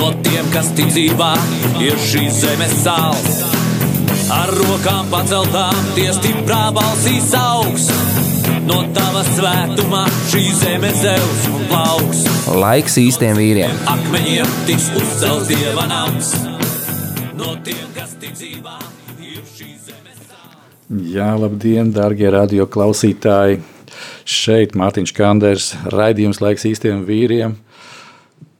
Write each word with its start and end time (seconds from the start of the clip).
No 0.00 0.14
tiem, 0.24 0.46
kas 0.48 0.70
tic 0.72 0.88
dzīvā, 0.88 1.34
ir 1.84 1.98
šīs 2.00 2.38
zemes 2.40 2.70
sāls. 2.80 3.42
Ar 4.32 4.48
rokām 4.56 5.10
paceltām, 5.12 5.76
tie 5.92 6.06
stiprā 6.16 6.70
balsīs 6.72 7.28
augs. 7.36 7.90
No 8.64 8.78
tava 8.96 9.20
svētumā 9.26 10.06
šī 10.30 10.42
zeme 10.56 10.94
zeus 10.96 11.44
un 11.52 11.68
plauks. 11.68 12.24
Laiks 12.62 12.96
īstiem 13.02 13.36
vīriem. 13.36 13.76
Akmeņiem 13.92 14.56
tiks 14.70 14.88
uzcelts 14.96 15.52
dieva 15.52 15.84
nams. 15.90 16.32
No 17.36 17.58
tiem, 17.60 17.84
kas 17.92 18.16
tic 18.22 18.32
dzīvā, 18.40 18.80
ir 19.20 19.44
šī 19.52 19.74
zeme 19.84 20.16
sāls. 20.16 20.60
Jā, 21.12 21.34
labdien, 21.44 21.92
darbie 21.92 22.32
radio 22.32 22.64
klausītāji! 22.64 23.60
Šeit 24.24 24.72
Mārtiņš 24.80 25.12
Kanders, 25.12 25.74
raidījums 25.92 26.40
laiks 26.40 26.70
īstiem 26.72 27.04
vīriem. 27.04 27.60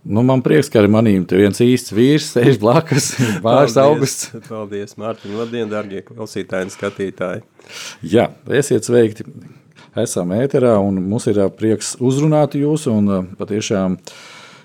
Nu, 0.05 0.23
man 0.25 0.41
prieks, 0.41 0.71
ka 0.73 0.81
ar 0.81 0.89
manīm 0.89 1.27
te 1.29 1.37
viens 1.37 1.59
īsts 1.61 1.93
vīrs 1.93 2.31
sēž 2.33 2.57
blakus, 2.63 3.11
Mārs 3.45 3.77
Augusts. 3.81 4.31
Paldies, 4.47 4.97
Mārtiņ, 5.01 5.35
labdien, 5.37 5.69
darbie 5.69 6.01
klausītāji 6.07 6.69
un 6.69 6.73
skatītāji. 6.73 7.43
Jā, 8.09 8.31
esiet 8.61 8.89
sveikti! 8.89 9.27
Esam 10.01 10.31
ēterā 10.33 10.77
un 10.81 11.03
mums 11.11 11.27
ir 11.29 11.41
prieks 11.59 11.97
uzrunāt 12.01 12.55
jūs 12.57 12.87
un 12.89 13.11
patiešām 13.37 13.97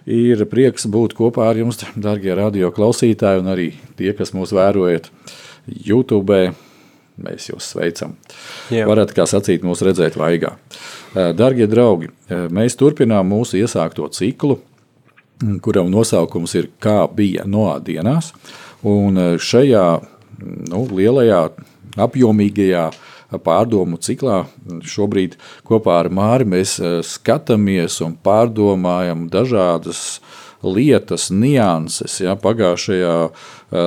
ir 0.05 0.43
prieks 0.47 0.85
būt 0.93 1.15
kopā 1.17 1.49
ar 1.49 1.59
jums, 1.59 1.81
darbie 1.97 2.31
radio 2.37 2.69
klausītāji 2.71 3.41
un 3.41 3.49
arī 3.51 3.71
tie, 3.97 4.13
kas 4.15 4.31
mūs 4.37 4.53
vērojat 4.55 5.09
YouTube. 5.65 6.53
Mēs 7.15 7.47
jūs 7.47 7.71
sveicam. 7.71 8.17
Jā. 8.75 8.83
Varat, 8.89 9.13
kā 9.15 9.23
sacīt, 9.27 9.63
mūs 9.63 9.83
redzēt 9.87 10.17
vaigā. 10.19 10.57
Darbie 11.15 11.67
draugi, 11.71 12.09
mēs 12.27 12.75
turpinām 12.75 13.29
mūsu 13.31 13.61
iesākto 13.61 14.09
ciklu, 14.11 14.59
kuram 15.63 15.89
nosaukums 15.91 16.55
ir 16.55 16.69
Kā 16.79 17.03
bija 17.11 17.45
Noā 17.47 17.79
dienās. 17.83 18.31
Un 18.85 19.17
šajā 19.41 19.85
nu, 20.69 20.85
lielajā, 20.91 21.41
apjomīgajā 22.05 22.89
pārdomu 23.43 23.99
ciklā 24.01 24.43
šobrīd 24.85 25.35
kopā 25.67 25.99
ar 26.03 26.11
Māri 26.13 26.47
mēs 26.47 26.77
eh, 26.79 26.99
skatāmies 27.05 27.99
un 28.05 28.15
pārdomājam 28.23 29.27
dažādas 29.31 30.19
lietas, 30.65 31.29
nianses. 31.29 32.17
Ja, 32.23 32.35
pagājušajā 32.39 33.13
eh, 33.25 33.33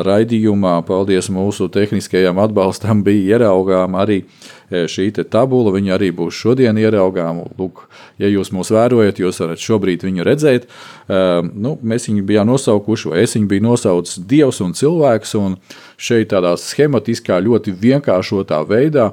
raidījumā, 0.07 0.77
paldies 0.89 1.31
mūsu 1.33 1.69
tehniskajam 1.73 2.39
atbalstam, 2.43 3.03
bija 3.07 3.39
ieraugām 3.39 3.97
arī 3.98 4.21
eh, 4.23 4.87
šī 4.91 5.11
tabula. 5.31 5.73
Viņa 5.75 5.97
arī 5.97 6.12
būs 6.15 6.39
šodien 6.39 6.79
ieraugām. 6.79 7.43
Lūk, 7.59 7.87
ja 8.23 8.31
jūs 8.31 8.53
mūs 8.55 8.73
vērojat, 8.75 9.23
jūs 9.23 9.43
varat 9.43 9.65
šobrīd 9.65 10.06
viņu 10.06 10.27
redzēt. 10.29 10.69
Uh, 11.09 11.41
nu, 11.56 11.79
mēs 11.81 12.05
viņu 12.11 12.23
bijām 12.29 12.51
nosaukuši, 12.51 13.09
vai 13.09 13.23
es 13.25 13.33
viņu 13.37 13.49
biju 13.49 13.65
nosaucis 13.65 14.21
Dievs 14.29 14.61
un 14.65 14.75
cilvēks. 14.77 15.34
Un 15.41 15.56
šeit 15.97 16.31
tādā 16.34 16.53
schematiskā, 16.61 17.41
ļoti 17.43 17.72
vienkāršotā 17.81 18.61
veidā 18.69 19.11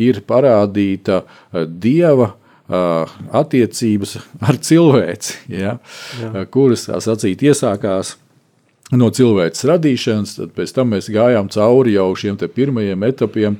ir 0.00 0.22
parādīta 0.26 1.20
Dieva 1.52 2.32
attiecības 2.70 4.16
ar 4.46 4.58
cilvēci, 4.62 5.38
ja, 5.58 5.76
uh, 5.76 6.42
kuras, 6.52 6.86
tā 6.88 7.00
sacīt, 7.02 7.42
iesākās 7.42 8.14
no 8.96 9.10
cilvēces 9.14 9.66
radīšanas, 9.70 10.36
tad 10.38 10.54
pēc 10.56 10.74
tam 10.74 10.94
mēs 10.94 11.10
gājām 11.12 11.50
cauri 11.52 11.94
jau 11.96 12.08
šiem 12.18 12.38
te 12.40 12.48
pirmajiem 12.50 13.04
etapiem, 13.06 13.58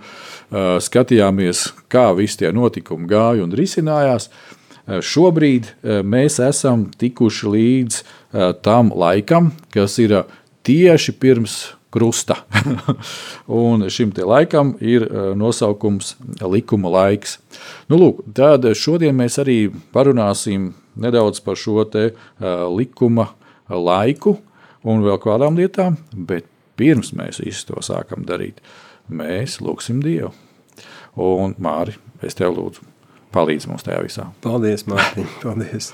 skatījāmies, 0.83 1.69
kā 1.91 2.09
visi 2.19 2.41
tie 2.41 2.51
notikumi 2.55 3.07
gāja 3.11 3.45
un 3.45 3.55
risinājās. 3.55 4.27
Šobrīd 5.07 5.69
mēs 6.03 6.41
esam 6.43 6.89
tikuši 6.99 7.53
līdz 7.55 8.01
tam 8.67 8.91
laikam, 8.91 9.53
kas 9.71 10.01
ir 10.03 10.17
tieši 10.67 11.15
pirms 11.23 11.61
krusta. 11.91 12.37
un 13.63 13.89
šim 13.91 14.13
laikam 14.17 14.75
ir 14.81 15.07
uh, 15.07 15.33
nosaukums 15.37 16.15
likuma 16.43 16.91
laiks. 16.91 17.39
Nu, 17.89 17.99
lūk, 17.99 18.23
tad 18.35 18.67
šodien 18.77 19.17
mēs 19.19 19.41
arī 19.43 19.71
parunāsim 19.95 20.73
nedaudz 21.01 21.43
par 21.45 21.59
šo 21.59 21.85
te 21.85 22.11
uh, 22.13 22.69
likuma 22.71 23.31
laiku 23.69 24.39
un 24.85 25.05
vēl 25.05 25.19
kādām 25.23 25.59
lietām, 25.59 25.99
bet 26.15 26.49
pirms 26.81 27.13
mēs 27.17 27.43
visu 27.45 27.69
to 27.71 27.83
sākam 27.85 28.25
darīt, 28.29 28.63
mēs 29.09 29.61
lūgsim 29.61 30.01
Dievu. 30.05 30.33
Un 31.21 31.57
Māri, 31.61 31.97
es 32.25 32.39
tev 32.39 32.55
lūdzu, 32.57 32.87
palīdz 33.35 33.67
mums 33.69 33.85
tajā 33.87 33.99
visā. 34.07 34.29
Paldies, 34.45 34.87
Mārtiņ, 34.89 35.29
paldies. 35.43 35.91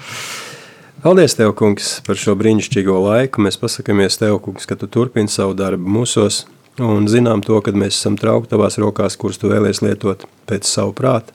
Paldies, 1.07 1.37
Tev, 1.39 1.53
kungs, 1.55 2.01
par 2.03 2.19
šo 2.19 2.33
brīnišķīgo 2.35 2.97
laiku. 2.99 3.39
Mēs 3.47 3.55
pasakāmies 3.63 4.17
Tev, 4.19 4.41
kungs, 4.43 4.65
ka 4.67 4.75
Tu 4.75 4.89
turpini 4.91 5.31
savu 5.31 5.53
darbu 5.55 5.87
mūsos 5.87 6.41
un 6.83 7.07
zinām 7.07 7.45
to, 7.47 7.61
ka 7.63 7.71
mēs 7.71 7.95
esam 7.95 8.17
traukti 8.19 8.51
Tavās 8.51 8.75
rokās, 8.83 9.15
kurus 9.15 9.39
Tu 9.39 9.47
vēlies 9.47 9.85
lietot 9.87 10.25
pēc 10.51 10.67
savu 10.67 10.91
prātu. 10.99 11.31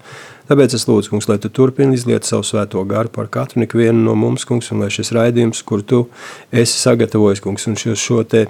Tāpēc 0.50 0.76
es 0.76 0.84
lūdzu, 0.90 1.14
kungs, 1.14 1.30
lai 1.32 1.40
Tu 1.40 1.48
turpini 1.56 1.96
izliet 1.96 2.28
savu 2.28 2.44
svēto 2.44 2.84
garu 2.84 3.14
par 3.16 3.32
katru 3.32 3.64
ikvienu 3.64 4.04
no 4.10 4.18
mums, 4.20 4.44
kungs, 4.50 4.74
un 4.76 4.84
lai 4.84 4.92
šis 4.92 5.14
raidījums, 5.16 5.64
kur 5.64 5.88
Tu 5.88 6.02
esi 6.52 6.76
sagatavojis, 6.76 7.40
kungs, 7.48 7.70
un 7.72 7.80
šo, 7.80 7.96
šo 7.96 8.26
te 8.28 8.50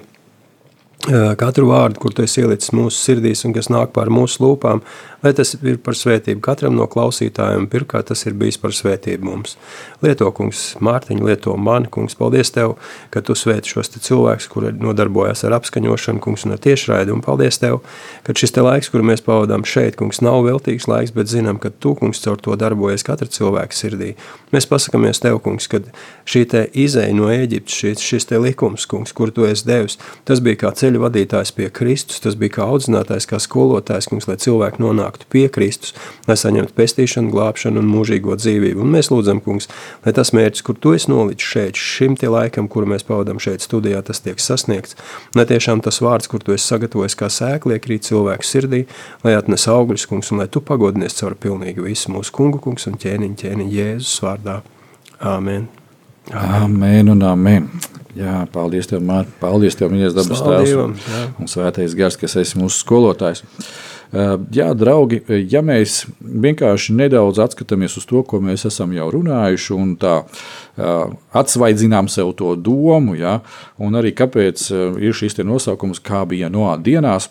katru 1.02 1.66
vārdu, 1.66 1.98
kur 1.98 2.14
Tu 2.14 2.22
esi 2.22 2.42
ielicis 2.44 2.70
mūsu 2.76 2.98
sirdīs 2.98 3.42
un 3.46 3.54
kas 3.56 3.68
nāk 3.72 3.90
pār 3.94 4.10
mūsu 4.12 4.44
lūpām, 4.44 4.82
lai 5.22 5.32
tas 5.34 5.54
ir 5.58 5.78
par 5.82 5.96
svētību 5.98 6.42
katram 6.42 6.76
no 6.78 6.86
klausītājiem, 6.90 7.68
pirmkārt 7.70 8.10
tas 8.10 8.22
ir 8.26 8.36
bijis 8.38 8.58
par 8.58 8.74
svētību 8.74 9.26
mums. 9.26 9.56
Lieto, 10.02 10.28
kungs, 10.34 10.76
Mārtiņu, 10.82 11.24
lieto 11.26 11.56
mani, 11.58 11.90
kungs, 11.90 12.14
paldies 12.18 12.50
Tev, 12.54 12.76
ka 13.10 13.22
Tu 13.22 13.34
svēti 13.38 13.70
šos 13.70 13.90
te 13.90 14.02
cilvēkus, 14.02 14.48
kuri 14.50 14.72
nodarbojas 14.78 15.44
ar 15.46 15.56
apskaņošanu, 15.58 16.22
kungs, 16.22 16.46
un 16.46 16.56
ar 16.56 16.62
tiešraidi, 16.62 17.14
un 17.14 17.22
paldies 17.22 17.58
Tev, 17.62 17.80
ka 18.26 18.34
šis 18.38 18.54
te 18.54 18.62
laiks, 18.62 18.90
kuru 18.92 19.06
mēs 19.10 19.22
pavadām 19.26 19.66
šeit, 19.66 19.98
kungs, 19.98 20.22
nav 20.22 20.42
veltīgs 20.46 20.88
laiks, 20.90 21.14
bet 21.14 21.30
zinām, 21.30 21.58
ka 21.62 21.70
Tu, 21.70 21.94
kungs, 21.98 22.22
caur 22.22 22.38
to 22.42 22.58
darbojies 22.58 23.06
katra 23.06 23.30
cilvēka 23.30 23.78
sirdī. 23.78 24.12
Mēs 24.54 24.66
pasakamies 24.70 25.22
Tev, 25.22 25.38
kungs, 25.42 25.70
kad 25.70 25.86
šī 26.26 26.44
te 26.50 26.64
izeja 26.74 27.14
no 27.14 27.30
Ēģiptes, 27.30 27.78
šis, 27.82 28.02
šis 28.02 28.30
te 28.30 28.42
likums, 28.42 28.86
kungs, 28.90 29.14
kur 29.14 29.30
Tu 29.34 29.46
esi 29.50 29.66
devis, 29.70 29.98
tas 30.26 30.42
bija 30.42 30.64
kā 30.66 30.74
ceļu 30.92 31.00
vadītājs 31.02 31.52
pie 31.56 31.68
Kristus, 31.72 32.20
tas 32.20 32.36
bija 32.36 32.58
kā 32.58 32.66
audzinātājs, 32.68 33.26
kā 33.28 33.38
skolotājs, 33.40 34.08
kungs, 34.10 34.26
lai 34.28 34.36
cilvēki 34.36 34.82
nonāktu 34.82 35.26
pie 35.32 35.48
Kristus, 35.48 35.94
lai 36.28 36.36
saņemtu 36.36 36.74
pestīšanu, 36.76 37.32
glābšanu 37.32 37.80
un 37.80 37.88
mūžīgo 37.88 38.36
dzīvību. 38.36 38.82
Un 38.84 38.92
mēs 38.92 39.10
lūdzam, 39.12 39.40
kungs, 39.40 39.70
lai 40.04 40.12
tas 40.12 40.32
mērķis, 40.36 40.64
kur 40.66 40.76
Tu 40.82 40.94
esi 40.96 41.10
nolicis 41.10 41.48
šeit, 41.48 41.78
šim 41.78 42.16
te 42.18 42.28
laikam, 42.28 42.68
kuru 42.68 42.90
mēs 42.92 43.06
pavadām 43.06 43.40
šeit 43.40 43.64
studijā, 43.64 44.02
tas 44.04 44.20
tiek 44.20 44.40
sasniegts, 44.42 44.96
lai 45.38 45.46
tiešām 45.48 45.80
tas 45.84 46.02
vārds, 46.02 46.28
kur 46.28 46.42
Tu 46.42 46.56
esi 46.56 46.68
sagatavojis 46.68 47.16
kā 47.16 47.30
sēkli, 47.32 47.78
iekrīt 47.78 48.08
cilvēku 48.10 48.46
sirdī, 48.46 48.84
lai 49.24 49.36
atnes 49.38 49.68
augļus, 49.70 50.08
kungs, 50.10 50.32
un 50.34 50.42
lai 50.42 50.50
Tu 50.50 50.60
pagodinies 50.60 51.16
caur 51.20 51.38
pilnīgi 51.38 51.86
visu 51.86 52.12
mūsu 52.12 52.34
kungu, 52.34 52.60
kungs, 52.62 52.88
un 52.90 52.98
ķēniņu, 53.00 53.38
ķēniņu 53.44 53.78
Jēzus 53.78 54.18
vārdā. 54.26 54.60
Āmen. 55.22 55.70
Amen 56.30 57.10
un 57.12 57.24
amen. 57.26 57.66
Jā, 58.14 58.42
paldies 58.52 58.86
tev, 58.90 59.00
Mārtiņ. 59.08 59.38
Paldies 59.40 59.78
tev, 59.78 59.90
mīļais 59.90 60.14
dabas 60.14 60.42
tēvs 60.44 60.74
jā. 60.74 61.22
un 61.40 61.48
svētais 61.48 61.96
gars, 61.96 62.18
kas 62.20 62.36
esi 62.42 62.60
mūsu 62.60 62.84
skolotājs. 62.84 63.42
Uh, 63.42 63.92
Jā, 64.52 64.66
draugi, 64.76 65.22
ja 65.48 65.62
mēs 65.64 66.02
vienkārši 66.20 66.92
nedaudz 66.98 67.38
atskatāmies 67.40 67.94
uz 67.96 68.04
to, 68.04 68.20
ko 68.28 68.42
mēs 68.44 68.66
esam 68.68 68.90
jau 68.92 69.06
runājuši, 69.14 69.70
un 69.72 69.94
tā 70.00 70.18
uh, 70.20 71.14
atsvaidzinām 71.32 72.10
sev 72.12 72.34
to 72.36 72.52
domu, 72.60 73.16
ja, 73.16 73.38
un 73.80 73.96
arī 73.96 74.12
kāpēc 74.12 74.66
ir 75.00 75.16
šis 75.16 75.40
nosaukums, 75.40 76.02
kā 76.04 76.26
bija 76.28 76.52
no 76.52 76.68
dienās, 76.76 77.30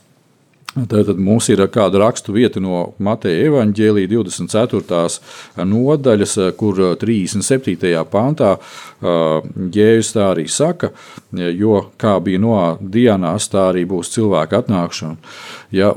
Tātad 0.71 1.18
mums 1.19 1.50
ir 1.51 1.59
kāda 1.68 2.00
rakstu 2.00 2.31
vieta 2.31 2.62
no 2.63 2.94
Mateja 3.03 3.50
evaņģēlīja 3.50 4.07
24. 4.07 5.65
nodaļas, 5.68 6.35
kur 6.56 6.77
37. 7.01 7.89
pāntā 8.07 8.53
Jēzus 9.01 10.13
tā 10.15 10.29
arī 10.29 10.45
saka, 10.47 10.94
jo 11.35 11.81
kā 12.00 12.13
bija 12.23 12.39
no 12.39 12.56
dienās, 12.79 13.50
tā 13.51 13.65
arī 13.73 13.83
būs 13.89 14.13
cilvēka 14.13 14.62
atnākšana. 14.63 15.18
Ja, 15.75 15.89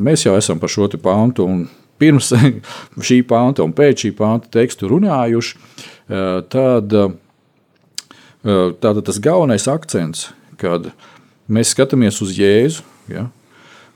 mēs 0.00 0.24
jau 0.24 0.32
esam 0.38 0.62
par 0.62 0.72
šo 0.72 0.88
te 0.88 1.00
pāntu 1.00 1.44
un 1.44 1.66
pirms 2.00 2.32
šī 3.10 3.18
pānta 3.28 3.66
un 3.66 3.74
pēc 3.76 4.06
šī 4.06 4.12
pānta 4.16 4.48
tekstu 4.56 4.88
runājuši, 4.94 5.60
tad, 6.48 6.96
tad 8.80 9.02
tas 9.10 9.20
galvenais 9.20 9.68
akcents, 9.68 10.30
kad 10.56 10.88
mēs 11.52 11.74
skatāmies 11.76 12.22
uz 12.24 12.32
Jēzu, 12.40 12.88
ja, 13.12 13.26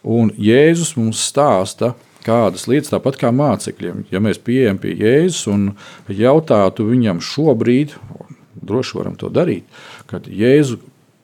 un 0.04 0.32
Jēzus 0.38 0.94
mums 1.00 1.22
stāsta 1.24 1.94
kādas 2.24 2.68
lietas, 2.70 2.92
tāpat 2.94 3.18
kā 3.20 3.32
mācekļiem. 3.34 4.06
Ja 4.12 4.22
mēs 4.24 4.40
pieejam 4.40 4.80
pie 4.80 4.94
Jēzus 4.96 5.48
un 5.52 5.68
jautātu 6.08 6.88
viņam 6.88 7.20
šobrīd, 7.24 7.96
droši 8.64 8.98
varam 9.00 9.18
to 9.20 9.32
darīt, 9.32 9.68
kad 10.08 10.28
Jēzu 10.28 10.80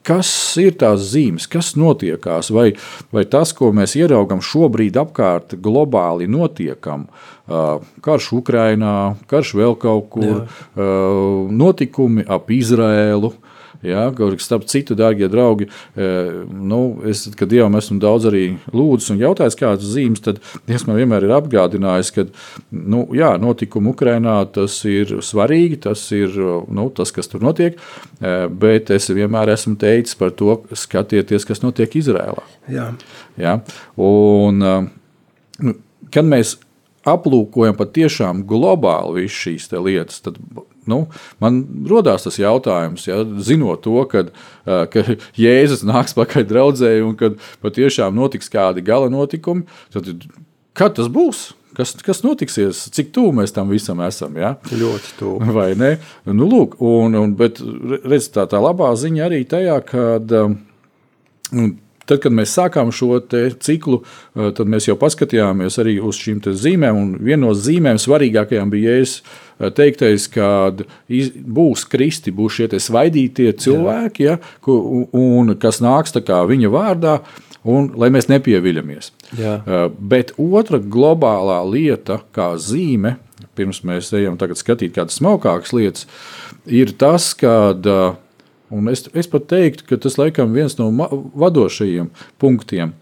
kas 0.06 0.30
ir 0.60 0.76
tās 0.80 1.02
zīmes, 1.12 1.46
kas 1.50 1.74
notiekās, 1.78 2.50
vai, 2.54 2.72
vai 3.14 3.24
tas, 3.28 3.52
ko 3.56 3.70
mēs 3.76 3.96
ieraugām 4.00 4.42
šobrīd 4.44 4.98
apkārt, 5.00 5.56
globāli 5.62 6.28
notiekam. 6.30 7.06
Karš 8.04 8.30
Ukrajinā, 8.38 8.94
karš 9.30 9.54
vēl 9.58 9.76
kaut 9.80 10.10
kur, 10.14 10.44
Jā. 10.76 10.90
notikumi 11.50 12.24
ap 12.30 12.50
Izrēlu. 12.54 13.34
Ja, 13.82 14.10
starp 14.38 14.66
citu, 14.68 14.94
darbie 14.94 15.28
draugi, 15.32 15.66
nu, 16.52 16.80
es, 17.08 17.22
kad 17.36 17.48
Dievam 17.48 17.78
esmu 17.78 17.96
daudz 18.02 18.26
arī 18.28 18.42
lūdzis 18.76 19.14
un 19.14 19.20
jautājis, 19.22 19.56
kādas 19.56 19.88
zīmes, 19.94 20.20
tad 20.24 20.42
Dievs 20.68 20.84
man 20.88 20.98
vienmēr 21.00 21.24
ir 21.24 21.32
atgādinājis, 21.38 22.12
ka 22.12 22.26
nu, 22.76 23.06
jā, 23.16 23.32
notikumi 23.40 23.94
Ukrajinā 23.94 24.36
tas 24.52 24.76
ir 24.84 25.16
svarīgi, 25.24 25.80
tas 25.88 26.02
ir 26.12 26.36
nu, 26.68 26.90
tas, 26.92 27.12
kas 27.16 27.32
tur 27.32 27.44
notiek, 27.46 27.80
bet 28.60 28.92
es 28.92 29.08
vienmēr 29.16 29.54
esmu 29.56 29.78
teicis 29.80 30.18
par 30.20 30.34
to, 30.36 30.58
skatieties, 30.76 31.48
kas 31.48 31.64
notiek 31.64 31.96
Izrēlā. 31.96 32.44
Jā. 32.68 32.90
Ja, 33.40 33.58
un, 33.96 34.60
nu, 34.60 35.78
kad 36.12 36.28
mēs 36.28 36.58
aplūkojam 37.08 37.78
patiešām 37.78 38.44
globāli 38.48 39.24
visas 39.24 39.40
šīs 39.46 39.70
lietas, 39.72 40.20
tad 40.26 40.36
nu, 40.90 41.04
man 41.42 41.62
radās 41.90 42.26
tas 42.26 42.40
jautājums, 42.40 43.06
ja, 43.08 43.22
zinot 43.46 43.84
to, 43.86 44.02
kad, 44.10 44.34
ka 44.64 45.06
Jēzus 45.44 45.86
nāks 45.86 46.16
pakaļ 46.18 46.46
draudzē 46.50 46.92
un 47.06 47.16
kad 47.20 47.38
patiešām 47.64 48.18
notiks 48.18 48.52
kādi 48.52 48.84
gala 48.84 49.10
notikumi, 49.12 49.66
tad 49.94 50.12
kad 50.76 50.98
tas 50.98 51.10
būs? 51.12 51.50
Kas, 51.76 51.92
kas 52.02 52.24
notiksies, 52.24 52.80
cik 52.92 53.12
tuvu 53.14 53.30
mēs 53.38 53.54
tam 53.54 53.70
visam 53.70 54.00
esam? 54.02 54.34
Ja? 54.40 54.56
Ļoti 54.74 55.12
tuvu. 55.20 55.50
Vai 55.56 55.68
ne? 55.78 55.92
Nu, 56.26 56.48
lūk, 56.50 56.74
un, 56.82 57.14
un, 57.16 57.36
bet 57.38 57.60
redz, 57.62 58.26
tā, 58.34 58.48
tā 58.50 58.58
labā 58.60 58.90
ziņa 58.98 59.28
arī 59.28 59.44
tajā, 59.48 59.78
ka 59.86 60.08
Tad, 62.10 62.18
kad 62.24 62.34
mēs 62.34 62.54
sākām 62.56 62.90
šo 62.94 63.20
ciklu, 63.62 64.00
tad 64.34 64.70
mēs 64.70 64.88
jau 64.88 64.96
paskatījāmies 64.98 65.78
arī 65.82 65.98
uz 66.02 66.18
šīm 66.18 66.42
zīmēm. 66.42 67.14
Viena 67.22 67.44
no 67.44 67.54
zīmēm 67.54 68.00
svarīgākajām 68.02 68.72
bija 68.72 68.96
Jēzus 68.96 69.20
teiktais, 69.76 70.26
ka 70.32 70.72
būs 71.10 71.84
kristi, 71.90 72.32
būs 72.34 72.58
šie 72.58 72.80
svaidītie 72.82 73.52
cilvēki, 73.62 74.26
ja, 74.26 74.38
un 74.66 75.54
kas 75.60 75.78
nāks 75.84 76.16
viņa 76.18 76.72
vārdā. 76.72 77.20
Un, 77.60 77.90
lai 78.00 78.08
mēs 78.08 78.30
nepieviļamies. 78.30 79.10
Jā. 79.36 79.58
Bet 80.00 80.30
otra 80.40 80.78
globālā 80.80 81.58
lieta, 81.68 82.22
kā 82.32 82.54
zīme, 82.56 83.18
pirms 83.52 83.82
mēs 83.84 84.08
ejam 84.16 84.38
skatīt 84.40 84.94
kādas 84.96 85.18
smalkākas 85.20 85.74
lietas, 85.76 86.06
ir 86.64 86.94
tas, 86.96 87.34
ka 87.36 87.68
Un 88.70 88.90
es, 88.90 89.04
es 89.18 89.26
pat 89.30 89.48
teiktu, 89.50 89.86
ka 89.88 89.98
tas 89.98 90.16
laikam 90.20 90.52
viens 90.54 90.76
no 90.78 90.90
vadošajiem 91.38 92.10
punktiem, 92.38 92.94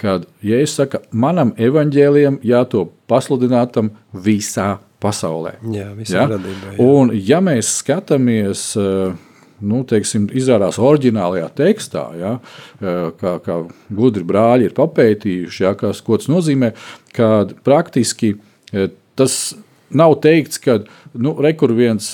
kad 0.00 0.26
ja 0.44 0.58
es 0.60 0.74
saku, 0.76 1.00
manam 1.16 1.54
evaņģēlijam 1.56 2.40
jātop 2.44 2.92
pasludinātam 3.08 3.92
visā 4.12 4.74
pasaulē. 5.04 5.56
Jā, 5.72 5.92
visā 5.96 6.22
ja? 6.22 6.26
radībā. 6.34 6.74
Jā. 6.74 6.80
Un 6.84 7.12
ja 7.16 7.40
mēs 7.44 7.70
skatāmies, 7.80 8.66
eh, 8.80 9.14
nu, 9.64 9.82
teiksim, 9.88 10.26
izrādās 10.36 10.80
oriģinālajā 10.82 11.48
tekstā, 11.56 12.04
ja, 12.20 12.34
eh, 12.80 13.06
kā, 13.20 13.36
kā 13.44 13.60
gudri 13.88 14.26
brāļi 14.28 14.68
ir 14.68 14.76
papētījuši, 14.76 15.64
ja, 15.66 15.74
kas, 15.78 16.02
ko 16.04 16.20
tas 16.20 16.28
nozīmē, 16.32 16.74
kad 17.16 17.56
praktiski 17.64 18.34
eh, 18.72 18.90
tas 19.16 19.54
nav 19.94 20.18
teikts, 20.24 20.60
ka 20.60 20.80
nu, 21.14 21.36
rekur 21.40 21.72
viens 21.76 22.12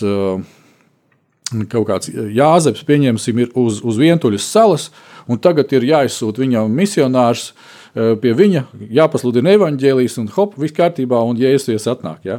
kaut 1.70 1.88
kāds 1.88 2.10
Jāzeps, 2.10 2.84
pieņemsim, 2.86 3.44
ir 3.44 3.52
uz, 3.58 3.80
uz 3.82 3.98
vientuļas 4.00 4.46
salas, 4.46 4.88
un 5.30 5.38
tagad 5.42 5.72
ir 5.74 5.86
jāizsūta 5.90 6.42
viņam 6.44 6.70
misionārs 6.74 7.50
Eh, 7.52 7.79
pie 7.94 8.34
viņa 8.38 8.64
jāpasludina 8.94 9.56
evaņģēlijas, 9.56 10.18
un 10.22 10.28
hop, 10.36 10.54
viss 10.60 10.76
kārtībā, 10.76 11.18
un 11.26 11.38
jēzus 11.40 11.88
atnāk. 11.90 12.22
Ja? 12.28 12.38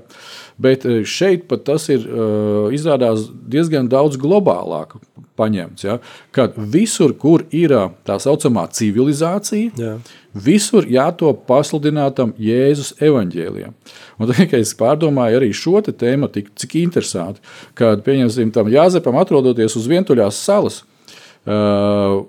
Bet 0.61 0.85
eh, 0.87 1.01
šeit 1.07 1.47
pat 1.49 1.65
tas 1.67 1.89
ir 1.91 2.05
eh, 2.05 2.71
izrādās 2.75 3.27
diezgan 3.51 3.89
daudz 3.91 4.19
globālāk 4.21 4.95
paņemts. 5.39 5.85
Ja? 5.87 5.97
Kad 6.35 6.55
visur, 6.55 7.13
kur 7.17 7.45
ir 7.55 7.73
tā 8.07 8.17
saucamā 8.21 8.67
civilizācija, 8.75 9.71
Jā. 9.79 9.95
visur 10.31 10.87
jātop 10.89 11.45
pasludinātam 11.49 12.35
Jēzus 12.39 12.93
evaņģēlijam. 13.03 13.75
Un 14.19 14.29
tad, 14.29 14.43
kad 14.45 14.59
es 14.61 14.75
pārdomāju 14.77 15.41
arī 15.41 15.51
šo 15.55 15.81
tēmu, 15.81 16.29
cik 16.31 16.77
interesanti, 16.83 17.41
kad, 17.75 18.03
pieņemsim, 18.05 18.53
tam 18.53 18.69
Jāzepam 18.71 19.17
atrodoties 19.19 19.75
uz 19.79 19.87
vientuļās 19.89 20.43
salas, 20.45 20.83
uh, 21.47 22.21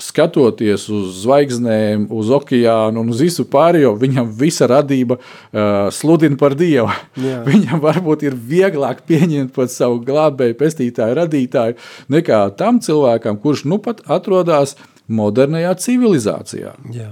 skatoties 0.00 0.86
uz 0.92 1.22
zvaigznēm, 1.22 2.06
uz 2.14 2.30
okeānu 2.34 3.02
un 3.02 3.12
uz 3.12 3.22
visu 3.24 3.46
pārējo, 3.50 3.94
viņam 4.00 4.30
visa 4.40 4.68
radība 4.70 5.18
uh, 5.20 5.88
sludina 5.94 6.38
par 6.40 6.56
Dievu. 6.58 6.90
Jā. 7.20 7.40
Viņam 7.50 7.82
varbūt 7.82 8.24
ir 8.26 8.36
vieglāk 8.36 9.04
pieņemt 9.08 9.52
pat 9.56 9.72
savu 9.72 10.00
glābēju, 10.04 10.56
pestītāju, 10.60 11.18
radītāju, 11.20 11.78
nekā 12.12 12.40
tam 12.58 12.80
cilvēkam, 12.82 13.40
kurš 13.42 13.66
nu 13.70 13.80
pat 13.82 14.02
atrodas 14.10 14.76
modernajā 15.10 15.72
civilizācijā. 15.82 16.74
Jā. 16.94 17.08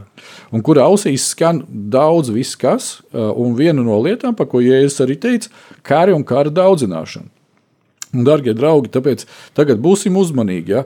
Un 0.55 0.63
kur 0.65 0.79
ausīs 0.83 1.27
skan 1.33 1.65
daudz 1.69 2.31
viss, 2.35 2.59
kas, 2.59 2.99
un 3.13 3.57
viena 3.59 3.83
no 3.85 3.99
lietām, 4.05 4.37
par 4.39 4.49
ko 4.51 4.63
Jēzus 4.63 5.03
arī 5.05 5.19
teica, 5.19 5.51
kari 5.87 6.15
un 6.15 6.25
kara 6.27 6.53
daudzināšana. 6.55 7.38
Darbie 8.13 8.55
draugi, 8.57 8.89
tāpēc 8.95 9.27
tagad 9.57 9.83
būsim 9.85 10.17
uzmanīgi. 10.17 10.79
Ja? 10.79 10.85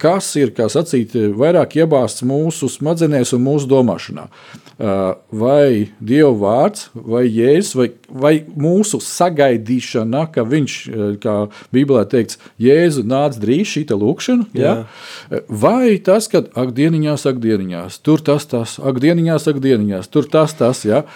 Kas 0.00 0.34
ir, 0.36 0.52
sacīt, 0.52 1.14
vairāk 1.38 1.78
iebāzts 1.80 2.26
mūsu 2.28 2.68
smadzenēs 2.72 3.32
un 3.36 3.46
mūsu 3.46 3.70
domāšanā? 3.70 4.26
Vai 4.78 5.88
Dieva 5.98 6.34
vārds, 6.38 6.90
vai 6.92 7.24
Jēzus, 7.24 7.72
vai, 7.74 7.88
vai 8.06 8.34
mūsu 8.52 9.00
sagaidīšana, 9.02 10.26
ka 10.34 10.44
viņš, 10.46 10.76
kā 11.24 11.38
Bībelē 11.74 12.04
teikts, 12.12 12.38
Jēzu 12.62 13.02
nāc 13.08 13.40
drīz 13.40 13.72
šī 13.72 13.86
lūkšana? 13.88 14.50
Ja? 14.58 14.76
Vai 15.48 15.96
tas, 16.04 16.28
ka 16.30 16.44
ak, 16.52 16.76
dieniņās, 16.76 17.26
ak, 17.32 17.42
dieniņās, 17.42 17.98
tur 18.04 18.22
tas, 18.22 18.46
tas, 18.46 18.76
ak, 18.78 19.00
dieniņās, 19.02 19.48
ak, 19.50 19.58
dieniņās, 19.64 20.12
tur 20.12 20.28
tas, 20.30 20.54
tas. 20.54 20.84
Ja? 20.86 21.06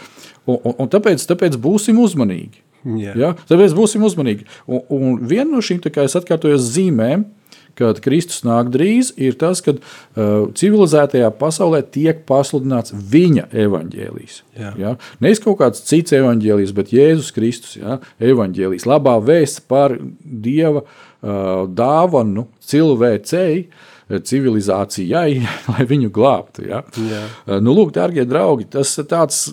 Un, 0.49 0.59
un, 0.59 0.75
un 0.83 0.91
tāpēc, 0.91 1.23
tāpēc 1.29 1.61
būsim 1.61 2.01
uzmanīgi. 2.03 2.65
Jā. 2.83 3.15
Ja? 3.19 3.31
Tāpēc 3.49 3.77
būsim 3.77 4.03
uzmanīgi. 4.07 4.49
Un, 4.67 4.83
un 4.93 5.15
viena 5.29 5.51
no 5.53 5.63
šīm, 5.65 5.83
kā 5.93 6.07
es 6.09 6.19
atkārtoju, 6.19 6.59
zīmēm, 6.61 7.25
kad 7.79 8.01
Kristus 8.05 8.43
nāk 8.45 8.71
drīz, 8.73 9.13
ir 9.21 9.37
tas, 9.41 9.63
ka 9.65 9.75
uh, 9.75 10.49
civilizētajā 10.59 11.31
pasaulē 11.39 11.83
tiek 11.95 12.25
pasludināts 12.29 12.93
viņa 12.93 13.49
evaņģēlijs. 13.65 14.41
Ja? 14.59 14.73
Ja? 14.81 14.97
Nevis 15.25 15.41
kaut 15.43 15.61
kāds 15.63 15.85
cits 15.89 16.15
evaņģēlijs, 16.17 16.75
bet 16.77 16.93
Jēzus 16.95 17.33
Kristus 17.37 17.79
ja? 17.81 17.99
evaņģēlijs. 18.23 18.89
Labā 18.89 19.17
vēsts 19.25 19.65
par 19.69 19.97
Dieva 20.21 20.85
uh, 20.85 21.65
dāvanu 21.69 22.49
cilvēcei. 22.73 23.65
Civilizācijai, 24.13 25.39
lai 25.73 25.85
viņu 25.89 26.11
glābtu. 26.13 26.67
Ja? 26.69 26.83
Jā. 27.01 27.23
Uh, 27.47 27.57
nu, 27.65 27.73
lūk, 27.73 27.95
darbie 27.97 28.27
draugi, 28.29 28.69
tas 28.75 28.93
ir 29.01 29.09
tāds 29.09 29.47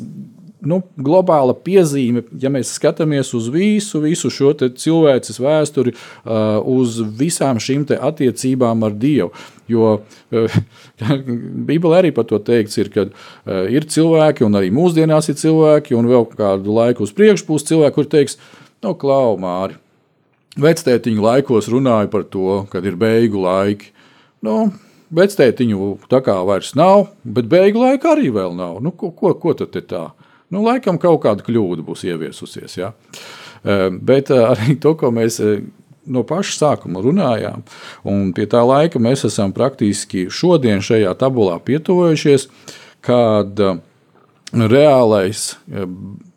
nu, 0.65 0.79
globāla 0.99 1.53
piezīme, 1.55 2.23
ja 2.41 2.51
mēs 2.51 2.73
skatāmies 2.75 3.31
uz 3.37 3.47
visu, 3.53 4.01
visu 4.03 4.31
šo 4.33 4.51
cilvēces 4.57 5.39
vēsturi, 5.39 5.93
uh, 5.95 6.59
uz 6.67 6.99
visām 7.19 7.61
šīm 7.63 7.85
attiecībām 7.95 8.83
ar 8.87 8.95
Dievu. 8.99 9.31
Jo 9.69 9.99
uh, 9.99 10.57
Bībelē 11.69 12.01
arī 12.03 12.13
par 12.15 12.27
to 12.29 12.41
teikts, 12.43 12.79
ir, 12.81 12.91
ka 12.93 13.07
uh, 13.07 13.67
ir 13.71 13.87
cilvēki, 13.87 14.45
un 14.47 14.59
arī 14.59 14.71
mūsdienās 14.75 15.31
ir 15.31 15.39
cilvēki, 15.39 15.95
un 15.97 16.09
vēl 16.11 16.27
kādu 16.33 16.75
laiku 16.75 17.07
uz 17.07 17.15
priekšu 17.15 17.47
būs 17.47 17.67
cilvēki, 17.69 17.95
kuriem 17.95 18.13
teiks, 18.17 18.39
no 18.83 18.93
nu, 18.93 18.99
klau, 18.99 19.37
māri. 19.39 19.79
Vectētiņu 20.59 21.23
laikos 21.23 21.69
runāja 21.71 22.09
par 22.11 22.25
to, 22.27 22.63
kad 22.71 22.83
ir 22.83 22.97
beigu 22.99 23.45
laiki. 23.45 23.93
Nu, 24.43 24.71
Vectētiņu 25.15 25.93
tā 26.11 26.19
kā 26.25 26.35
vairs 26.45 26.75
nav, 26.77 27.07
bet 27.23 27.47
beigu 27.49 27.81
laika 27.81 28.11
arī 28.13 28.27
vēl 28.33 28.51
nav. 28.57 28.81
Nu, 28.83 28.91
ko, 28.91 29.09
ko, 29.15 29.31
ko 29.39 29.55
tad 29.57 29.77
tā? 29.89 30.09
Nu, 30.49 30.63
laikam 30.65 30.97
kaut 31.01 31.21
kāda 31.25 31.45
kļūda 31.45 31.85
būs 31.85 32.05
ieviesusies. 32.09 32.77
Ja? 32.79 32.93
Bet 34.01 34.31
arī 34.33 34.77
to, 34.81 34.95
ko 34.97 35.11
mēs 35.13 35.37
no 36.09 36.23
paša 36.25 36.55
sākuma 36.57 37.03
runājām, 37.05 37.61
un 38.09 38.31
pie 38.33 38.47
tā 38.49 38.63
laika 38.65 39.01
mēs 39.01 39.27
esam 39.29 39.53
praktiski 39.53 40.27
šodien 40.33 40.81
šajā 40.85 41.11
tabulā 41.19 41.59
pietuvojušies, 41.61 42.47
kad 43.05 43.61
reālais, 44.49 45.51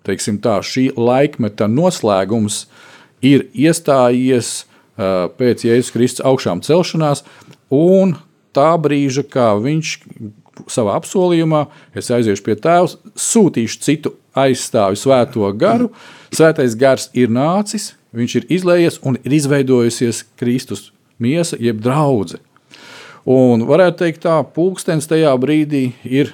teiksim 0.04 0.42
tā, 0.45 0.59
šī 0.61 0.90
laikmeta 0.99 1.71
noslēgums 1.71 2.66
ir 3.25 3.47
iestājies 3.54 4.66
pēc 5.38 5.64
Jēzus 5.64 5.95
Kristus 5.95 6.26
augšām 6.28 6.61
celšanās, 6.66 7.25
un 7.73 8.19
tā 8.52 8.75
brīža, 8.76 9.25
kā 9.25 9.54
viņš 9.57 9.97
savā 10.71 10.97
apsolījumā, 11.00 11.64
es 11.99 12.11
aiziešu 12.14 12.45
pie 12.47 12.57
tēva, 12.61 12.90
sūtīšu 13.19 13.83
citu 13.83 14.14
aizstāvi 14.38 14.99
svēto 15.00 15.49
garu. 15.59 15.90
Svētais 16.33 16.76
gars 16.78 17.09
ir 17.16 17.33
nācis, 17.33 17.92
viņš 18.16 18.37
ir 18.40 18.49
izlējies 18.59 19.00
un 19.07 19.19
ir 19.23 19.37
izveidojusies 19.40 20.25
Kristus 20.40 20.90
miesa, 21.23 21.59
jeb 21.61 21.83
draudzene. 21.85 22.42
Un 23.28 23.62
varētu 23.69 24.00
teikt, 24.02 24.25
tā 24.25 24.40
pulkstenis 24.54 25.07
tajā 25.07 25.31
brīdī 25.38 25.92
ir 26.02 26.33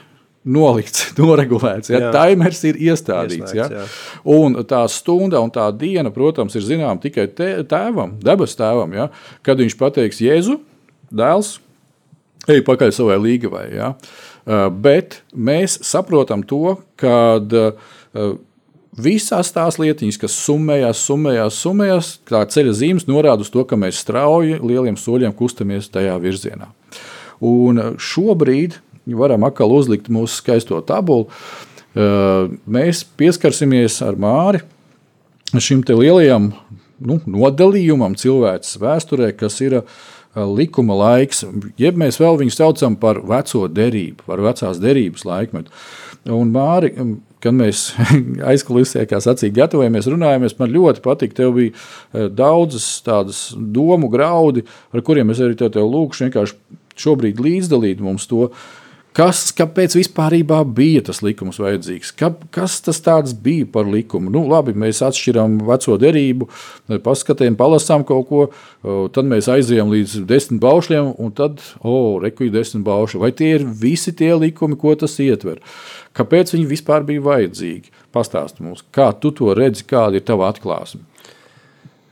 nolikts, 0.49 1.11
noregulēts. 1.21 1.93
Ja? 1.93 2.09
Taimers 2.15 2.63
ir 2.69 2.79
iestādīts. 2.81 3.53
Ieslēgts, 3.53 3.57
ja? 3.59 3.83
jā. 3.83 3.87
Un 4.33 4.57
tā 4.69 4.81
stunda 4.93 5.43
un 5.45 5.53
tā 5.53 5.69
diena, 5.77 6.13
protams, 6.15 6.57
ir 6.57 6.65
zināma 6.65 6.97
tikai 7.03 7.29
tēvam, 7.69 8.17
debes 8.25 8.57
tēvam. 8.59 8.95
Ja? 8.97 9.09
Kad 9.45 9.61
viņš 9.61 9.77
pateiks, 9.81 10.23
Jēzu, 10.25 10.61
dēls, 11.13 11.59
ej 12.47 12.63
pakaļ 12.67 12.95
savai 12.95 13.19
līgavai. 13.25 13.67
Ja? 13.75 13.95
Uh, 13.95 14.29
Bet 14.73 15.21
mēs 15.37 15.77
saprotam 15.85 16.41
to, 16.47 16.79
ka 16.97 17.43
visās 18.99 19.53
tās 19.53 19.77
lietiņas, 19.77 20.19
kas 20.23 20.37
summējās, 20.47 21.03
summējās, 21.05 21.59
summējās, 21.67 22.13
kā 22.29 22.41
ceļa 22.49 22.75
zīmes, 22.79 23.09
norāda 23.11 23.45
uz 23.45 23.53
to, 23.53 23.67
ka 23.69 23.77
mēs 23.77 24.01
strauji, 24.01 24.57
lieliem 24.65 24.97
soļiem 24.97 25.37
kustamies 25.37 25.91
tajā 25.93 26.17
virzienā. 26.23 26.71
Un 27.45 27.99
šobrīd 28.01 28.81
varam 29.19 29.45
atkal 29.47 29.73
uzlikt 29.77 30.09
mūsu 30.13 30.41
skaisto 30.41 30.81
tabulu. 30.85 31.29
Uh, 31.99 32.49
Mēs 32.69 33.03
pieskarsimies 33.19 34.01
ar 34.05 34.17
Māri 34.21 34.61
šim 35.59 35.81
lielajam 35.89 36.53
nu, 37.01 37.17
nodalījumam 37.25 38.17
cilvēces 38.19 38.77
vēsturē, 38.81 39.33
kas 39.37 39.57
ir 39.65 39.81
uh, 39.81 39.97
likuma 40.47 40.97
laiks, 40.99 41.45
jeb 41.81 41.99
mēs 42.01 42.21
vēl 42.21 42.39
viņu 42.43 42.55
saucam 42.55 42.99
par 43.01 43.23
veco 43.27 43.67
derību, 43.71 44.27
par 44.29 44.43
vecās 44.45 44.81
derības 44.83 45.25
laikmetu. 45.29 45.73
Un 46.35 46.51
Māri, 46.53 46.93
kad 47.43 47.55
mēs 47.57 47.89
aizkulisē, 48.53 49.07
kā 49.09 49.21
sacīja, 49.25 49.55
gatavojamies, 49.63 50.11
runājamies, 50.11 50.59
man 50.59 50.75
ļoti 50.75 51.05
patīk. 51.05 51.37
Tev 51.39 51.55
bija 51.57 51.75
uh, 51.75 52.27
daudzas 52.29 52.89
tādas 53.07 53.47
domu 53.57 54.11
graudi, 54.13 54.67
ar 54.93 55.05
kuriem 55.07 55.33
es 55.35 55.43
arī 55.45 55.59
tev, 55.59 55.73
tev 55.77 55.89
lūkšu 55.89 56.27
vienkārši 56.27 56.59
šobrīd 56.99 57.41
līdzdalīt 57.43 58.03
mums 58.03 58.27
to, 58.31 58.49
Kas, 59.19 59.49
kāpēc 59.51 59.97
vispār 59.99 60.37
bija 60.71 61.01
tas 61.09 61.19
likums 61.27 61.57
vajadzīgs? 61.59 62.13
Ka, 62.15 62.29
kas 62.55 62.77
tas 62.87 63.01
bija 63.43 63.67
par 63.67 63.89
likumu? 63.91 64.31
Nu, 64.31 64.45
labi, 64.47 64.77
mēs 64.79 65.01
atšķirām 65.03 65.57
veco 65.67 65.97
derību, 65.99 66.47
paskatām, 67.03 67.57
palasām 67.59 68.05
kaut 68.07 68.29
ko, 68.29 68.45
tad 69.11 69.27
mēs 69.27 69.51
aizējām 69.51 69.91
līdz 69.91 70.21
desmit 70.23 70.63
baušļiem, 70.63 71.11
un 71.19 71.35
tad, 71.35 71.59
oh, 71.83 72.21
rekuģi 72.23 72.55
desmit 72.55 72.87
baušļi. 72.87 73.23
Vai 73.25 73.33
tie 73.35 73.57
ir 73.57 73.67
visi 73.67 74.15
tie 74.15 74.31
likumi, 74.39 74.79
ko 74.79 74.95
tas 74.95 75.19
ietver? 75.19 75.59
Kāpēc 76.15 76.55
viņi 76.55 76.71
vispār 76.71 77.03
bija 77.09 77.27
vajadzīgi? 77.27 77.91
Pastāst 78.15 78.63
mums, 78.63 78.87
kā 78.95 79.11
tu 79.19 79.35
to 79.35 79.51
redzi, 79.51 79.83
kāda 79.91 80.23
ir 80.23 80.29
tava 80.31 80.47
atklāsme. 80.53 81.03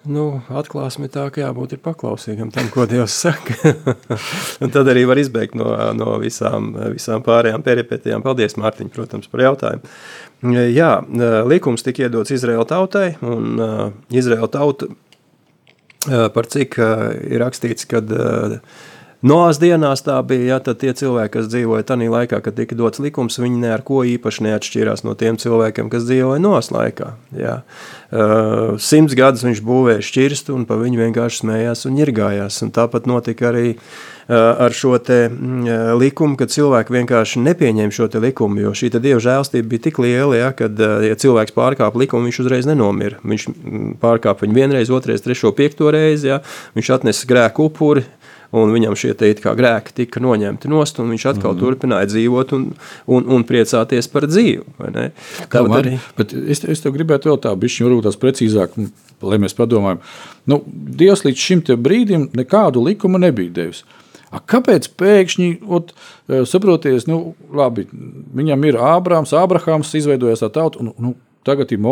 Nu, 0.06 0.25
atklāsme 0.54 1.08
tā, 1.10 1.25
ka 1.34 1.40
jābūt 1.42 1.75
ir 1.75 1.80
paklausīgam 1.82 2.52
tam, 2.54 2.68
ko 2.70 2.84
Dievs 2.86 3.14
saka. 3.25 3.72
un 4.62 4.70
tad 4.75 4.86
arī 4.92 5.02
var 5.08 5.18
izbeigt 5.18 5.56
no, 5.58 5.72
no 5.98 6.16
visām, 6.22 6.70
visām 6.94 7.25
pārējām 7.26 7.64
peripetijām. 7.66 8.22
Paldies, 8.22 8.54
Mārtiņ, 8.60 8.90
protams, 8.94 9.30
par 9.32 9.42
jautājumu. 9.48 9.94
Jā, 10.76 10.90
likums 11.48 11.82
tika 11.82 12.06
iedots 12.06 12.34
Izraēla 12.36 12.68
tautai, 12.70 13.08
un 13.25 13.56
uh, 13.58 13.86
Izraēla 14.14 14.50
tauta, 14.52 14.90
uh, 14.92 16.26
par 16.34 16.50
cik 16.52 16.78
uh, 16.78 17.08
ir 17.26 17.42
rakstīts, 17.42 17.88
kad 17.90 18.12
uh, 18.14 18.60
Noās 19.25 19.56
dienās 19.56 20.02
tā 20.04 20.18
bija, 20.28 20.44
ja 20.50 20.56
tad 20.61 20.82
tie 20.82 20.92
cilvēki, 20.92 21.32
kas 21.38 21.46
dzīvoja 21.49 21.87
tajā 21.88 22.08
laikā, 22.12 22.40
kad 22.44 22.56
tika 22.58 22.76
dots 22.76 23.00
likums, 23.00 23.38
viņi 23.40 23.62
ne 23.62 23.70
ar 23.73 23.80
ko 23.87 24.02
īpaši 24.04 24.44
neatšķīrās 24.44 25.06
no 25.06 25.14
tiem 25.16 25.38
cilvēkiem, 25.40 25.88
kas 25.92 26.04
dzīvoja 26.04 26.42
Noās 26.44 26.68
laikā. 26.75 27.14
Ja. 27.32 27.62
Uh, 28.12 28.76
simts 28.76 29.16
gadus 29.16 29.46
viņš 29.46 29.62
būvēja 29.64 30.04
šķirstu 30.04 30.52
un 30.54 30.66
pa 30.68 30.76
viņu 30.76 31.00
vienkārši 31.00 31.40
smējās 31.42 31.87
un 31.88 31.96
ņirgājās. 31.96 32.61
Un 32.66 32.75
tāpat 32.76 33.08
notika 33.08 33.49
arī 33.49 33.64
uh, 33.73 33.80
ar 34.66 34.76
šo 34.76 34.92
te 35.00 35.23
uh, 35.30 35.94
likumu, 35.96 36.37
kad 36.37 36.52
cilvēki 36.52 36.99
vienkārši 36.99 37.40
nepieņēma 37.46 37.96
šo 37.96 38.11
te 38.12 38.20
likumu, 38.20 38.66
jo 38.66 38.75
šī 38.76 38.92
dieva 38.99 39.23
žēlstība 39.25 39.73
bija 39.73 39.87
tik 39.88 40.02
liela, 40.04 40.37
ja, 40.37 40.52
kad 40.56 40.76
uh, 40.76 41.00
ja 41.08 41.16
cilvēks 41.16 41.56
pārkāpa 41.56 42.04
likumu, 42.04 42.28
viņš 42.28 42.42
uzreiz 42.44 42.68
nenomira. 42.68 43.16
Viņš 43.25 43.49
pārkāpa 44.04 44.44
viņu 44.44 44.61
vienreiz, 44.61 44.92
otrreiz, 44.92 45.25
trešo, 45.25 45.56
piekto 45.56 45.88
reizi, 45.94 46.35
ja, 46.35 46.42
viņš 46.76 46.94
atnesa 47.00 47.32
grēku 47.32 47.70
upuri, 47.73 48.04
un 48.56 48.72
viņam 48.75 48.96
šie 48.98 49.12
grēki 49.16 49.94
tika 50.02 50.22
noņemti 50.22 50.70
nost, 50.72 51.00
un 51.02 51.12
viņš 51.14 51.26
atkal 51.32 51.54
mm. 51.54 51.60
turpināja 51.60 52.10
dzīvot 52.12 52.54
un, 52.56 52.64
un, 53.12 53.28
un 53.36 53.44
priecāties 53.48 54.08
par 54.12 54.28
dzīvi. 54.30 54.64
Tāpat 55.52 55.76
arī. 55.80 55.98
Bet 56.18 56.34
es, 56.36 56.64
es 56.64 56.84
tev 56.84 56.96
gribētu 56.96 57.32
vēl 57.32 57.42
tādu 57.44 57.62
bišķiņu, 57.64 57.90
varbūt 57.90 58.08
tās 58.08 58.20
precīzāk, 58.22 58.80
lai 59.26 59.40
mēs 59.42 59.56
padomājam. 59.58 60.02
Nu, 60.48 60.62
Dievs 60.66 61.26
līdz 61.26 61.46
šim 61.48 61.64
brīdim 61.82 62.30
nekādu 62.36 62.84
likumu 62.86 63.20
nebija 63.22 63.54
devis. 63.60 63.84
A, 64.34 64.40
kāpēc 64.42 64.88
pēkšņi, 64.98 65.50
ot, 65.70 65.92
saproties, 66.50 67.06
nu, 67.08 67.36
labi, 67.54 67.86
viņam 68.36 68.64
ir 68.66 68.78
Ābrāms, 68.82 69.32
Ābrahāms, 69.38 69.94
izveidojās 69.96 70.42
tā 70.42 70.50
tauta, 70.52 70.82
un 70.82 70.90
nu, 70.98 71.12
tagad 71.46 71.72
ir 71.74 71.82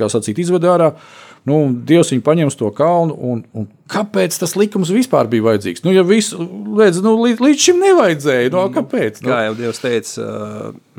kā 0.00 0.10
sacīt, 0.12 0.40
izved 0.42 0.66
ārā. 0.68 0.92
Nu, 1.48 1.58
Dievs 1.88 2.10
viņu 2.12 2.24
paņems 2.26 2.56
to 2.58 2.68
kalnu, 2.76 3.14
un, 3.24 3.40
un 3.56 3.68
kāpēc 3.88 4.34
tas 4.40 4.52
likums 4.58 4.90
vispār 4.92 5.30
bija 5.30 5.46
vajadzīgs? 5.46 5.84
Nu, 5.86 5.94
ja 5.94 6.02
visu, 6.04 6.36
līdz, 6.76 7.00
nu, 7.04 7.14
līdz, 7.22 7.42
līdz 7.46 7.64
šim 7.64 7.80
nevajadzēja, 7.86 8.50
nu, 8.52 8.64
kāpēc? 8.74 9.22
Nu? 9.22 9.32
Kā 9.32 9.40
jau 9.46 9.54
Dievs 9.56 9.80
teica, 9.80 10.28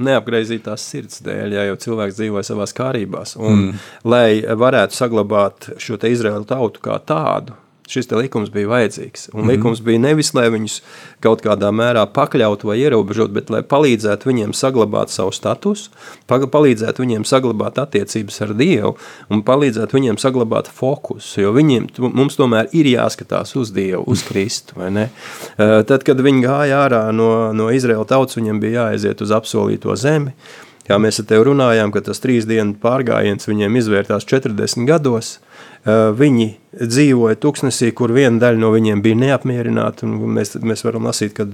neapgraizītās 0.09 0.87
sirds 0.89 1.21
dēļ, 1.25 1.57
ja 1.57 1.67
jau 1.69 1.77
cilvēks 1.85 2.17
dzīvoja 2.17 2.47
savās 2.49 2.73
kārībās, 2.77 3.35
un 3.37 3.55
mm. 3.55 3.87
lai 4.09 4.29
varētu 4.63 4.97
saglabāt 4.97 5.73
šo 5.77 5.99
Izraēlu 6.09 6.47
tautu 6.49 6.81
kā 6.87 6.97
tādu, 7.03 7.57
šis 7.89 8.09
likums 8.13 8.51
bija 8.53 8.69
vajadzīgs. 8.69 9.29
Un 9.33 9.39
mm 9.39 9.45
-hmm. 9.45 9.51
likums 9.51 9.81
bija 9.81 9.99
nevis, 9.99 10.33
lai 10.33 10.49
viņus 10.49 10.81
kaut 11.19 11.41
kādā 11.41 11.71
mērā 11.73 12.05
pakļautu 12.13 12.67
vai 12.67 12.77
ierobežotu, 12.79 13.33
bet 13.33 13.49
lai 13.49 13.61
palīdzētu 13.61 14.29
viņiem 14.29 14.53
saglabāt 14.53 15.09
savu 15.09 15.31
statusu, 15.31 15.89
palīdzētu 16.27 17.03
viņiem 17.03 17.25
saglabāt 17.25 17.77
attiecības 17.81 18.41
ar 18.41 18.53
Dievu 18.53 18.95
un 19.29 19.43
palīdzētu 19.43 19.97
viņiem 19.97 20.17
saglabāt 20.17 20.67
fokusu. 20.67 21.41
Jo 21.41 21.53
viņiem, 21.53 21.87
mums 21.97 22.35
tomēr 22.35 22.69
ir 22.71 22.85
jāskatās 22.85 23.55
uz 23.55 23.71
Dievu, 23.71 24.03
uz 24.07 24.23
Kristu. 24.23 24.73
Tad, 25.57 26.03
kad 26.03 26.21
viņi 26.21 26.45
gāja 26.45 26.85
ārā 26.85 27.11
no, 27.11 27.53
no 27.53 27.69
Izraēla 27.71 28.05
tautas, 28.05 28.37
viņiem 28.37 28.59
bija 28.59 28.83
jāaiziet 28.83 29.21
uz 29.21 29.31
apsolīto 29.31 29.95
zemi. 29.95 30.33
Kā 30.89 30.97
mēs 30.97 31.19
ar 31.21 31.27
tevi 31.29 31.45
runājām, 31.45 31.91
ka 31.93 32.01
tas 32.01 32.17
trīs 32.17 32.47
dienu 32.49 32.73
pārgājiens 32.81 33.45
viņiem 33.45 33.75
izvērtās 33.77 34.25
40 34.25 34.87
gados, 34.89 35.35
Viņi 35.87 36.49
dzīvoja 36.75 37.37
tuksnesī, 37.39 37.93
kur 37.95 38.11
viena 38.11 38.41
daļa 38.41 38.59
no 38.59 38.71
viņiem 38.73 39.03
bija 39.03 39.19
neapmierināta. 39.19 40.07
Mēs, 40.07 40.57
mēs 40.59 40.83
varam 40.83 41.07
lasīt, 41.07 41.37
ka 41.37 41.47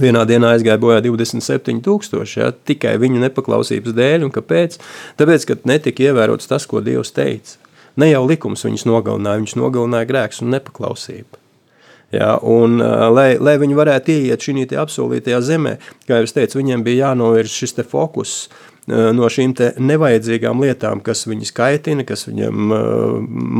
vienā 0.00 0.22
dienā 0.28 0.54
aizgāja 0.54 0.78
bojā 0.80 1.00
27,000 1.02 2.38
ja, 2.38 2.52
tikai 2.54 2.94
viņu 3.02 3.24
nepaklausības 3.24 3.96
dēļ. 3.96 4.28
Kāpēc? 4.36 4.78
Tāpēc, 5.18 5.48
ka 5.48 5.58
netika 5.66 6.06
ievērots 6.06 6.50
tas, 6.50 6.68
ko 6.70 6.84
Dievs 6.84 7.10
teica. 7.16 7.58
Ne 7.98 8.12
jau 8.12 8.22
likums 8.28 8.62
viņus 8.64 8.86
nogalināja, 8.86 9.42
viņš 9.42 9.58
nogalināja 9.58 10.08
grēks 10.08 10.44
un 10.44 10.54
nepaklausību. 10.54 11.36
Ja, 12.14 12.32
un, 12.42 12.80
lai, 13.14 13.36
lai 13.38 13.54
viņi 13.62 13.76
varētu 13.78 14.10
ieiet 14.10 14.42
šajā 14.42 14.80
apsolītajā 14.82 15.38
zemē, 15.46 15.76
kā 16.08 16.18
jau 16.18 16.26
es 16.26 16.34
teicu, 16.34 16.58
viņiem 16.58 16.82
bija 16.86 17.10
jānovērš 17.10 17.58
šis 17.60 17.76
fokus 17.86 18.32
Eh, 18.79 18.79
no 18.90 19.28
šīm 19.30 19.54
nevajadzīgām 19.80 20.62
lietām, 20.64 21.02
kas 21.04 21.24
viņus 21.28 21.52
kaitina, 21.56 22.04
kas 22.08 22.26
viņam 22.28 22.74
eh, 22.74 22.84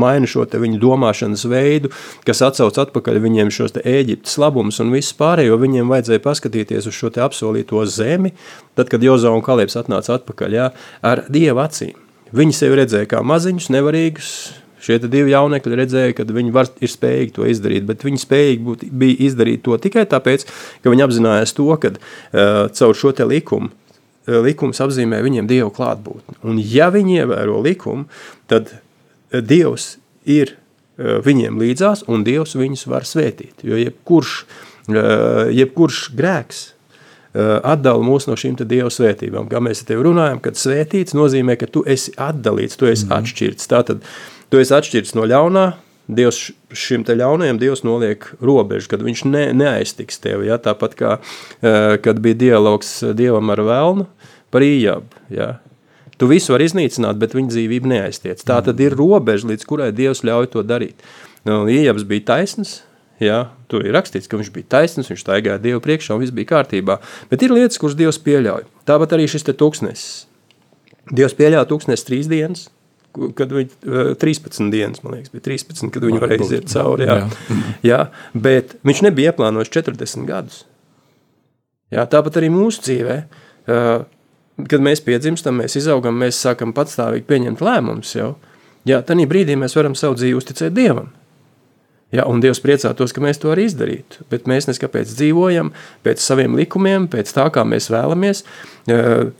maina 0.03 0.29
šo 0.29 0.45
viņu 0.51 0.79
domāšanas 0.81 1.45
veidu, 1.49 1.91
kas 2.27 2.43
atcauc 2.45 2.77
atpakaļ 2.85 3.19
viņiem 3.23 3.51
šos 3.53 3.77
Eģiptes 3.81 4.37
labumus 4.41 4.81
un 4.83 4.93
visu 4.95 5.15
pārējo. 5.19 5.59
Viņiem 5.61 5.91
vajadzēja 5.91 6.23
paskatīties 6.25 6.89
uz 6.89 6.97
šo 6.97 7.13
apsolīto 7.23 7.83
zemi, 7.85 8.33
tad, 8.75 8.89
kad 8.91 9.03
Jozo 9.03 9.33
un 9.35 9.43
Kalieps 9.45 9.77
atnāca 9.79 10.17
atpakaļ 10.19 10.57
jā, 10.57 10.71
ar 11.05 11.25
dieva 11.31 11.67
acīm. 11.69 11.95
Viņi 12.35 12.55
sevi 12.55 12.79
redzēja 12.79 13.09
kā 13.11 13.23
maziņus, 13.27 13.71
nevarīgus, 13.75 14.33
Šie 14.81 14.95
divi 15.03 15.29
jaunekļi 15.29 15.77
redzēja, 15.77 16.13
ka 16.17 16.23
viņi 16.25 16.53
var, 16.55 16.65
ir 16.81 16.89
spējīgi 16.89 17.35
to 17.35 17.45
izdarīt, 17.45 17.83
bet 17.85 18.01
viņi 18.01 18.17
spējīgi 18.23 18.63
būt, 18.65 18.85
bija 18.89 19.27
izdarīt 19.27 19.61
to 19.67 19.77
tikai 19.77 20.07
tāpēc, 20.09 20.47
ka 20.81 20.89
viņi 20.89 21.05
apzinājās 21.05 21.53
to, 21.53 21.67
ka 21.77 21.91
uh, 21.93 22.65
caur 22.73 22.97
šo 22.97 23.13
likumu 23.29 23.69
likums 24.27 24.81
apzīmē 24.83 25.21
viņiem 25.25 25.47
Dievu 25.49 25.71
klātbūtni. 25.75 26.39
Un 26.47 26.59
ja 26.61 26.91
viņi 26.93 27.21
ievēro 27.23 27.61
likumu, 27.65 28.07
tad 28.51 28.73
eh, 28.73 29.41
Dievs 29.41 29.95
ir 30.29 30.55
eh, 30.55 31.17
viņiem 31.25 31.57
līdzās 31.61 32.05
un 32.11 32.25
Dievs 32.27 32.57
viņus 32.59 32.85
var 32.91 33.07
svētīt. 33.07 33.65
Jo 33.65 33.79
jebkurš, 33.79 34.43
jebkurš 35.53 35.97
grēks 36.17 36.61
atdala 37.31 38.03
mūs 38.03 38.25
no 38.27 38.35
šīm 38.35 38.57
Dieva 38.59 38.89
svētībām. 38.91 39.45
Kā 39.47 39.61
mēs 39.63 39.85
te 39.87 39.95
runājam, 39.95 40.41
kad 40.43 40.57
svētīts 40.59 41.15
nozīmē, 41.15 41.55
ka 41.55 41.69
tu 41.69 41.85
esi 41.87 42.11
atdalīts, 42.19 42.75
tu 42.75 42.89
esi 42.89 43.05
mm. 43.05 43.13
atšķirts. 43.15 43.69
Tātad 43.71 44.01
tu 44.51 44.59
esi 44.59 44.73
atšķirts 44.75 45.15
no 45.15 45.23
ļaunā, 45.29 45.65
Dievs 46.11 46.51
šim 46.75 47.05
te 47.07 47.15
ļaunajam 47.15 47.59
Dievs 47.61 47.85
noliek 47.87 48.25
robežu, 48.43 48.89
kad 48.91 49.03
viņš 49.05 49.23
ne, 49.29 49.45
neaiztiks 49.55 50.19
tevi. 50.23 50.49
Ja? 50.49 50.59
Tāpat 50.61 50.95
kā, 50.99 51.17
uh, 51.21 51.95
kad 52.03 52.19
bija 52.23 52.39
dialogs 52.45 52.97
Dievam 53.15 53.51
ar 53.53 53.63
Velnu 53.67 54.07
par 54.51 54.65
ījabu. 54.65 55.23
Ja? 55.31 55.53
Tu 56.19 56.27
visu 56.29 56.53
vari 56.53 56.67
iznīcināt, 56.67 57.17
bet 57.21 57.33
viņa 57.33 57.53
dzīvība 57.53 57.89
neaiztiec. 57.95 58.43
Tā 58.45 58.59
tad 58.65 58.81
ir 58.83 58.93
robeža, 58.97 59.47
līdz 59.49 59.65
kurai 59.65 59.89
Dievs 59.95 60.21
ļauj 60.27 60.51
to 60.53 60.65
darīt. 60.67 60.99
Nu, 61.47 61.63
Iejabs 61.71 62.03
bija 62.05 62.27
taisns, 62.35 62.81
jā, 63.17 63.47
tur 63.71 63.87
ir 63.87 63.95
rakstīts, 63.95 64.29
ka 64.29 64.37
viņš 64.37 64.51
bija 64.53 64.69
taisns, 64.75 65.09
viņš 65.09 65.23
staigāja 65.23 65.61
Dievu 65.63 65.81
priekšā 65.81 66.13
un 66.13 66.21
viss 66.21 66.35
bija 66.35 66.51
kārtībā. 66.51 66.99
Bet 67.31 67.41
ir 67.41 67.55
lietas, 67.55 67.79
kuras 67.81 67.97
Dievs 67.97 68.21
pieļauj. 68.21 68.67
Tāpat 68.85 69.15
arī 69.17 69.25
šis 69.31 69.47
tūkstnesis. 69.49 70.11
Dievs 71.09 71.33
pieļāva 71.39 71.65
tūkstnesis 71.71 72.05
trīs 72.05 72.29
dienas, 72.29 72.67
kad 73.37 73.53
viņi 73.55 74.15
13 74.21 74.71
dienas, 74.73 75.03
man 75.03 75.17
liekas, 75.17 75.33
bija 75.33 75.45
13, 75.49 75.91
kad 75.93 76.05
viņi 76.07 76.21
varēja 76.21 76.47
iziet 76.47 76.71
cauri. 76.71 77.07
Jā. 77.09 77.17
Jā. 77.19 77.61
jā, 77.91 78.01
bet 78.47 78.75
viņš 78.87 79.03
nebija 79.07 79.33
ieplānojis 79.33 79.71
40 79.73 80.27
gadus. 80.29 80.63
Jā, 81.91 82.05
tāpat 82.07 82.39
arī 82.39 82.51
mūsu 82.53 82.85
dzīvē, 82.87 83.17
kad 84.71 84.83
mēs 84.83 85.03
piedzimstam, 85.03 85.57
mēs 85.59 85.75
izaugam, 85.81 86.15
mēs 86.21 86.39
sākam 86.39 86.71
patstāvīgi 86.75 87.27
pieņemt 87.27 87.63
lēmumus. 87.65 88.13
Jā, 88.87 89.01
tad 89.05 89.19
brīdī 89.29 89.57
mēs 89.59 89.75
varam 89.77 89.97
savu 89.97 90.15
dzīvi 90.19 90.39
uzticēt 90.39 90.77
Dievam. 90.77 91.11
Ja, 92.11 92.25
un 92.27 92.41
Dievs 92.43 92.59
priecātos, 92.59 93.13
ka 93.15 93.23
mēs 93.23 93.39
to 93.39 93.53
arī 93.53 93.69
izdarītu. 93.69 94.25
Bet 94.31 94.47
mēs 94.49 94.67
neskapēc 94.67 95.13
dzīvojam 95.13 95.69
pēc 96.03 96.19
saviem 96.19 96.57
likumiem, 96.59 97.05
pēc 97.11 97.31
tā, 97.37 97.45
kā 97.55 97.63
mēs 97.63 97.87
vēlamies, 97.91 98.43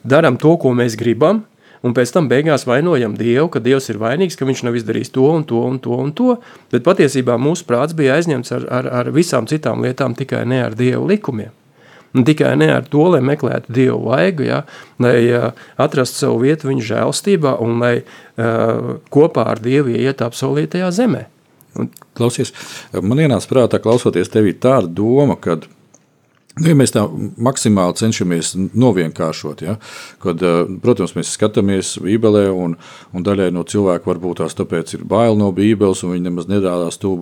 darām 0.07 0.37
to, 0.39 0.53
ko 0.61 0.71
mēs 0.77 0.95
gribam, 0.99 1.43
un 1.85 1.95
pēc 1.97 2.13
tam 2.15 2.27
beigās 2.31 2.67
vainojam 2.69 3.15
Dievu, 3.17 3.47
ka 3.53 3.61
Dievs 3.63 3.89
ir 3.93 4.01
vainīgs, 4.01 4.37
ka 4.39 4.47
viņš 4.47 4.65
nav 4.67 4.77
izdarījis 4.79 5.13
to 5.15 5.29
un 5.31 5.47
to 5.47 5.63
un 5.67 5.79
to 5.83 5.97
un 5.97 6.13
to. 6.17 6.35
Bet 6.73 6.85
patiesībā 6.87 7.37
mūsu 7.41 7.65
prāts 7.69 7.97
bija 7.97 8.19
aizņemts 8.19 8.53
ar, 8.57 8.67
ar, 8.79 8.91
ar 9.01 9.11
visām 9.15 9.49
citām 9.49 9.83
lietām, 9.85 10.17
tikai 10.17 10.45
ne 10.49 10.61
ar 10.67 10.77
Dievu 10.77 11.09
likumiem. 11.11 11.53
Un 12.11 12.25
tikai 12.27 12.55
ne 12.59 12.67
ar 12.73 12.87
to, 12.91 13.05
lai 13.13 13.21
meklētu 13.23 13.71
dievu 13.71 14.09
vaigu, 14.09 14.43
ja, 14.43 14.63
lai 14.99 15.29
uh, 15.31 15.51
atrastu 15.79 16.25
savu 16.25 16.41
vietu 16.43 16.67
viņa 16.67 16.87
žēlstībā 16.89 17.53
un 17.63 17.77
lai 17.79 17.93
uh, 18.01 18.97
kopā 19.13 19.45
ar 19.53 19.61
dievu 19.63 19.95
iet 19.95 20.23
apsolītajā 20.25 20.89
zemē. 20.97 21.21
Un, 21.79 21.87
klausies, 22.19 22.51
man 22.99 23.21
ienāca 23.23 23.47
prātā, 23.47 23.79
klausoties 23.79 24.31
tevi, 24.33 24.51
tāda 24.59 24.91
doma, 24.91 25.37
ka 25.39 25.61
Nu, 26.59 26.67
ja 26.67 26.75
mēs 26.75 26.91
tā 26.91 27.05
maksimāli 27.39 27.95
cenšamies 27.95 28.49
novienkāršot, 28.75 29.61
ja, 29.63 29.77
kad, 30.19 30.41
eh, 30.43 30.65
protams, 30.83 31.13
mēs 31.15 31.31
skatāmies 31.37 31.93
Bībelē, 32.03 32.49
un, 32.51 32.75
un 33.15 33.23
daļai 33.23 33.53
no 33.55 33.63
cilvēku 33.63 34.11
varbūt 34.11 34.41
tās 34.41 34.57
tāpēc 34.59 34.97
ir 34.97 35.05
bail 35.07 35.39
no 35.39 35.53
Bībeles, 35.55 36.03
un 36.03 36.11
viņi 36.11 36.27
nemaz 36.27 36.49
nedādās 36.51 36.99
to 36.99 37.13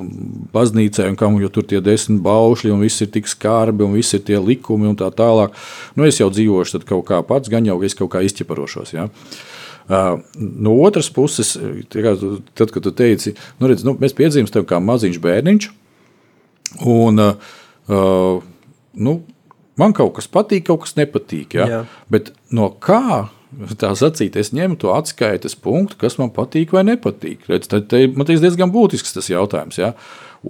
baznīcai, 0.56 1.12
un 1.12 1.20
kam, 1.20 1.38
jo 1.44 1.52
tur 1.54 1.70
tie 1.70 1.78
desmit 1.78 2.24
baušļi, 2.26 2.74
un 2.74 2.82
viss 2.82 3.06
ir 3.06 3.14
tik 3.14 3.30
skarbi, 3.30 3.86
un 3.86 3.94
viss 4.00 4.18
ir 4.18 4.26
tie 4.26 4.42
likumi, 4.42 4.90
un 4.90 4.98
tā 4.98 5.14
tālāk. 5.14 5.54
Nu, 5.94 6.10
es 6.10 6.18
jau 6.18 6.32
dzīvošu 6.34 6.80
tad 6.80 6.90
kaut 6.90 7.06
kā 7.14 7.22
pats, 7.22 7.54
gan 7.54 7.70
jau 7.70 7.78
es 7.86 7.94
kaut 7.94 8.16
kā 8.18 8.26
izķeparošos. 8.26 8.98
Ja. 8.98 9.12
Uh, 9.90 10.22
no 10.38 10.74
otras 10.86 11.10
puses, 11.14 11.54
tad, 11.90 12.70
kad 12.74 12.82
tu 12.82 12.92
teici, 12.94 13.38
nu, 13.62 13.70
redz, 13.70 13.86
nu, 13.86 13.94
mēs 14.02 14.18
piedzimstam 14.18 14.66
kā 14.70 14.82
maziņš 14.82 15.22
bērniņš, 15.22 15.74
un 16.90 17.30
uh, 17.30 18.48
nu, 18.94 19.20
man 19.80 19.94
kaut 19.98 20.16
kas 20.18 20.30
patīk, 20.32 20.68
kaut 20.70 20.86
kas 20.86 20.96
nepatīk. 21.00 21.58
Ja? 21.60 21.68
Jā. 21.70 21.82
Bet 22.12 22.34
no 22.56 22.70
kā 22.84 23.30
tā 23.82 23.92
sacīt, 23.98 24.38
es 24.38 24.52
ņemu 24.54 24.78
to 24.82 24.94
atskaites 24.94 25.58
punktu, 25.58 25.98
kas 26.02 26.20
man 26.22 26.34
patīk 26.36 26.74
vai 26.76 26.86
nepatīk. 26.88 27.48
Redz, 27.50 27.70
tad, 27.72 27.88
te, 27.92 28.06
man 28.14 28.28
tas 28.30 28.44
diezgan 28.44 28.74
būtisks 28.74 29.16
tas 29.16 29.30
jautājums. 29.32 29.80
Ja? 29.82 29.94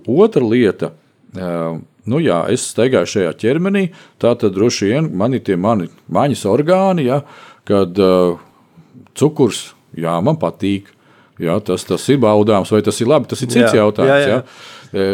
Otra 0.06 0.44
lieta. 0.46 0.94
Nu 2.10 2.20
jā, 2.24 2.40
es 2.50 2.66
staigāju 2.72 3.12
šajā 3.12 3.34
ķermenī, 3.38 3.90
tā 4.22 4.34
tad 4.40 4.56
droši 4.56 4.88
vien 4.90 5.10
man 5.18 5.36
ir 5.38 5.44
tie 5.46 5.60
mani 5.60 5.92
maņas 6.10 6.46
orgāni, 6.50 7.06
ja, 7.06 7.20
kad 7.70 8.00
cukurs, 9.20 9.68
jā, 9.94 10.16
man 10.26 10.40
patīk. 10.42 10.90
Jā, 11.40 11.56
tas, 11.64 11.86
tas 11.88 12.04
ir 12.12 12.20
baudāms, 12.20 12.72
vai 12.74 12.82
tas 12.84 13.00
ir 13.00 13.08
labi, 13.08 13.30
tas 13.32 13.42
ir 13.46 13.48
cits 13.48 13.72
jā, 13.72 13.80
jautājums. 13.80 14.12
Jā, 14.12 14.28
jā. 14.28 14.38
Jā. 14.40 15.00
E, 15.00 15.08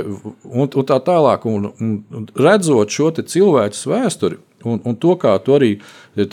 un, 0.49 0.65
un 0.65 0.87
tā 0.89 0.97
tālāk, 1.05 1.45
un, 1.49 1.69
un 1.77 2.27
redzot 2.39 2.93
šo 2.93 3.11
cilvēku 3.19 3.91
vēsturi, 3.91 4.39
un, 4.65 4.81
un 4.81 4.97
to, 4.97 5.13
kā 5.21 5.35
tu 5.45 5.53
arī 5.57 5.75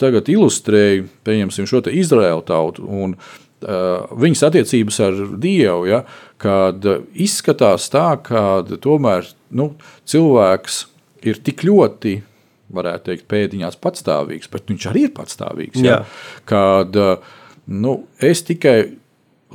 tagad 0.01 0.31
ilustrēji, 0.33 1.05
pieņemsim 1.27 1.69
šo 1.69 1.85
Izraēlu 1.93 2.45
tautu. 2.49 2.89
Un, 2.89 3.17
Uh, 3.63 4.09
viņas 4.19 4.41
attiecības 4.43 4.97
ar 5.05 5.19
Dievu, 5.39 5.85
ja, 5.87 6.01
kad 6.41 6.83
izskatās 7.15 7.85
tā, 7.93 8.09
ka 8.19 8.41
tomēr 8.83 9.29
nu, 9.55 9.69
cilvēks 10.03 10.81
ir 11.23 11.39
tik 11.47 11.63
ļoti 11.63 12.17
varētu 12.75 13.07
teikt, 13.07 13.27
pēdiņās 13.31 13.79
patstāvīgs, 13.79 14.51
bet 14.51 14.67
viņš 14.67 14.89
arī 14.91 15.05
ir 15.07 15.13
patstāvīgs. 15.15 15.79
Ja? 15.79 16.01
Kad 16.49 16.99
nu, 17.71 17.95
es 18.19 18.43
tikai 18.47 18.77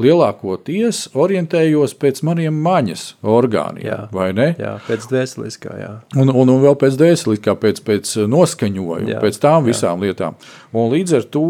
lielākoties 0.03 1.09
orientējos 1.19 1.95
pēc 1.99 2.21
maniem 2.27 2.57
maņas 2.65 3.05
orgāniem. 3.27 3.85
Jā, 3.87 3.99
vai 4.15 4.31
ne? 4.37 4.49
Jā, 4.59 4.77
pēc 4.87 5.07
dvēseliskā. 5.11 5.75
Jā. 5.79 5.91
Un, 6.19 6.33
un, 6.33 6.51
un 6.53 6.63
vēl 6.63 6.77
pēc 6.81 6.99
dvēseliskā, 7.01 7.55
pēc, 7.61 7.83
pēc 7.87 8.15
noskaņojuma, 8.31 9.13
jā, 9.15 9.23
pēc 9.23 9.41
tām 9.43 9.69
visām 9.69 10.03
jā. 10.03 10.11
lietām. 10.11 10.39
Un 10.77 10.91
līdz 10.93 11.17
ar 11.19 11.29
to, 11.37 11.47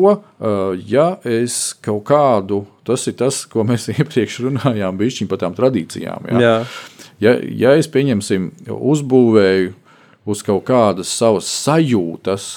ja 0.89 1.09
es 1.29 1.59
kaut 1.85 2.05
kādu, 2.11 2.63
tas 2.89 3.07
ir 3.11 3.19
tas, 3.21 3.43
ko 3.51 3.67
mēs 3.69 3.89
iepriekš 3.97 4.41
runājām, 4.47 5.01
bišķiņ 5.01 5.33
par 5.33 5.43
tām 5.45 5.59
tradīcijām. 5.59 6.31
Jā. 6.33 6.45
Jā. 6.45 6.55
Ja, 7.19 7.35
ja 7.35 7.75
es 7.79 7.91
pieņemsim, 7.91 8.53
uzbūvēju 8.71 9.75
uz 10.29 10.45
kaut 10.47 10.65
kādas 10.69 11.11
savas 11.11 11.49
sajūtas, 11.65 12.49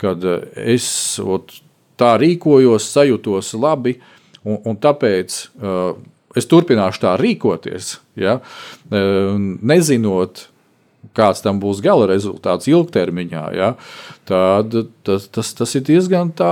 kad 0.00 0.24
es 0.58 0.88
ot, 1.22 1.54
tā 1.96 2.16
rīkojos, 2.20 2.84
sajūtos 2.92 3.54
labi, 3.56 3.94
uh, 3.96 4.15
Un, 4.46 4.60
un 4.62 4.76
tāpēc 4.78 5.38
uh, 5.58 5.96
es 6.38 6.46
turpināšu 6.46 7.02
tā 7.02 7.14
rīkoties, 7.18 7.96
ja, 8.20 8.38
uh, 8.38 9.32
nezinot, 9.66 10.46
kāds 11.16 11.42
tam 11.42 11.58
būs 11.62 11.80
gala 11.84 12.06
rezultāts 12.10 12.68
ilgtermiņā, 12.70 13.44
ja, 13.56 13.72
tad 14.28 14.74
tas, 15.06 15.28
tas, 15.32 15.52
tas 15.58 15.74
ir 15.78 15.84
diezgan 15.86 16.32
tā, 16.36 16.50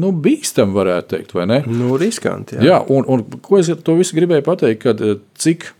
nu, 0.00 0.12
bīstami, 0.24 0.76
varētu 0.76 1.14
teikt, 1.14 1.34
vai 1.36 1.48
ne? 1.50 1.60
Nu, 1.68 1.98
riskanti. 2.00 2.58
Jā, 2.60 2.66
jā 2.70 2.82
un, 2.94 3.08
un 3.08 3.24
ko 3.44 3.60
es 3.60 3.72
to 3.84 3.96
visu 3.98 4.16
gribēju 4.16 4.46
pateikt, 4.46 4.84
kad 4.86 5.02
uh, 5.04 5.18
cik. 5.40 5.72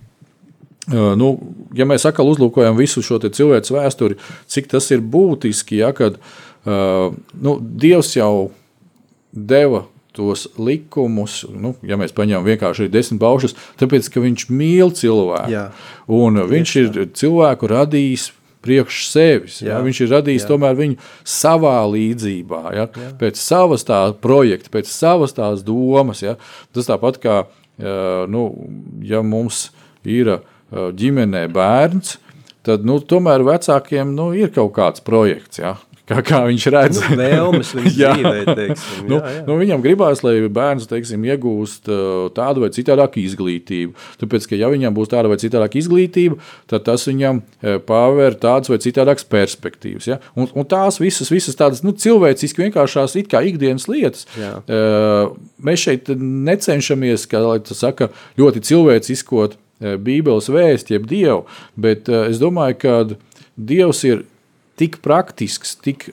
Uh, 0.93 1.15
nu, 1.17 1.31
ja 1.73 1.87
mēs 1.89 2.05
atkal 2.05 2.29
uzlūkojam 2.29 2.77
visu 2.77 3.01
šo 3.05 3.17
cilvēku 3.25 3.79
vēsturi, 3.79 4.19
cik 4.53 4.69
tas 4.75 4.91
ir 4.93 5.01
būtiski, 5.01 5.81
ja, 5.81 5.95
kad 5.97 6.19
uh, 6.21 7.15
nu, 7.41 7.57
Dievs 7.81 8.13
jau 8.19 8.51
deva 9.33 9.87
tos 10.15 10.47
likumus, 10.61 11.41
nu, 11.51 11.75
ja 11.83 11.99
mēs 11.99 12.15
paņemam 12.15 12.47
vienkārši 12.47 12.87
desmit 12.93 13.21
baušus, 13.23 13.57
tāpēc, 13.81 14.09
ka 14.15 14.23
viņš 14.23 14.47
mīl 14.55 14.95
cilvēku. 14.95 15.51
Jā. 15.51 15.67
Un 16.15 16.39
viņš 16.51 16.75
ir 16.85 17.05
cilvēku 17.19 17.71
radījis 17.73 18.31
priekš 18.65 19.01
sevis. 19.11 19.61
Ja? 19.65 19.81
Viņš 19.85 20.05
ir 20.05 20.13
radījis 20.15 20.47
jā. 20.47 20.51
tomēr 20.53 20.79
viņu 20.79 20.99
savā 21.29 21.77
līdzībā, 21.93 22.63
ja? 22.77 22.87
Jā. 22.89 23.11
pēc 23.21 23.41
savas 23.41 23.85
tā 23.87 24.01
projekta, 24.25 24.73
pēc 24.73 24.91
savas 24.91 25.37
tās 25.37 25.65
domas. 25.67 26.25
Ja? 26.25 26.37
Tas 26.75 26.89
tāpat 26.89 27.21
kā, 27.23 27.39
nu, 28.31 28.47
ja 29.05 29.25
mums 29.27 29.69
ir 30.07 30.39
ģimenē 30.73 31.47
bērns, 31.55 32.19
tad 32.65 32.87
nu, 32.89 33.01
tomēr 33.05 33.45
vecākiem 33.45 34.15
nu, 34.17 34.31
ir 34.37 34.55
kaut 34.55 34.73
kāds 34.79 35.05
projekts. 35.05 35.61
Ja? 35.61 35.77
Kā, 36.09 36.21
kā 36.27 36.41
viņš 36.49 36.67
redz. 36.75 37.01
Nu, 37.01 37.17
vēlmes 37.19 37.73
jā. 38.01 38.13
dzīvē, 38.17 38.55
teiksim, 38.59 39.07
nu, 39.09 39.19
jā, 39.19 39.33
jā. 39.37 39.45
Nu, 39.49 39.57
viņam 39.61 39.85
gribās, 39.85 40.23
lai 40.27 40.37
bērns 40.53 40.89
teiksim, 40.91 41.25
iegūst 41.29 41.91
uh, 41.91 42.27
tādu 42.37 42.65
vai 42.65 42.71
citādāku 42.75 43.23
izglītību. 43.23 43.97
Tāpēc, 44.21 44.49
ka 44.51 44.59
ja 44.61 44.71
viņam 44.73 44.97
būs 44.97 45.13
tāda 45.13 45.31
vai 45.33 45.39
citādāka 45.41 45.81
izglītība, 45.81 46.39
tad 46.71 46.87
tas 46.89 47.07
viņam 47.09 47.41
uh, 47.41 47.79
paver 47.89 48.39
tādas 48.41 48.73
vai 48.73 48.81
citādākas 48.85 49.29
perspektīvas. 49.33 50.09
Ja? 50.13 50.21
Un, 50.37 50.51
un 50.53 50.69
tās 50.69 51.01
visas, 51.03 51.33
visas 51.33 51.59
tādas 51.59 51.85
nu, 51.87 51.95
cilvēciski 51.97 52.67
vienkāršās 52.67 53.17
it 53.21 53.33
kā 53.33 53.43
ikdienas 53.49 53.89
lietas. 53.91 54.29
Jā. 54.41 54.57
Uh, 54.65 55.35
mēs 55.65 55.87
šeit 55.89 56.13
necenšamies, 56.21 57.29
kā 57.31 57.43
tas 57.65 57.85
saka, 57.85 58.13
ļoti 58.41 58.65
cilvēciskot 58.65 59.61
Bībeles 59.85 60.47
vēstu, 60.49 60.95
jeb 60.95 61.09
Dievu, 61.11 61.41
bet 61.77 62.09
es 62.09 62.39
domāju, 62.41 62.77
ka 62.81 62.93
Dievs 63.55 64.01
ir 64.07 64.23
tik 64.81 64.99
praktisks, 65.05 65.77
tik, 65.83 66.09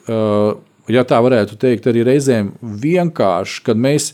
ja 0.92 1.04
tā 1.08 1.18
varētu 1.24 1.58
teikt, 1.60 1.88
arī 1.90 2.04
reizēm 2.06 2.52
vienkāršs, 2.60 3.62
kad 3.66 3.80
mēs 3.80 4.12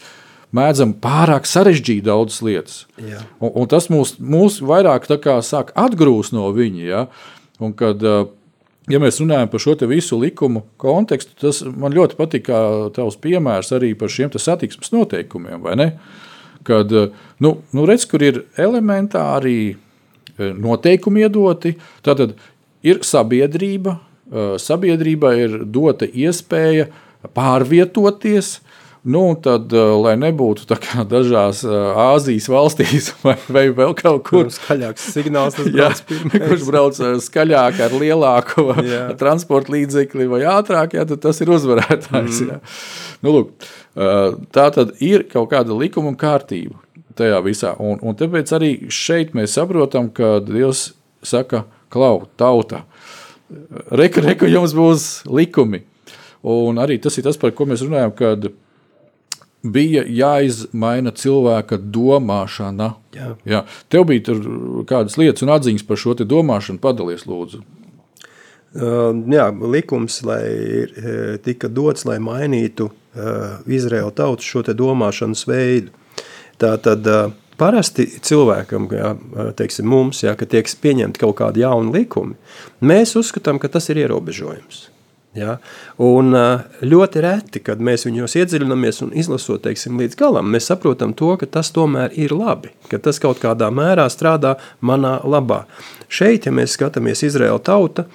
mēdzam 0.56 0.94
pārāk 1.02 1.48
sarežģīt 1.48 2.06
daudzas 2.06 2.40
lietas. 2.44 2.80
Jā. 2.96 3.20
Un, 3.40 3.52
un 3.52 3.68
tas 3.70 3.90
mūs, 3.92 4.16
mūs 4.16 4.62
vairāk 4.64 5.08
sāk 5.44 5.74
atgrūst 5.76 6.32
no 6.36 6.48
viņa. 6.56 6.84
Ja? 6.88 7.02
Un 7.60 7.74
kad, 7.76 8.00
ja 8.88 9.02
mēs 9.02 9.20
runājam 9.20 9.50
par 9.52 9.64
šo 9.64 9.76
visu 9.90 10.20
likumu 10.20 10.64
kontekstu, 10.80 11.36
tas 11.40 11.60
man 11.68 11.96
ļoti 11.96 12.16
patīk, 12.16 12.46
kā 12.48 12.62
tavs 12.96 13.20
piemērs 13.20 13.74
arī 13.76 13.92
par 13.98 14.12
šiem 14.12 14.32
satiksmes 14.32 14.94
noteikumiem. 14.94 15.68
kad 16.64 16.92
nu, 17.40 17.52
nu 17.72 17.84
redz, 17.88 18.08
kur 18.08 18.24
ir 18.24 18.42
elementāri 18.56 19.76
noteikumi 20.38 21.24
iedoti. 21.26 21.74
Tātad 22.04 22.36
ir 22.86 23.02
sabiedrība, 23.06 23.98
sabiedrībai 24.60 25.34
ir 25.40 25.60
dota 25.64 26.06
iespēja 26.06 26.88
pārvietoties, 27.34 28.58
Nu, 29.08 29.38
tad, 29.42 29.72
eh, 29.72 29.90
lai 30.02 30.16
nebūtu 30.18 30.66
tā 30.68 30.76
kā 30.82 31.04
dažās 31.08 31.62
eh, 31.64 32.00
Āzijas 32.02 32.48
valstīs, 32.50 33.12
vai, 33.24 33.36
vai 33.48 33.64
vēl 33.72 33.94
kaut 33.96 34.24
kur 34.26 34.50
skaļāks 34.52 35.06
signāls, 35.14 35.56
jā, 35.80 35.92
kurš 36.34 36.66
brauc 36.66 36.98
eh, 37.00 37.14
skaļāk 37.24 37.80
ar 37.86 37.94
lielāku 37.94 38.66
transporta 39.20 39.72
līdzekli 39.76 40.28
vai 40.28 40.42
ātrāk, 40.50 40.98
jā, 40.98 41.06
tad 41.08 41.22
tas 41.24 41.40
ir 41.44 41.54
uzvarētājs. 41.54 42.42
Mm. 42.42 42.50
Jā. 42.50 42.58
Nu, 43.24 43.34
lūk, 43.38 43.70
tā 44.54 44.66
tad 44.74 44.92
ir 45.04 45.24
kaut 45.30 45.48
kāda 45.54 45.74
likuma 45.74 46.12
un 46.12 46.18
kārtība 46.18 46.76
tajā 47.18 47.40
visā. 47.42 47.72
Un, 47.82 47.96
un 48.04 48.18
tāpēc 48.18 48.52
arī 48.54 48.72
šeit 48.94 49.32
mēs 49.34 49.56
saprotam, 49.56 50.12
ka 50.14 50.36
Dievs 50.44 50.90
saka, 51.26 51.64
klau, 51.90 52.28
tauta, 52.38 52.84
reka, 53.90 54.22
reka, 54.24 54.48
jums 54.50 54.74
būs 54.76 55.08
likumi. 55.28 55.84
Un 56.48 56.78
arī 56.78 56.98
tas 57.02 57.18
ir 57.18 57.26
tas, 57.26 57.38
par 57.40 57.52
ko 57.56 57.66
mēs 57.66 57.82
runājam, 57.84 58.14
kad 58.16 58.50
bija 59.62 60.04
jāizmaina 60.06 61.12
cilvēka 61.16 61.80
domāšana. 61.82 62.92
Jā. 63.16 63.32
Jā. 63.48 63.64
Tev 63.90 64.06
bija 64.10 64.36
kādas 64.88 65.18
lietas 65.18 65.44
un 65.44 65.52
atziņas 65.56 65.86
par 65.88 66.00
šo 66.00 66.14
domāšanu, 66.22 66.80
padalies 66.82 67.26
lūdzu. 67.28 67.64
Uh, 68.78 69.16
jā, 69.32 69.48
likums 69.72 70.20
lai, 70.28 70.44
tika 71.42 71.70
dots, 71.72 72.04
lai 72.04 72.18
mainītu 72.20 72.90
uh, 72.90 73.62
Izraēla 73.64 74.12
tautas 74.12 74.46
šo 74.46 74.62
domāšanas 74.62 75.46
veidu. 75.48 75.94
Tā 76.60 76.74
tad 76.84 77.08
uh, 77.08 77.32
parasti 77.58 78.06
cilvēkam, 78.24 78.90
jā, 78.94 79.14
teiksim, 79.58 79.88
mums, 79.90 80.22
jā, 80.24 80.34
kad 80.38 80.52
tiek 80.52 80.68
pieņemti 80.82 81.22
kaut 81.22 81.38
kādi 81.40 81.64
jauni 81.64 81.94
likumi, 82.00 82.38
mēs 82.80 83.16
uzskatām, 83.18 83.60
ka 83.62 83.70
tas 83.72 83.90
ir 83.92 84.04
ierobežojums. 84.04 84.86
Ja? 85.36 85.58
Un 86.02 86.32
ļoti 86.80 87.22
reti, 87.22 87.60
kad 87.62 87.82
mēs 87.84 88.06
viņos 88.08 88.34
iedziļināmies 88.40 89.02
un 89.04 89.12
izlasot 89.18 89.62
teiksim, 89.66 89.98
līdz 90.00 90.16
galam, 90.18 90.48
mēs 90.50 90.70
saprotam 90.70 91.12
to, 91.16 91.34
ka 91.40 91.46
tas 91.58 91.70
tomēr 91.74 92.14
ir 92.18 92.34
labi, 92.34 92.72
ka 92.90 93.00
tas 93.02 93.20
kaut 93.22 93.42
kādā 93.42 93.68
mērā 93.74 94.08
strādā 94.12 94.56
manā 94.80 95.18
labā. 95.28 95.64
Šeit, 96.08 96.48
ja 96.48 96.54
mēs 96.54 96.74
skatāmies 96.78 97.22
Izraēla 97.28 97.60
tauta, 97.60 98.08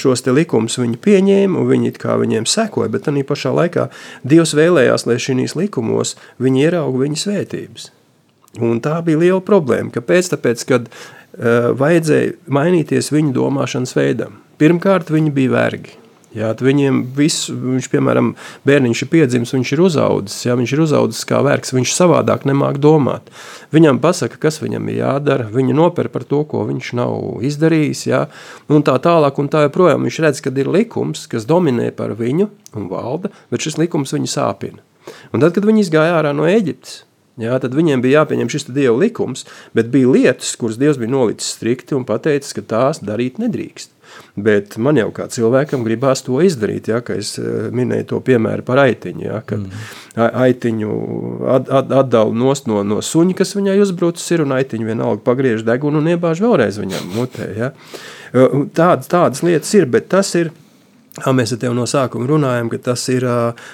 šos 0.00 0.24
te 0.24 0.34
likumus 0.34 0.80
viņi 0.80 0.98
pieņēma 1.04 1.60
un 1.60 1.68
viņi 1.68 1.94
kā 2.00 2.16
viņiem 2.18 2.48
sekoja, 2.48 2.90
bet 2.90 3.06
tādā 3.06 3.22
pašā 3.28 3.52
laikā 3.54 3.90
Dievs 4.26 4.56
vēlējās, 4.56 5.06
lai 5.06 5.20
šīs 5.22 5.58
likumos 5.60 6.16
viņi 6.42 6.66
ierauga 6.66 7.04
viņa 7.04 7.24
svētības. 7.26 7.90
Un 8.58 8.82
tā 8.82 8.96
bija 9.06 9.20
liela 9.20 9.40
problēma. 9.44 9.92
Kāpēc? 9.94 10.32
Tāpēc, 10.34 10.66
kad 10.66 10.90
uh, 10.90 11.70
vajadzēja 11.78 12.34
mainīties 12.50 13.12
viņu 13.14 13.36
domāšanas 13.36 13.94
veidam. 13.94 14.40
Pirmkārt, 14.60 15.12
viņi 15.14 15.34
bija 15.34 15.54
vergi. 15.54 16.00
Jā, 16.30 16.52
viņiem 16.54 17.00
viss, 17.16 17.48
viņš, 17.50 17.88
piemēram, 17.90 18.28
bērniņš 18.68 19.00
ir 19.02 19.08
piedzimis, 19.10 19.50
viņš 19.56 19.72
ir 19.74 19.80
uzaudzis, 19.82 20.44
jā, 20.46 20.54
viņš 20.60 20.74
ir 20.76 20.82
uzaudzis 20.84 21.26
kā 21.26 21.40
vērks, 21.42 21.72
viņš 21.74 21.94
savādāk 21.96 22.44
nemāk 22.46 22.78
domāt. 22.78 23.32
Viņam 23.74 23.98
pasaka, 24.02 24.38
kas 24.38 24.60
viņam 24.62 24.86
ir 24.92 25.00
jādara, 25.00 25.48
viņa 25.50 25.74
noper 25.74 26.06
par 26.14 26.22
to, 26.30 26.44
ko 26.46 26.62
viņš 26.68 26.92
nav 27.00 27.42
izdarījis, 27.50 28.04
jā, 28.12 28.22
un 28.70 28.86
tā 28.86 28.94
tālāk, 29.02 29.42
un 29.42 29.50
tā 29.50 29.64
joprojām 29.66 30.06
viņš 30.06 30.22
redz, 30.22 30.44
kad 30.46 30.62
ir 30.62 30.70
likums, 30.70 31.26
kas 31.30 31.50
dominē 31.50 31.90
par 31.98 32.14
viņu 32.14 32.46
un 32.78 32.86
valda, 32.92 33.34
bet 33.50 33.66
šis 33.66 33.80
likums 33.82 34.14
viņu 34.14 34.30
sāpina. 34.30 34.86
Un 35.34 35.42
tad, 35.42 35.56
kad 35.56 35.66
viņi 35.66 35.82
izgāja 35.82 36.20
ārā 36.20 36.30
no 36.36 36.46
Eģiptes, 36.46 37.00
Jā, 37.38 37.54
tad 37.62 37.76
viņiem 37.76 38.02
bija 38.02 38.20
jāpieņem 38.20 38.50
šis 38.52 38.66
dieva 38.74 38.96
likums, 38.98 39.46
bet 39.76 39.92
bija 39.92 40.10
lietas, 40.10 40.50
kuras 40.58 40.80
Dievs 40.80 40.98
bija 41.00 41.12
nolicis 41.14 41.54
strikti 41.54 41.94
un 41.96 42.04
pateicis, 42.08 42.52
ka 42.56 42.64
tās 42.66 43.00
darīt 43.04 43.38
nedrīkst. 43.40 43.94
Bet 44.34 44.74
man 44.82 44.98
jau 44.98 45.08
kā 45.14 45.28
cilvēkam 45.30 45.84
gribās 45.86 46.24
to 46.26 46.40
izdarīt, 46.42 46.88
ja, 46.90 46.98
ka 47.04 47.14
es 47.20 47.36
eh, 47.38 47.68
minēju 47.74 48.08
to 48.10 48.20
piemēru 48.26 48.64
par 48.66 48.82
aitiņu, 48.82 49.22
ja, 49.22 49.40
kad 49.46 49.62
mm. 49.62 50.30
aitiņu 50.44 50.96
at, 51.54 51.70
at, 51.80 51.92
atdalu 52.02 52.34
nost 52.42 52.66
no, 52.70 52.82
no 52.86 52.98
suņa, 53.04 53.36
kas 53.38 53.54
viņai 53.54 53.78
uzbrucis 53.84 54.26
ir, 54.34 54.44
un 54.46 54.56
aitiņu 54.58 54.90
vienalga 54.90 55.22
pagriež 55.26 55.62
degunu 55.66 56.02
un 56.02 56.10
iebāž 56.14 56.42
vēlreiz 56.42 56.80
viņam 56.82 57.14
mutē. 57.14 57.46
Ja. 57.56 57.70
Tādas, 58.32 59.10
tādas 59.10 59.44
lietas 59.46 59.70
ir, 59.78 59.86
bet 59.90 60.10
tas 60.10 60.34
ir, 60.38 60.52
Kā 61.18 61.32
mēs 61.34 61.50
te 61.58 61.66
jau 61.66 61.72
no 61.74 61.88
sākuma 61.90 62.28
runājam, 62.30 62.68
ka 62.70 62.78
tas 62.92 63.02
ir 63.10 63.24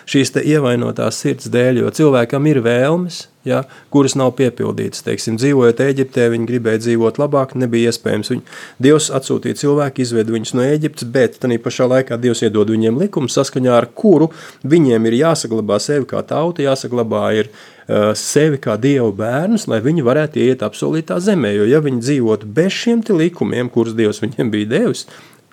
šīs 0.08 0.32
ievainotās 0.40 1.18
sirds 1.20 1.50
dēļ, 1.52 1.82
jo 1.82 1.90
cilvēkam 1.98 2.46
ir 2.48 2.62
vēlmes, 2.64 3.26
ja, 3.44 3.58
kuras 3.92 4.14
nav 4.16 4.32
piepildītas. 4.38 5.04
Teiksim, 5.04 5.36
dzīvojot 5.36 5.82
Eģiptē, 5.84 6.30
viņi 6.32 6.48
gribēja 6.48 6.80
dzīvot 6.86 7.20
labāk, 7.20 7.52
nebija 7.60 7.92
iespējams. 7.92 8.32
Viņu, 8.32 8.56
Dievs 8.82 9.10
atsūtīja 9.20 9.60
cilvēku, 9.60 10.00
izveda 10.06 10.32
viņus 10.32 10.54
no 10.56 10.64
Eģiptes, 10.64 11.10
bet 11.12 11.36
tā 11.42 11.52
pašā 11.60 11.90
laikā 11.92 12.16
Dievs 12.24 12.40
iedod 12.46 12.72
viņiem 12.72 12.98
likumu, 13.04 13.28
saskaņā 13.28 13.76
ar 13.76 13.90
kuru 13.92 14.30
viņiem 14.64 15.12
ir 15.12 15.20
jāsaglabā 15.20 15.76
sevi 15.82 16.08
kā 16.08 16.24
tauta, 16.24 16.64
jāsaglabā 16.64 17.22
ir 17.42 17.52
uh, 17.52 18.10
sevi 18.16 18.64
kā 18.64 18.80
Dieva 18.80 19.12
bērnus, 19.12 19.68
lai 19.68 19.84
viņi 19.84 20.08
varētu 20.08 20.40
iet 20.48 20.64
apsolītā 20.64 21.20
zemē. 21.20 21.52
Jo, 21.60 21.68
ja 21.68 21.84
viņi 21.84 22.02
dzīvotu 22.02 22.48
bez 22.48 22.74
šiem 22.80 23.04
likumiem, 23.12 23.68
kurus 23.68 23.94
Dievs 23.98 24.24
viņiem 24.24 24.56
bija 24.56 24.72
devis, 24.78 25.06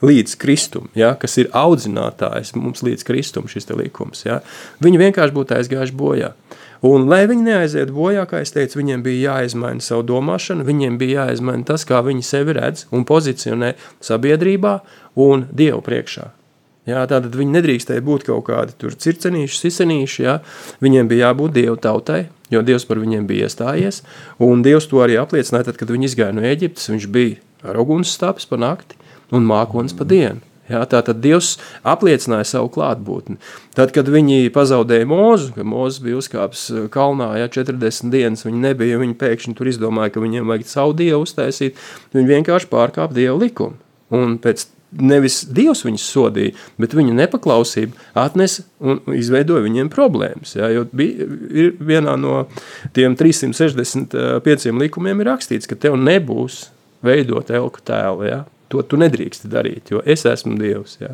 līdz 0.03 0.35
kristum, 0.41 0.89
ja, 0.97 1.13
kas 1.19 1.37
ir 1.41 1.49
audzinātājs 1.55 2.53
mums 2.59 2.83
līdz 2.85 3.05
kristum 3.07 3.47
šis 3.51 3.69
likums. 3.71 4.25
Ja. 4.27 4.41
Viņi 4.83 5.01
vienkārši 5.07 5.35
būtu 5.35 5.57
aizgājuši 5.57 5.97
bojā. 5.97 6.33
Un, 6.83 7.05
lai 7.07 7.21
viņi 7.31 7.45
neaiziet 7.47 7.93
bojā, 7.95 8.25
kā 8.27 8.41
es 8.43 8.51
teicu, 8.51 8.81
viņiem 8.81 9.05
bija 9.05 9.37
jāizmaina 9.37 9.79
savu 9.83 10.03
domāšanu, 10.09 10.65
viņiem 10.67 10.97
bija 10.99 11.29
jāizmaina 11.29 11.63
tas, 11.69 11.85
kā 11.87 12.01
viņi 12.03 12.25
sevi 12.27 12.57
redz 12.57 12.89
un 12.91 13.05
pozicionē 13.07 13.71
sabiedrībā 14.03 14.73
un 15.23 15.45
Dievu 15.47 15.79
priekšā. 15.85 16.25
Jā, 16.83 17.05
tātad 17.07 17.31
viņi 17.39 17.55
nedrīkstēja 17.55 18.03
būt 18.03 18.25
kaut 18.27 18.43
kādi 18.49 18.75
tur 18.75 18.97
circenīši, 18.99 19.55
sisenīši, 19.61 20.23
jā. 20.25 20.33
viņiem 20.83 21.07
bija 21.07 21.29
jābūt 21.29 21.55
Dievu 21.55 21.77
tautai, 21.79 22.25
jo 22.51 22.59
Dievs 22.67 22.83
par 22.89 22.99
viņiem 22.99 23.29
bija 23.29 23.47
iestājies, 23.47 24.01
un 24.43 24.65
Dievs 24.65 24.89
to 24.91 24.99
arī 25.05 25.15
apliecināja, 25.21 25.69
tad, 25.69 25.79
kad 25.79 25.93
viņi 25.95 26.11
izgāja 26.11 26.35
no 26.35 26.43
Eģiptes, 26.43 26.91
viņš 26.91 27.07
bija 27.15 27.39
ar 27.63 27.79
uguns 27.79 28.11
stāpes 28.11 28.49
pa 28.49 28.59
nakti, 28.59 28.99
un 29.33 29.47
mākonis 29.49 29.95
pa 29.97 30.07
dienu. 30.07 30.41
Ja, 30.71 30.85
tā 30.87 31.01
tad 31.03 31.19
Dievs 31.19 31.57
apliecināja 31.83 32.45
savu 32.47 32.69
klātbūtni. 32.71 33.35
Tad, 33.75 33.91
kad 33.95 34.07
viņi 34.07 34.47
pazaudēja 34.55 35.09
mūzu, 35.11 35.49
kad 35.57 35.67
mūzis 35.67 35.99
bija 36.05 36.19
uzkāpis 36.21 36.61
eh, 36.71 36.85
kalnā, 36.93 37.33
ja 37.41 37.49
40 37.51 38.13
dienas 38.13 38.45
viņi 38.47 38.61
nebija, 38.69 39.01
viņi 39.01 39.17
pēkšņi 39.19 39.57
tur 39.59 39.67
izdomāja, 39.67 40.13
ka 40.15 40.23
viņiem 40.23 40.47
vajag 40.47 40.69
savu 40.71 40.95
dievu 41.01 41.25
uztaisīt, 41.25 41.81
viņi 42.15 42.31
vienkārši 42.31 42.71
pārkāpa 42.71 43.17
dievu 43.17 43.41
likumu. 43.43 43.75
Un 44.13 44.37
pēc 44.39 44.69
nevis 44.93 45.41
Dievs 45.49 45.83
viņus 45.85 46.05
sodīja, 46.13 46.53
bet 46.79 46.93
viņa 46.95 47.15
nepaklausība 47.17 47.97
atnesa 48.23 48.63
un 48.83 49.01
izveidoja 49.17 49.65
viņiem 49.65 49.89
problēmas. 49.93 50.55
Ja, 50.57 50.69
jo 50.73 50.85
bija, 50.95 51.27
ir 51.49 51.73
vienā 51.81 52.15
no 52.19 52.43
tiem 52.95 53.17
365 53.19 54.71
likumiem 54.79 55.23
ir 55.23 55.31
rakstīts, 55.33 55.69
ka 55.69 55.75
tev 55.79 55.97
nebūs 55.99 56.67
veidot 57.03 57.49
elku 57.51 57.83
tēlu. 57.83 58.27
Ja. 58.29 58.43
To 58.73 58.81
tu 58.81 58.97
nedrīkst 58.97 59.45
darīt, 59.51 59.93
jo 59.93 60.01
es 60.09 60.25
esmu 60.29 60.57
Dievs. 60.57 60.97
Ja? 61.01 61.13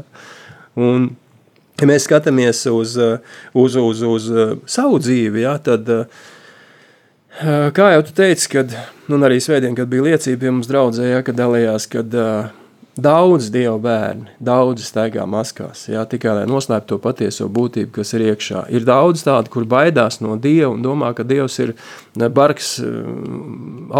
Un, 0.80 1.10
ja 1.80 1.90
mēs 1.90 2.08
skatāmies 2.08 2.64
uz, 2.72 2.96
uz, 3.54 3.80
uz, 3.80 4.04
uz 4.08 4.30
savu 4.70 5.02
dzīvi, 5.04 5.44
ja, 5.44 5.58
tad, 5.64 5.90
kā 7.76 7.90
jau 7.96 8.06
tu 8.08 8.16
teici, 8.16 8.48
kad, 8.56 8.78
un 9.12 9.28
arī 9.28 9.42
svētdien, 9.44 9.76
kad 9.76 9.92
bija 9.92 10.08
liecība 10.08 10.46
pie 10.46 10.54
mums 10.56 10.72
draudzē, 10.72 11.12
ja, 11.12 11.26
kad 11.28 11.40
dalījās, 11.40 11.90
kad 11.92 12.16
Daudz 13.00 13.48
dievu 13.54 13.78
bērni, 13.80 14.32
daudz 14.44 14.84
staigā 14.90 15.24
maskās, 15.30 15.86
jā, 15.88 16.02
tikai 16.10 16.34
lai 16.36 16.46
noslēptu 16.50 16.90
to 16.90 16.98
patieso 17.00 17.46
būtību, 17.54 17.92
kas 17.96 18.12
ir 18.18 18.26
iekšā. 18.26 18.64
Ir 18.76 18.84
daudz 18.88 19.22
tādu, 19.24 19.52
kur 19.54 19.68
baidās 19.70 20.18
no 20.24 20.34
dieva 20.42 20.72
un 20.74 20.82
domā, 20.84 21.12
ka 21.16 21.24
dievs 21.28 21.56
ir 21.64 21.76
bargs 22.18 22.74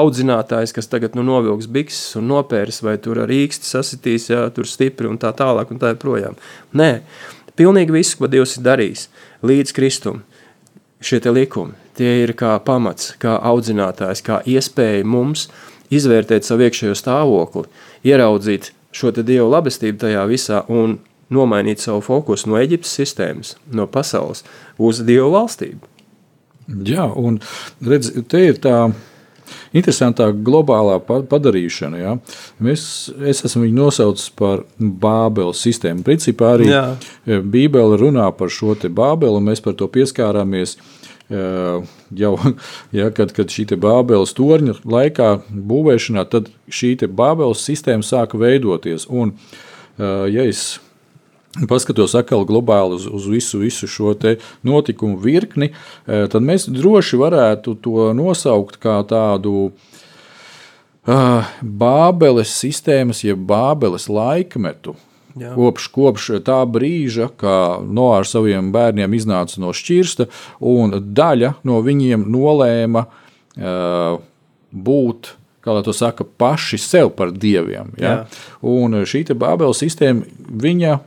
audzinātājs, 0.02 0.74
kas 0.76 0.90
tagad 0.92 1.16
nu, 1.16 1.24
novilks 1.28 1.70
bikses 1.72 2.18
un 2.20 2.28
nopērs, 2.32 2.82
vai 2.84 2.98
tur 3.00 3.22
ar 3.24 3.32
īksti 3.32 3.70
sasitīs, 3.70 4.26
jā, 4.34 4.42
tur 4.56 4.68
stipri 4.68 5.08
un 5.08 5.22
tā 5.22 5.32
tālāk 5.38 5.72
un 5.72 5.80
tā 5.80 5.94
projām. 6.02 6.36
Nē, 6.76 6.90
pilnīgi 7.60 7.96
viss, 7.96 8.18
ko 8.20 8.28
dievs 8.28 8.58
ir 8.58 8.66
darījis 8.66 9.06
līdz 9.46 9.76
kristum, 9.78 10.24
šie 11.00 11.22
te 11.24 11.32
likumi, 11.32 11.78
tie 11.96 12.18
ir 12.26 12.36
kā 12.36 12.58
pamats, 12.66 13.14
kā 13.22 13.38
audzinātājs, 13.54 14.26
kā 14.26 14.42
iespēja 14.50 15.08
mums 15.08 15.48
izvērtēt 15.94 16.50
savu 16.50 16.68
iekšējo 16.68 16.98
stāvokli, 16.98 17.70
ieraudzīt 18.10 18.74
šo 18.96 19.12
dievu 19.16 19.50
labestību 19.52 20.02
tajā 20.06 20.26
visā 20.30 20.64
un 20.72 20.98
nomainīt 21.30 21.84
savu 21.84 22.02
fokusu 22.06 22.50
no 22.50 22.58
Eģiptes 22.60 22.96
sistēmas, 23.02 23.54
no 23.72 23.86
pasaules 23.88 24.44
uz 24.82 25.04
dievu 25.06 25.30
valstību. 25.36 25.86
Jā, 26.86 27.06
un 27.18 27.40
redz, 27.86 28.12
te 28.30 28.44
ir 28.52 28.60
tā 28.62 28.90
interesantā 29.74 30.30
globālā 30.34 30.98
padarīšana. 31.06 32.02
Ja? 32.02 32.16
Mēs, 32.62 32.84
es 33.26 33.44
esmu 33.46 33.66
viņu 33.66 33.78
nosaucis 33.78 34.30
par 34.38 34.64
Bābeles 34.78 35.62
sistēmu. 35.66 36.06
Principā 36.06 36.56
arī 36.58 36.70
Jā. 36.70 36.84
Bībele 37.26 37.98
runā 38.02 38.30
par 38.38 38.54
šo 38.54 38.76
Bābeli, 38.86 39.38
un 39.40 39.50
mēs 39.50 39.64
par 39.66 39.78
to 39.80 39.90
pieskārāmies 39.90 40.78
jau 41.30 42.34
ja, 43.00 43.10
kad, 43.14 43.34
kad 43.38 43.54
šī 43.54 43.68
Bābeles 43.78 44.34
torņa 44.38 44.80
laikā 44.84 45.32
būvēšanā, 45.50 46.26
tad 46.32 46.50
šī 46.74 46.96
Bābeles 47.08 47.64
sistēma 47.66 48.06
sāka 48.06 48.40
veidoties. 48.42 49.08
Un, 49.10 49.36
ja 50.00 50.46
es 50.46 50.80
paskatos 51.70 52.16
atkal 52.18 52.46
globāli 52.50 52.98
uz, 52.98 53.06
uz 53.06 53.28
visu, 53.30 53.62
visu 53.62 53.90
šo 53.90 54.16
notikumu 54.66 55.20
virkni, 55.22 55.74
tad 56.06 56.42
mēs 56.46 56.70
droši 56.70 57.20
varētu 57.22 57.78
to 57.84 58.12
nosaukt 58.18 58.80
kā 58.82 59.00
tādu 59.10 59.72
Bābeles 61.06 62.54
sistēmas, 62.54 63.24
jeb 63.26 63.42
Bābeles 63.50 64.10
laikmetu. 64.10 64.96
Jā. 65.38 65.52
Kopš, 65.54 65.90
kopš 65.94 66.30
tā 66.48 66.58
brīža, 66.66 67.30
kad 67.38 67.86
no 67.86 68.10
ar 68.16 68.26
saviem 68.26 68.72
bērniem 68.74 69.14
iznāca 69.14 69.62
no 69.62 69.74
šķirsta, 69.76 70.30
un 70.66 70.96
daļa 71.14 71.54
no 71.70 71.82
viņiem 71.86 72.26
nolēma 72.34 73.06
uh, 73.06 74.18
būt 74.72 75.36
kā 75.60 75.76
lai 75.76 75.84
to 75.84 75.94
saka, 75.96 76.24
paši 76.24 76.80
sev 76.82 77.12
par 77.18 77.34
dieviem. 77.36 77.94
Ja? 78.00 78.12
Jā. 78.12 78.42
Un 78.66 78.96
šī 79.08 79.26
Bābeles 79.38 79.82
sistēma, 79.84 80.26
viņa 80.50 80.98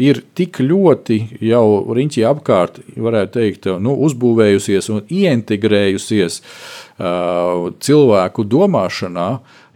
ir 0.00 0.22
tik 0.36 0.60
ļoti 0.62 1.18
jau 1.44 1.64
riņķī 1.92 2.24
apkārt, 2.28 2.80
varētu 2.96 3.34
teikt, 3.36 3.68
nu, 3.82 3.94
uzbūvējusies 4.06 4.88
un 4.92 5.02
ieintegrējusies 5.04 6.38
uh, 6.40 7.68
cilvēku 7.82 8.46
domāšanā, 8.48 9.28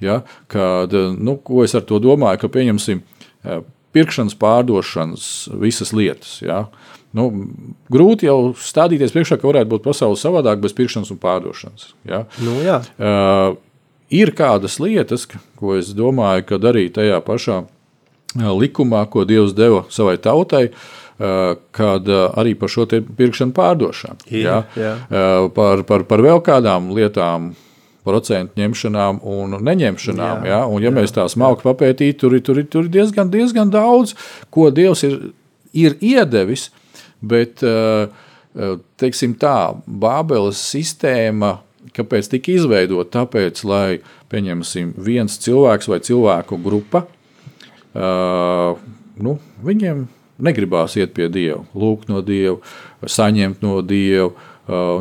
ja, 0.04 0.20
kad, 0.52 0.94
nu, 1.16 1.36
ko 1.44 1.64
es 1.66 1.76
ar 1.76 1.84
to 1.88 2.00
domāju, 2.02 2.44
ka 2.44 2.52
pieņemsim. 2.56 3.02
Uh, 3.44 3.64
pirkšanas, 3.96 4.36
pārdošanas, 4.38 5.28
visas 5.62 5.94
lietas. 5.96 6.38
Ja? 6.44 6.66
Nu, 7.16 7.30
grūti 7.92 8.28
jau 8.28 8.52
stādīties 8.60 9.14
priekšā, 9.14 9.38
ka 9.40 9.48
varētu 9.48 9.72
būt 9.72 9.86
pasaule 9.86 10.18
savādāk 10.20 10.60
bez 10.64 10.76
pirkšanas 10.76 11.14
un 11.14 11.20
pārdošanas. 11.22 11.88
Ja? 12.08 12.24
Nu, 12.44 12.58
jā. 12.64 12.82
uh, 13.00 13.56
ir 14.12 14.34
kādas 14.36 14.78
lietas, 14.82 15.24
ko 15.56 15.78
es 15.80 15.94
domāju, 15.96 16.44
ka 16.50 16.60
arī 16.72 16.88
tajā 16.92 17.22
pašā 17.24 17.64
likumā, 18.36 19.06
ko 19.08 19.24
Dievs 19.24 19.54
deva 19.56 19.84
savai 19.88 20.16
tautai, 20.20 20.66
uh, 20.68 21.56
kad 21.72 22.08
uh, 22.10 22.26
arī 22.36 22.56
par 22.58 22.72
šo 22.72 22.84
pirkšanu 22.90 23.56
pārdošanu. 23.56 24.28
Jā, 24.28 24.64
jā. 24.76 24.96
Uh, 25.08 25.46
par, 25.56 25.86
par, 25.88 26.04
par 26.08 26.24
vēl 26.24 26.42
kādām 26.44 26.92
lietām 26.96 27.54
procentu 28.06 28.60
ņemšanām 28.60 29.20
un 29.26 29.58
neņemšanām. 29.66 30.46
Jā, 30.46 30.52
ja? 30.54 30.62
un, 30.70 30.80
ja 30.84 30.90
jā, 30.90 30.94
mēs 30.96 31.14
tā 31.16 31.26
smalki 31.32 31.66
papētītu, 31.66 32.18
tur, 32.22 32.38
tur, 32.44 32.62
tur 32.70 32.86
ir 32.86 32.92
diezgan, 32.94 33.30
diezgan 33.32 33.72
daudz, 33.74 34.14
ko 34.54 34.70
Dievs 34.74 35.04
ir, 35.06 35.18
ir 35.76 35.98
iedevis. 36.00 36.70
Bet, 37.26 37.62
eh, 37.66 38.08
eh, 38.54 38.74
teiksim 39.00 39.34
tā, 39.40 39.74
Bābeles 39.86 40.60
sistēma, 40.60 41.56
kāpēc 41.96 42.30
tika 42.30 42.52
izveidota? 42.54 43.22
Tāpēc, 43.22 43.62
lai, 43.66 44.00
pieņemsim, 44.32 44.94
viens 44.98 45.38
cilvēks 45.42 45.88
vai 45.88 46.00
cilvēku 46.02 46.58
grupa, 46.62 47.06
uh, 47.94 48.76
nu, 49.22 49.36
viņiem 49.64 50.02
negribās 50.42 50.96
iet 51.00 51.14
pie 51.16 51.28
Dieva, 51.32 51.62
lūgt 51.76 52.10
no 52.10 52.20
Dieva, 52.26 52.58
saņemt 53.06 53.62
no 53.64 53.80
Dieva 53.86 54.32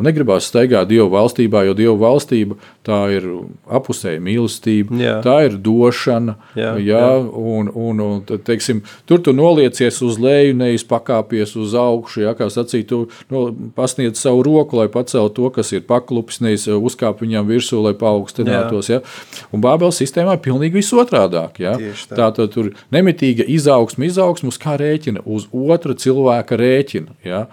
negribās 0.06 0.46
staigāt 0.46 0.88
Dieva 0.90 1.08
valstībā, 1.10 1.64
jo 1.66 1.74
Dieva 1.74 1.96
valstība 1.98 2.54
tā 2.86 3.00
ir 3.16 3.24
apusēja 3.66 4.20
mīlestība, 4.22 4.94
jā. 5.00 5.14
tā 5.24 5.36
ir 5.48 5.56
došana. 5.62 6.36
Jā, 6.54 6.74
jā, 6.78 7.00
jā. 7.00 7.08
Un, 7.36 7.70
un, 7.74 8.02
un, 8.04 8.20
teiksim, 8.46 8.84
tur 9.10 9.22
tu 9.26 9.34
noliecies 9.34 9.98
uz 10.06 10.20
leju, 10.22 10.54
nevis 10.60 10.86
pakāpies 10.86 11.56
uz 11.58 11.74
augšu. 11.78 12.22
Jā, 12.26 12.34
kā 12.38 12.46
sacīt, 12.52 12.86
tu 12.92 13.08
no, 13.32 13.48
pasniedz 13.76 14.22
savu 14.22 14.44
roku, 14.46 14.78
lai 14.78 14.86
paceltu 14.92 15.34
to, 15.36 15.50
kas 15.58 15.72
ir 15.74 15.82
paklupis, 15.88 16.38
nevis 16.44 16.68
uzkāp 16.70 17.24
viņam 17.24 17.48
virsū, 17.50 17.80
lai 17.82 17.96
paaugstinātos. 17.98 18.92
Jā. 18.92 19.00
Jā. 19.00 19.48
Un 19.50 19.64
Bābeles 19.64 19.98
sistēmā 20.00 20.36
ir 20.38 20.44
pilnīgi 20.46 20.78
visotradāk. 20.78 21.58
Tā. 21.58 21.74
tā 22.12 22.30
tad 22.38 22.54
tur 22.54 22.70
nemitīga 22.94 23.46
izaugsme, 23.50 24.06
izaugsme 24.06 24.52
uz 24.52 24.60
kā 24.62 24.76
rēķina, 24.80 25.24
uz 25.26 25.48
otra 25.50 25.96
cilvēka 25.98 26.58
rēķina. 26.60 27.18
Jā. 27.26 27.46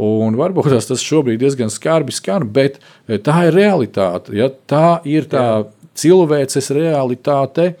Un 0.00 0.36
varbūt 0.38 0.72
tas 0.88 1.02
šobrīd 1.04 1.42
diezgan 1.42 1.72
skarbi 1.72 2.14
skan, 2.14 2.46
bet 2.48 2.78
e, 2.80 3.18
tā 3.20 3.50
ir 3.50 3.56
realitāte. 3.58 4.32
Ja? 4.38 4.48
Tā 4.48 5.00
ir 5.04 5.28
tā 5.28 5.66
cilvēces 6.00 6.70
realitāte, 6.72 7.74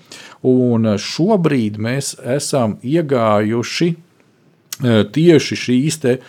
un 0.44 0.98
šobrīd 1.00 1.78
mēs 1.80 2.12
esam 2.36 2.76
iegājuši 2.84 3.90
e, 3.94 3.96
tieši 5.16 5.60
šīs 5.64 6.00
te, 6.04 6.20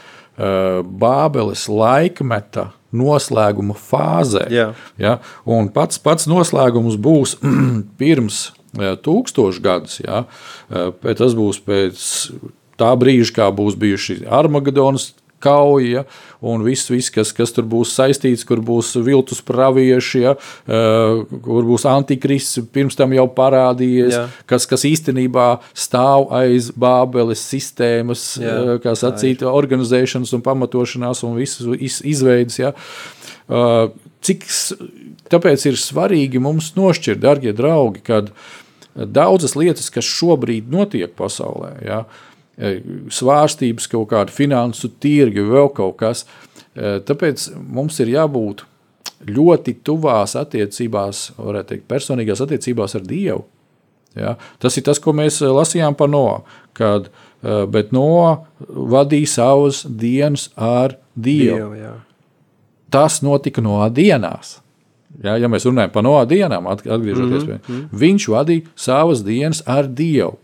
Bābeles 0.41 1.67
laikmeta 1.69 2.71
noslēguma 2.95 3.75
fāzē. 3.77 4.45
Jā. 4.49 4.69
Ja? 4.97 5.17
Un 5.45 5.67
pats, 5.75 5.99
pats 6.01 6.25
noslēgums 6.32 6.95
būs 6.97 7.36
pirms 7.99 8.39
tūkstošus 8.80 9.60
gadus, 9.62 9.99
ja? 10.01 10.23
tas 10.71 11.36
būs 11.38 11.60
pēc 11.67 12.08
tā 12.80 12.91
brīža, 12.97 13.36
kā 13.36 13.49
būs 13.54 13.77
bijuši 13.80 14.21
Armagedonas 14.32 15.12
kauja 15.41 16.06
un 16.41 16.63
viss, 16.65 16.89
viss 16.89 17.12
kas, 17.13 17.32
kas 17.36 17.54
tur 17.56 17.67
būs 17.69 17.93
saistīts, 17.97 18.45
kur 18.47 18.62
būs 18.65 18.93
viltus 19.06 19.41
pravieši, 19.45 20.21
ja, 20.23 20.36
uh, 20.38 21.23
kur 21.45 21.67
būs 21.67 21.86
antikrists, 21.89 22.62
pirms 22.73 22.97
tam 22.99 23.13
jau 23.15 23.27
parādījies, 23.38 24.15
Jā. 24.15 24.23
kas, 24.49 24.67
kas 24.69 24.86
īstenībā 24.89 25.49
stāv 25.77 26.30
aiz 26.41 26.71
Bābeles 26.73 27.43
sistēmas, 27.51 28.25
Jā, 28.41 28.56
uh, 28.56 28.71
kā 28.84 28.95
sacīt, 28.97 29.45
organizēšanas 29.47 30.34
un 30.38 30.45
pamatošanās 30.45 31.25
un 31.27 31.38
visas 31.41 31.69
iz, 31.77 32.01
izveidas. 32.13 32.58
Ja. 32.62 32.73
Uh, 33.51 33.91
cik 34.25 34.47
tāpēc 35.32 35.69
ir 35.69 35.77
svarīgi 35.82 36.41
mums 36.41 36.73
nošķirt, 36.77 37.21
darbie 37.21 37.54
draugi, 37.58 38.04
kad 38.06 38.34
daudzas 38.91 39.56
lietas, 39.56 39.88
kas 39.93 40.08
šobrīd 40.08 40.67
notiek 40.73 41.13
pasaulē, 41.15 41.75
ja, 41.86 42.04
uh, 42.04 42.30
svārstības, 43.11 43.87
kaut 43.91 44.09
kāda 44.11 44.33
finansu 44.33 44.91
tirgi, 45.01 45.43
vēl 45.47 45.71
kaut 45.75 45.97
kas. 46.01 46.25
E, 46.75 46.99
tāpēc 47.07 47.49
mums 47.55 47.99
ir 48.03 48.13
jābūt 48.13 48.65
ļoti 49.29 49.77
tuvās 49.85 50.35
attiecībās, 50.39 51.31
varētu 51.37 51.73
teikt, 51.73 51.87
personīgās 51.89 52.43
attiecībās 52.43 52.97
ar 52.97 53.05
Dievu. 53.07 53.43
Ja? 54.17 54.35
Tas 54.59 54.77
ir 54.77 54.85
tas, 54.87 54.99
ko 54.99 55.13
mēs 55.15 55.39
lasījām 55.41 55.95
par 55.97 56.11
Noā. 56.11 56.41
Kad, 56.77 57.09
e, 57.41 57.63
bet 57.71 57.93
Noā 57.95 58.41
vadīja 58.67 59.35
savas 59.37 59.83
dienas 59.85 60.49
ar 60.55 60.97
Dievu. 61.15 61.57
Dievu 61.57 61.79
jā. 61.79 61.95
Tas 62.91 63.21
notika 63.23 63.63
no 63.63 63.77
dienās. 63.87 64.57
Ja, 65.23 65.37
ja 65.39 65.47
mēs 65.51 65.63
runājam 65.67 65.91
par 65.93 66.03
no 66.03 66.13
dienām, 66.27 66.67
atgriežoties 66.71 67.43
pie 67.43 67.55
mm 67.55 67.61
-hmm. 67.67 67.87
viņš 67.91 68.27
vadīja 68.31 68.67
savas 68.75 69.23
dienas 69.23 69.63
ar 69.65 69.87
Dievu. 69.87 70.37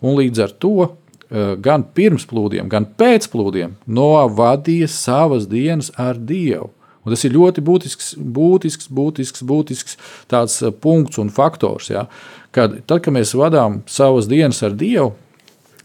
Un 0.00 0.16
līdz 0.16 0.42
ar 0.42 0.50
to 0.50 0.88
gan 1.32 1.86
pirms 1.96 2.26
plūdiem, 2.28 2.68
gan 2.68 2.84
pēc 2.98 3.30
plūdiem 3.32 3.78
novadīja 3.88 4.88
savas 4.92 5.46
dienas 5.48 5.88
ar 5.96 6.20
Dievu. 6.20 6.68
Un 7.02 7.10
tas 7.10 7.24
ir 7.26 7.34
ļoti 7.34 7.62
būtisks, 7.66 8.12
būtisks, 8.14 8.86
būtisks, 8.94 9.42
būtisks 9.46 9.96
tāds 10.30 10.60
eh, 10.62 10.70
punkts 10.70 11.18
un 11.18 11.32
faktors. 11.34 11.90
Ja? 11.90 12.06
Kad, 12.54 12.78
tad, 12.86 13.02
kad 13.02 13.14
mēs 13.16 13.34
vadām 13.38 13.80
savas 13.90 14.28
dienas 14.30 14.62
ar 14.62 14.76
Dievu, 14.78 15.10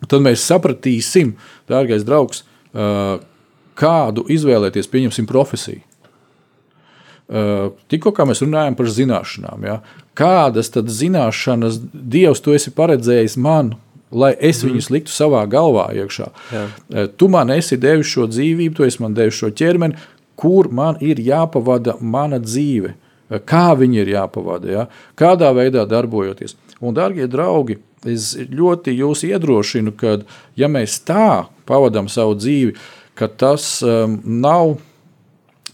tad 0.05 0.21
mēs 0.25 0.45
sapratīsim, 0.45 1.33
dārgais 1.69 2.05
draugs, 2.05 2.43
eh, 2.73 3.17
kādu 3.77 4.25
izvēlēties, 4.33 4.89
pieņemsim, 4.89 5.29
profesiju. 5.29 5.83
Tikko 7.27 8.23
mēs 8.23 8.39
runājam 8.39 8.75
par 8.79 8.87
zināšanām, 8.87 9.65
ja? 9.67 9.73
kādas 10.15 10.69
tad 10.71 10.87
zināšanas 10.87 11.75
Dievs 11.91 12.39
tu 12.39 12.53
esi 12.55 12.71
paredzējis 12.71 13.35
man 13.43 13.73
lai 14.11 14.33
es 14.39 14.61
mm. 14.61 14.69
viņus 14.71 14.89
liktu 14.93 15.13
savā 15.13 15.43
galvā 15.49 15.89
iekšā. 15.97 16.29
Jā. 16.53 16.63
Eh, 16.67 17.09
tu 17.19 17.29
man 17.31 17.51
esi 17.53 17.79
devis 17.79 18.09
šo 18.11 18.27
dzīvību, 18.31 18.75
tu 18.77 18.87
esi 18.87 19.01
man 19.03 19.17
devis 19.17 19.39
šo 19.39 19.51
ķermeni, 19.51 19.99
kur 20.37 20.69
man 20.71 20.99
ir 21.03 21.19
jāpavada 21.23 21.97
mana 21.99 22.39
dzīve, 22.43 22.93
eh, 22.93 23.39
kā 23.39 23.71
viņi 23.79 24.03
ir 24.03 24.13
jāpavada, 24.15 24.71
ja? 24.71 24.87
kādā 25.19 25.51
veidā 25.55 25.87
darbojoties. 25.89 26.55
Un, 26.79 26.93
darbie 26.93 27.27
draugi, 27.27 27.79
es 28.07 28.35
ļoti 28.37 28.93
jūs 28.99 29.25
iedrošinu, 29.27 29.95
ka, 29.97 30.19
ja 30.55 30.69
mēs 30.71 31.01
tā 31.07 31.47
pavadām 31.67 32.07
savu 32.11 32.37
dzīvi, 32.37 32.75
ka 33.17 33.27
tas 33.27 33.79
um, 33.81 34.19
nav 34.23 34.77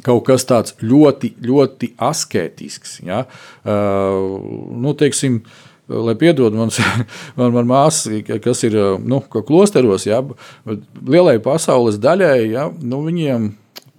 kaut 0.03 0.23
kas 0.27 0.47
tāds 0.47 0.77
ļoti, 0.79 1.33
ļoti 1.43 1.91
asketisks. 1.99 3.01
Ja? 3.03 3.25
Uh, 3.67 4.39
nu, 4.79 4.95
teiksim, 4.99 5.41
uh, 5.43 5.72
lai 6.07 6.15
piedod 6.19 6.55
man, 6.59 6.71
man, 7.37 7.53
man 7.55 7.69
māsa, 7.69 8.13
kas 8.43 8.63
ir 8.67 8.77
nu, 9.03 9.21
klosteros, 9.33 10.07
ja, 10.09 10.21
lielai 11.05 11.39
pasaules 11.43 11.99
daļai, 12.01 12.37
ja, 12.51 12.69
nu, 12.81 13.03
viņiem 13.07 13.51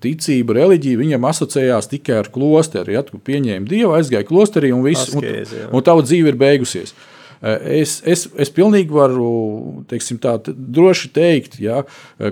ticība, 0.05 0.59
reliģija 0.59 1.01
viņam 1.01 1.27
asociējās 1.31 1.91
tikai 1.93 2.21
ar 2.21 2.31
klosteri. 2.35 2.97
Ja, 2.97 3.05
tu 3.07 3.21
pieņēmi 3.25 3.71
dievu, 3.71 3.95
aizgāji 3.97 4.29
klosterī 4.29 4.73
un 4.77 4.85
viss, 4.85 5.15
Askēzi, 5.15 5.67
un, 5.69 5.79
un 5.79 5.87
tava 5.87 6.05
dzīve 6.05 6.33
ir 6.33 6.41
beigusies. 6.41 6.95
Es, 7.45 7.99
es, 8.09 8.25
es 8.41 8.51
pilnīgi 8.55 8.95
varu 8.95 9.85
teiksim, 9.91 10.17
tā, 10.23 10.39
droši 10.49 11.11
teikt, 11.13 11.59
ja, 11.61 11.83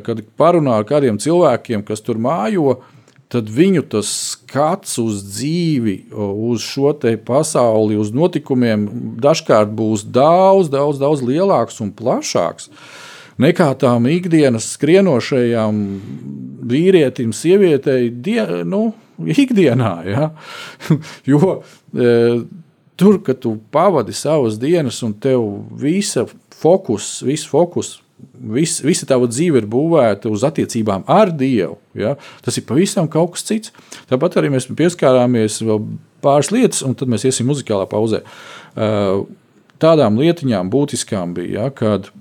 kad 0.07 0.23
parunā 0.41 0.79
ar 0.81 0.87
kādiem 0.89 1.19
cilvēkiem, 1.21 1.85
kas 1.85 2.01
tur 2.05 2.21
mājo, 2.23 2.79
tad 3.33 3.49
viņu 3.49 3.87
skats 4.05 4.99
uz 5.01 5.23
dzīvi, 5.25 5.97
uz 6.13 6.65
šo 6.65 6.93
pasauli, 7.25 7.97
uz 7.97 8.13
notikumiem 8.13 8.85
dažkārt 9.23 9.73
būs 9.73 10.05
daudz, 10.05 10.69
daudz, 10.73 11.01
daudz 11.01 11.25
lielāks 11.25 11.81
un 11.81 11.95
plašāks 11.97 12.69
nekā 13.41 13.71
tām 13.81 14.07
ikdienas 14.13 14.69
skrienošajām 14.77 15.79
vīrietim, 16.69 17.33
sievietei, 17.35 18.11
die, 18.11 18.43
nu, 18.69 18.93
ikdienā. 19.19 19.95
Ja? 20.07 20.29
jo 21.31 21.59
e, 21.59 22.43
tur, 23.01 23.19
kad 23.25 23.41
tu 23.43 23.57
pavadi 23.75 24.15
savas 24.17 24.61
dienas 24.63 25.03
un 25.07 25.15
tev 25.15 25.45
visa 25.81 26.27
fokus, 26.63 27.21
viss 27.27 27.49
fokus 27.49 27.97
vis, 28.33 28.79
visa 28.85 29.07
tava 29.09 29.29
dzīve 29.31 29.63
ir 29.63 29.69
būvēta 29.71 30.31
uz 30.33 30.45
attiecībām 30.47 31.05
ar 31.11 31.33
Dievu. 31.35 31.79
Ja? 31.99 32.17
Tas 32.45 32.59
ir 32.59 32.67
pavisam 32.69 33.09
kaut 33.11 33.37
kas 33.37 33.47
cits. 33.49 33.75
Tāpat 34.11 34.41
arī 34.41 34.53
mēs 34.55 34.69
pieskārāmies 34.71 35.61
vēl 35.65 35.83
pāris 36.25 36.53
lietas, 36.55 36.83
un 36.87 36.97
tad 36.99 37.11
mēs 37.13 37.27
iesim 37.29 37.49
muzikālā 37.51 37.89
pauzē. 37.91 38.23
Tādām 39.83 40.19
lietiņām 40.21 40.71
būtiskām 40.73 41.35
bija, 41.37 41.67
ja, 41.67 41.71
kad 41.75 42.13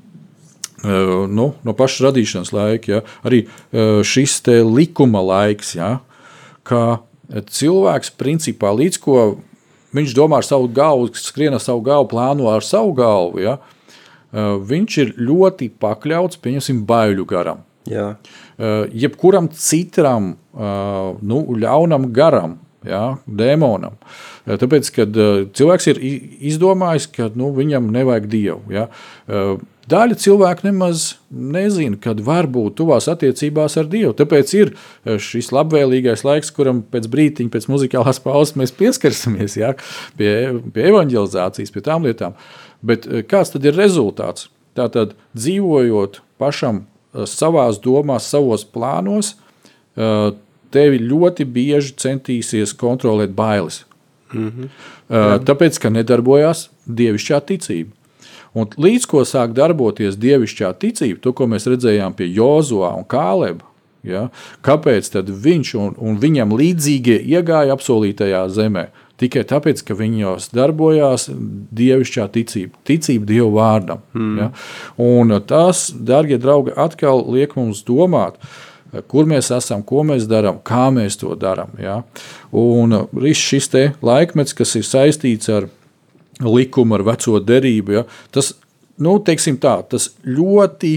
nu, 0.82 1.52
no 1.62 1.76
paša 1.78 2.08
radīšanas 2.08 2.54
laika, 2.58 2.96
ja, 2.96 3.02
arī 3.28 3.44
šis 4.08 4.40
likuma 4.66 5.22
laiks, 5.22 5.76
ja, 5.78 6.00
ka 6.66 7.04
cilvēks 7.30 8.16
principā 8.18 8.74
līdz 8.74 8.98
ko 9.04 9.20
viņš 9.94 10.16
domā 10.18 10.40
ar 10.42 10.48
savu 10.48 10.72
galvu, 10.72 11.12
skrien 11.20 11.54
ar 11.54 11.62
savu 11.62 11.84
galvu, 11.86 12.10
plāno 12.16 12.50
ar 12.50 12.66
savu 12.66 12.96
galvu. 12.98 13.44
Ja, 13.44 13.60
Eh, 13.62 13.81
viņš 14.32 14.98
ir 15.04 15.13
ļoti 15.20 15.70
pakļauts 15.82 16.39
pieņemsim, 16.44 16.86
baiļu 16.88 17.26
garam. 17.28 17.65
Jā. 17.89 18.15
Eh, 18.62 18.84
jebkuram 19.04 19.50
citam 19.58 20.34
eh, 20.54 20.67
nu, 21.22 21.41
ļaunam 21.58 22.12
garam, 22.13 22.60
jā, 22.86 23.17
dēmonam. 23.26 23.98
Tāpēc, 24.41 24.88
kad 24.96 25.17
cilvēks 25.58 25.86
ir 25.91 26.00
izdomājis, 26.52 27.06
ka 27.13 27.28
nu, 27.38 27.52
viņam 27.54 27.91
nevajag 27.94 28.26
dievu. 28.32 28.74
Ja, 28.74 28.88
Daļa 29.91 30.15
cilvēku 30.22 30.67
nemaz 30.67 31.15
nezina, 31.34 31.98
kad 32.00 32.20
var 32.24 32.46
būt 32.52 32.78
tuvās 32.80 33.10
attiecībās 33.12 33.76
ar 33.82 33.89
Dievu. 33.91 34.13
Tāpēc 34.15 34.54
ir 34.56 34.72
šis 35.20 35.50
labvēlīgais 35.52 36.24
laiks, 36.24 36.52
kuram 36.56 36.84
pēc 36.94 37.10
brīdiņa, 37.12 37.52
pēc 37.52 37.67
muzikālās 37.72 38.22
pauzes 38.24 38.56
mēs 38.62 38.72
pieskarsimies 38.78 39.58
ja, 39.60 39.74
pie, 40.20 40.32
pie 40.72 40.86
evanģelizācijas, 40.94 41.74
pie 41.74 41.84
tām 41.88 42.06
lietām. 42.08 42.38
Bet 42.82 43.08
eh, 43.08 43.22
kāds 43.28 43.54
tad 43.54 43.65
ir 43.65 43.78
rezultāts? 43.78 44.50
Tātad 44.78 45.15
dzīvojot 45.38 46.22
pašam 46.41 46.84
eh, 46.84 47.26
savās 47.30 47.80
domās, 47.84 48.30
savos 48.32 48.65
plānos, 48.65 49.36
eh, 49.96 50.34
tevi 50.72 51.02
ļoti 51.04 51.46
bieži 51.46 51.96
centīsies 52.00 52.76
kontrolēt 52.78 53.36
bailes. 53.36 53.84
Mm 54.32 54.52
-hmm. 54.52 54.67
Tāpēc, 55.44 55.80
ka 55.84 55.89
nedarbojās 55.89 56.70
dievišķā 56.88 57.39
ticība. 57.44 57.91
Un 58.56 58.67
līdz 58.78 59.06
ko 59.08 59.24
sāk 59.28 59.52
darboties 59.52 60.15
dievišķā 60.15 60.74
ticība, 60.80 61.20
to, 61.20 61.34
mēs 61.48 61.67
redzējām 61.67 62.15
pie 62.15 62.28
Jozua 62.32 62.96
un 62.96 63.04
Kāleba, 63.04 63.63
ja, 64.04 64.30
kāpēc 64.63 65.12
viņš 65.28 65.76
un, 65.76 65.94
un 65.98 66.17
viņam 66.17 66.56
līdzīgie 66.56 67.20
iegāja 67.20 67.74
apsolītajā 67.74 68.48
zemē? 68.50 68.88
Tikai 69.21 69.43
tāpēc, 69.47 69.84
ka 69.86 69.95
viņos 69.97 70.49
darbojās 70.55 71.29
dievišķā 71.31 72.27
ticība, 72.34 72.81
ticība 72.88 73.29
Dievu 73.29 73.53
vārdam. 73.57 74.01
Mm. 74.17 74.34
Ja? 74.41 74.49
Un 75.01 75.36
tas, 75.47 75.89
darbie 75.93 76.39
draugi, 76.41 76.73
atkal 76.75 77.23
liek 77.31 77.55
mums 77.60 77.86
domāt. 77.88 78.41
Kur 79.07 79.23
mēs 79.29 79.53
esam, 79.55 79.86
ko 79.88 80.01
mēs 80.03 80.25
darām, 80.27 80.57
kā 80.67 80.89
mēs 80.91 81.15
to 81.21 81.31
darām. 81.39 81.77
Ja? 81.79 82.01
Un 82.51 82.97
šis 83.23 83.71
laikmets, 84.03 84.57
kas 84.57 84.75
ir 84.75 84.84
saistīts 84.84 85.47
ar 85.53 85.69
likumu, 86.41 86.97
ar 86.97 87.05
veco 87.13 87.39
derību, 87.39 87.95
ja? 87.95 88.03
tas, 88.36 88.51
nu, 88.99 89.15
tā, 89.23 89.77
tas 89.88 90.10
ļoti 90.27 90.93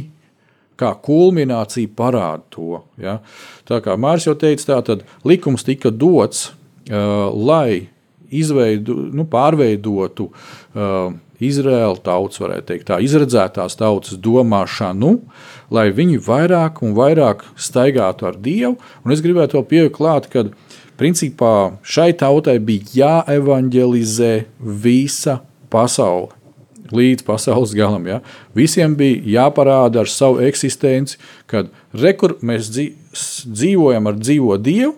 kā 0.80 0.90
kulminācija 1.06 1.90
parāda 1.94 2.42
to. 2.50 2.82
Ja? 2.98 3.18
Tā 3.68 3.80
kā 3.84 3.94
Mārcis 4.00 4.30
jau 4.30 4.36
teica, 4.38 4.66
tā 4.72 4.80
tad 4.90 5.04
likums 5.26 5.66
tika 5.66 5.92
dots, 5.94 6.48
uh, 6.90 7.30
lai 7.30 7.93
izveidu, 8.30 8.96
nu, 9.14 9.26
pārveidotu 9.30 10.30
uh, 10.30 11.14
Izraēla 11.42 11.98
tautas, 12.04 12.38
varētu 12.42 12.68
teikt, 12.68 12.86
tā 12.88 13.00
izredzētās 13.02 13.76
tautas 13.78 14.18
domāšanu, 14.22 15.16
lai 15.74 15.88
viņi 15.94 16.20
vairāk 16.22 16.80
un 16.86 16.94
vairāk 16.96 17.42
staigātu 17.58 18.28
ar 18.30 18.38
Dievu. 18.40 18.76
Un 19.04 19.14
es 19.14 19.22
gribētu 19.24 19.58
vēl 19.58 19.66
pievilkt 19.70 19.98
klāt, 19.98 20.30
ka 20.30 20.46
principā 21.00 21.74
šai 21.82 22.12
tautai 22.18 22.60
bija 22.62 22.86
jāevanģelizē 23.00 24.32
visa 24.84 25.40
pasaule. 25.72 26.32
Līdz 26.94 27.24
pasaules 27.26 27.72
galam. 27.74 28.04
Ja? 28.06 28.20
Visiem 28.54 28.92
bija 28.94 29.22
jāparāda 29.38 30.02
ar 30.04 30.10
savu 30.12 30.42
eksistenci, 30.44 31.16
kad 31.50 31.72
rekur 31.96 32.36
mēs 32.44 32.68
dzīvojam 32.70 34.10
ar 34.10 34.18
dzīvo 34.20 34.58
Dievu, 34.62 34.92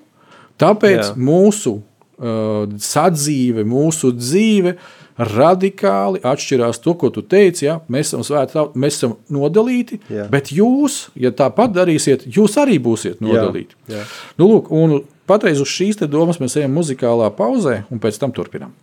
tāpēc 0.60 1.12
Jā. 1.12 1.12
mūsu 1.14 1.78
sadzīve, 2.16 3.64
mūsu 3.68 4.12
dzīve 4.16 4.76
radikāli 5.16 6.20
atšķirās 6.26 6.80
to, 6.84 6.94
ko 7.00 7.10
tu 7.12 7.24
teici. 7.24 7.66
Ja? 7.66 7.78
Mēs 7.92 8.10
esam 8.10 8.24
svētā, 8.26 8.66
mēs 8.76 8.98
esam 8.98 9.16
nodalīti, 9.32 10.00
jā. 10.12 10.26
bet 10.32 10.52
jūs, 10.54 11.06
ja 11.16 11.32
tāpat 11.36 11.76
darīsiet, 11.76 12.26
jūs 12.36 12.56
arī 12.60 12.78
būsiet 12.82 13.22
nodalīti. 13.24 13.78
Jā, 13.88 14.02
jā. 14.02 14.08
Nu, 14.40 14.50
lūk, 14.52 15.06
patreiz 15.28 15.62
uz 15.62 15.72
šīs 15.72 16.02
domas 16.06 16.40
mēs 16.42 16.58
ejam 16.60 16.76
muzikālā 16.76 17.30
pauzē 17.36 17.82
un 17.90 18.02
pēc 18.02 18.20
tam 18.20 18.34
turpinām. 18.36 18.74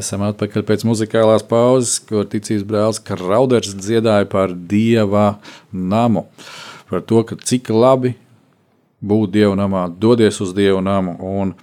Esam 0.00 0.24
atpakaļ 0.26 0.64
pēc 0.68 0.84
muzikālās 0.88 1.44
pauzes, 1.46 1.98
kur 2.08 2.26
ticības 2.28 2.66
brālis 2.66 3.00
Krauders 3.04 3.76
dziedāja 3.76 4.28
par 4.30 4.54
dieva 4.54 5.34
namu. 5.70 6.26
Par 6.90 7.04
to, 7.06 7.22
cik 7.46 7.70
labi 7.70 8.16
būt 9.00 9.32
dieva 9.36 9.54
namā, 9.58 9.86
dodies 9.88 10.40
uz 10.42 10.52
dieva 10.56 10.80
namu. 10.84 11.16
Un 11.20 11.54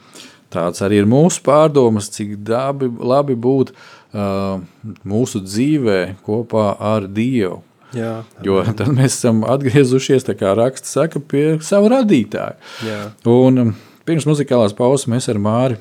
tāds 0.54 0.82
arī 0.86 1.02
ir 1.02 1.10
mūsu 1.10 1.44
pārdomas, 1.46 2.10
cik 2.14 2.38
dabi, 2.48 2.90
labi 2.90 3.36
būt 3.36 3.74
uh, 3.74 4.62
mūsu 5.08 5.44
dzīvē 5.46 6.00
kopā 6.26 6.72
ar 6.80 7.10
dievu. 7.12 7.62
Jā, 7.96 8.22
Jo 8.44 8.62
tad 8.76 8.90
mēs 8.92 9.16
esam 9.16 9.46
atgriezušies, 9.48 10.28
kā 10.38 10.54
raksts 10.58 10.92
saka, 10.98 11.22
pie 11.24 11.58
sava 11.64 11.94
radītāja. 11.98 12.58
Jā. 12.84 13.04
Un 13.32 13.62
um, 13.64 13.76
pirms 14.08 14.28
muzikālās 14.28 14.76
pauzes 14.76 15.08
mēs 15.12 15.30
ar 15.32 15.40
Māri 15.40 15.80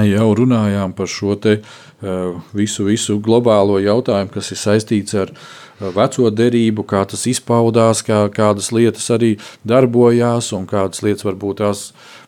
jau 0.00 0.28
runājām 0.38 0.94
par 0.96 1.10
šo 1.10 1.36
te, 1.36 1.58
uh, 1.60 2.38
visu, 2.56 2.86
visu 2.88 3.18
globālo 3.20 3.76
jautājumu, 3.82 4.32
kas 4.32 4.52
ir 4.54 4.60
saistīts 4.60 5.16
ar 5.18 5.32
uh, 5.34 5.90
veco 5.90 6.30
derību, 6.30 6.84
kā 6.88 7.02
tas 7.08 7.24
izpaudās, 7.28 8.02
kā, 8.06 8.24
kādas 8.32 8.70
lietas 8.72 9.08
arī 9.12 9.34
darbojās 9.68 10.52
un 10.56 10.66
kādas 10.70 11.02
lietas 11.04 11.26
varbūt 11.26 11.62
tās 11.62 11.82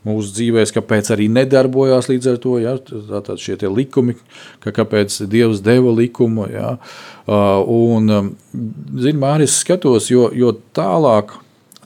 mūsu 0.05 0.35
dzīvēs, 0.37 0.75
kāpēc 0.75 1.13
arī 1.15 1.29
nedarbojās 1.33 2.11
līdz 2.11 2.33
ar 2.33 2.41
to. 2.43 2.57
Ja? 2.63 2.75
Tātad 2.79 3.41
šie 3.41 3.57
likumi, 3.69 4.17
ka 4.65 4.75
kāpēc 4.75 5.23
Dievs 5.31 5.63
deva 5.65 5.95
likumu. 5.95 6.49
Ja? 6.53 6.77
Un, 7.29 8.35
zin, 9.01 9.21
Māris 9.23 9.61
skatos, 9.63 10.11
jo, 10.13 10.29
jo 10.35 10.53
tālāk 10.77 11.37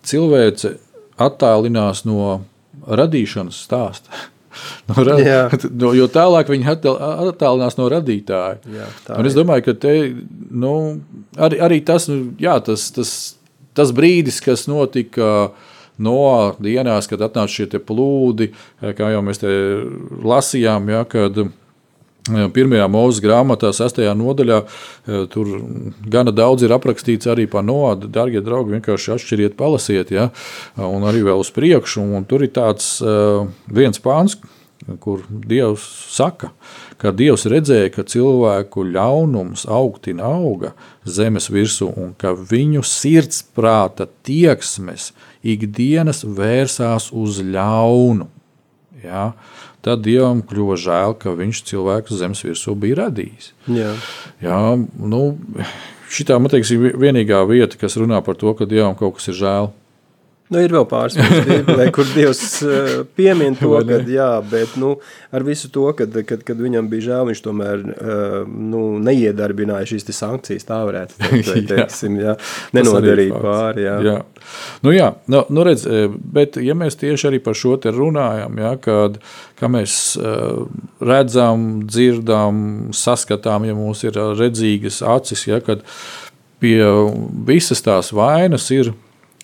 cilvēce 0.08 0.74
attālinās 1.18 2.04
no 2.08 2.40
radīšanas 2.88 3.62
stāsta. 3.66 4.28
No, 4.88 5.04
ra- 5.04 5.18
Jā. 5.20 5.40
no, 5.82 5.92
jo 5.96 6.06
tālāk 6.12 6.48
viņi 6.52 6.68
attālinās 6.72 7.76
no 7.78 7.88
radītāja. 7.92 8.58
Jā, 8.72 8.86
es 9.28 9.36
domāju, 9.36 9.66
ka 9.68 9.74
te, 9.86 9.94
nu, 10.50 10.72
arī, 11.36 11.60
arī 11.68 11.80
tas, 11.84 12.08
nu, 12.10 12.32
jā, 12.40 12.56
tas, 12.64 12.88
tas, 12.96 13.12
tas 13.76 13.92
brīdis, 13.94 14.40
kas 14.44 14.66
notika 14.70 15.50
no 15.98 16.16
dienās, 16.62 17.08
kad 17.10 17.22
atnāca 17.26 17.50
šie 17.58 17.80
plūdi, 17.82 18.52
kā 18.80 19.12
jau 19.12 19.22
mēs 19.26 19.42
te 19.42 19.52
lasījām, 20.24 20.88
ja, 20.94 21.04
kad 21.10 21.42
Pirmajā 22.28 22.88
mūža 22.92 23.24
grāmatā, 23.24 23.70
sastajā 23.76 24.12
nodaļā, 24.18 24.58
eh, 24.64 25.24
tur 25.32 25.48
gana 26.08 26.34
daudz 26.34 26.66
ir 26.66 26.74
aprakstīts 26.76 27.30
arī 27.30 27.48
par 27.50 27.64
noādu. 27.64 28.10
Darbie 28.12 28.42
draugi, 28.44 28.76
vienkārši 28.76 29.14
atšķiriet, 29.16 29.56
palasiet, 29.56 30.10
ja, 30.10 30.30
un 30.76 31.02
arī 31.08 31.24
vēl 31.24 31.40
uz 31.40 31.50
priekšu. 31.50 32.04
Un 32.18 32.24
tur 32.28 32.42
ir 32.42 32.52
tāds 32.54 33.00
uh, 33.02 33.48
viens 33.66 33.98
pāns, 33.98 34.36
kur 35.00 35.24
Dievs 35.28 35.82
saka, 36.14 36.52
ka 37.00 37.12
Dievs 37.12 37.46
redzēja, 37.50 37.90
ka 37.92 38.04
cilvēku 38.08 38.84
ļaunums 38.86 39.66
augtina 39.68 40.30
auga 40.30 40.72
zemes 41.04 41.48
virsū, 41.52 41.90
un 41.96 42.14
ka 42.18 42.32
viņu 42.32 42.84
sirdsprāta 42.86 44.08
tieksmes 44.26 45.12
ikdienas 45.42 46.24
vērsās 46.24 47.10
uz 47.12 47.42
ļaunu. 47.42 48.28
Ja? 49.04 49.32
Tad 49.88 50.02
Dievam 50.04 50.42
kļuva 50.44 50.74
žēl, 50.76 51.14
ka 51.16 51.32
viņš 51.32 51.62
cilvēku 51.70 52.16
zemes 52.18 52.42
virsū 52.44 52.74
bija 52.76 53.06
radījis. 53.06 53.52
Jā. 53.72 53.94
Jā, 54.44 54.58
nu, 54.76 55.20
šitā, 56.12 56.36
man 56.36 56.52
ir 56.52 56.98
vienīgā 57.00 57.38
vieta, 57.48 57.78
kas 57.80 57.96
runā 57.96 58.20
par 58.26 58.36
to, 58.36 58.52
ka 58.58 58.68
Dievam 58.68 58.98
kaut 58.98 59.16
kas 59.16 59.30
ir 59.32 59.38
žēl. 59.38 59.70
Nu, 60.48 60.60
ir 60.64 60.72
vēl 60.72 60.86
pāris 60.88 61.16
Bībelē, 61.18 61.90
kur 61.96 62.08
Dievs 62.14 62.40
eh, 62.64 62.92
piemin 63.18 63.56
to, 63.58 63.74
Vai 63.74 63.82
ne? 63.84 63.98
ka 63.98 64.12
jā, 64.12 64.28
bet 64.48 64.76
nu, 64.80 64.94
ar 65.34 65.44
visu 65.44 65.68
to, 65.72 65.84
kad, 65.96 66.14
kad, 66.28 66.44
kad 66.46 66.60
viņam 66.60 66.88
bija 66.88 67.08
žēl, 67.10 67.26
viņš 67.28 67.42
tomēr 67.44 67.82
eh, 67.92 68.36
nu, 68.48 68.84
neiedarbināja 69.04 69.90
šīs 69.92 70.08
sankcijas, 70.16 70.64
tā 70.68 70.80
varētu 70.88 71.18
teikt, 71.20 71.50
vai 71.50 71.58
Jā. 71.62 71.66
teiksim, 71.72 72.16
jā, 72.22 72.36
fakts. 73.28 73.42
pāri, 73.44 73.84
jā. 73.84 73.96
Jā. 74.06 74.16
Nu, 74.86 74.94
jā, 74.94 75.10
nu, 75.28 75.42
nu 75.52 75.64
redz, 75.66 75.84
e, 75.84 76.06
bet 76.08 76.56
ja 76.62 76.76
mēs 76.78 76.96
tieši 77.00 77.28
arī 77.28 77.42
par 77.44 77.58
šo 77.58 77.74
te 77.82 77.92
runājam, 77.92 78.56
ja, 78.62 78.70
kad, 78.80 79.18
ka 79.58 79.68
mēs 79.68 79.98
uh, 80.16 80.64
redzam, 81.04 81.66
dzirdam, 81.84 82.62
saskatām, 82.96 83.66
ja 83.68 83.76
mums 83.76 84.04
ir 84.06 84.16
redzīgas 84.38 85.02
acis, 85.04 85.44
ja, 85.50 85.60
kad 85.64 85.84
pie 86.62 86.80
visas 87.46 87.84
tās 87.84 88.14
vainas 88.16 88.70
ir 88.74 88.94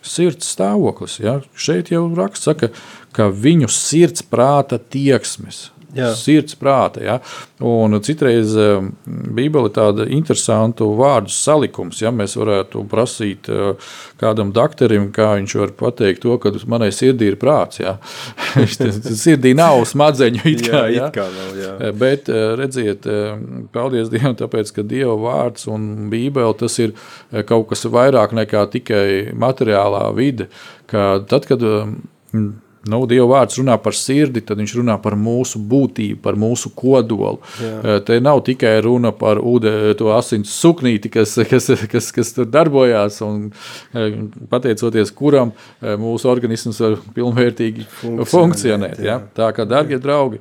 sirds 0.05 0.51
stāvoklis. 0.55 1.19
Ja. 1.23 1.39
Šeit 1.57 1.91
jau 1.93 2.07
raksts 2.17 2.49
saka, 2.49 2.71
ka 3.17 3.31
viņu 3.33 3.71
sirds 3.73 4.25
prāta 4.27 4.79
tieksmes. 4.79 5.69
Jā. 5.95 6.11
Sirds 6.19 6.57
prāta. 6.59 7.03
Ja? 7.05 7.19
Un 7.65 7.97
citreiz 8.05 8.55
eh, 8.59 8.83
Bībele 9.07 9.71
ir 9.71 9.75
tāda 9.77 10.07
interesanta 10.11 10.87
vārdu 10.87 11.33
salikums. 11.33 12.01
Ja? 12.03 12.13
Mēs 12.15 12.37
varētu 12.39 12.85
prasīt 12.91 13.51
eh, 13.53 13.93
kādam 14.21 14.53
doktoram, 14.55 15.11
kā 15.15 15.35
viņš 15.39 15.57
var 15.61 15.75
pateikt 15.79 16.25
to, 16.25 16.37
ka 16.43 16.53
manai 16.71 16.91
sirdī 16.95 17.31
ir 17.33 17.39
prāts. 17.41 17.81
Ja? 17.83 17.97
Sirdī 19.25 19.55
nav 19.57 19.85
smadzeņu. 19.91 20.45
It 20.51 20.67
kā, 20.67 20.85
Jā, 20.85 20.93
ja? 20.93 21.09
it 21.09 21.19
kā 21.19 21.29
nav, 21.31 21.55
jā. 21.61 21.73
Eh, 21.79 21.95
Bet 22.05 22.29
redziet, 22.59 23.07
paldies 23.73 24.11
Dievam, 24.13 24.35
tāpēc, 24.39 24.73
ka 24.75 24.85
Dieva 24.87 25.15
vārds 25.21 25.69
un 25.71 26.11
Bībele 26.13 26.53
tas 26.59 26.77
ir 26.83 26.95
kaut 27.49 27.71
kas 27.71 27.87
vairāk 27.91 28.35
nekā 28.37 28.67
tikai 28.75 29.07
materiālā 29.39 30.09
vide. 30.17 30.51
Ka 30.91 31.15
Tad, 31.29 31.47
kad 31.49 31.63
nu, 32.91 33.01
Dieva 33.11 33.27
vārds 33.31 33.59
runā 33.61 33.77
par 33.83 33.97
sirdi, 33.97 34.43
tad 34.45 34.61
viņš 34.61 34.75
runā 34.81 34.97
par 35.03 35.17
mūsu 35.21 35.61
būtību, 35.71 36.19
par 36.25 36.37
mūsu 36.41 36.71
kodolu. 36.77 37.41
Jā. 37.63 37.99
Te 38.07 38.19
nav 38.23 38.43
tikai 38.47 38.75
runa 38.85 39.13
par 39.17 39.41
ūdeni, 39.41 39.95
to 39.99 40.11
asins 40.15 40.53
suknīti, 40.61 41.11
kas, 41.15 41.37
kas, 41.51 41.71
kas, 41.91 42.11
kas 42.15 42.35
tur 42.37 42.49
darbojās, 42.51 43.21
un 43.25 43.49
pateicoties 44.53 45.13
kuram 45.17 45.55
mūsu 45.81 46.31
organisms 46.33 46.81
var 46.85 46.99
pilnvērtīgi 47.17 47.89
Funkcionēt, 47.89 48.31
funkcionēt. 48.35 49.03
jā. 49.03 49.19
Ja? 49.19 49.21
Tā 49.37 49.51
kā, 49.57 49.67
darbie 49.69 49.99
draugi, 50.03 50.41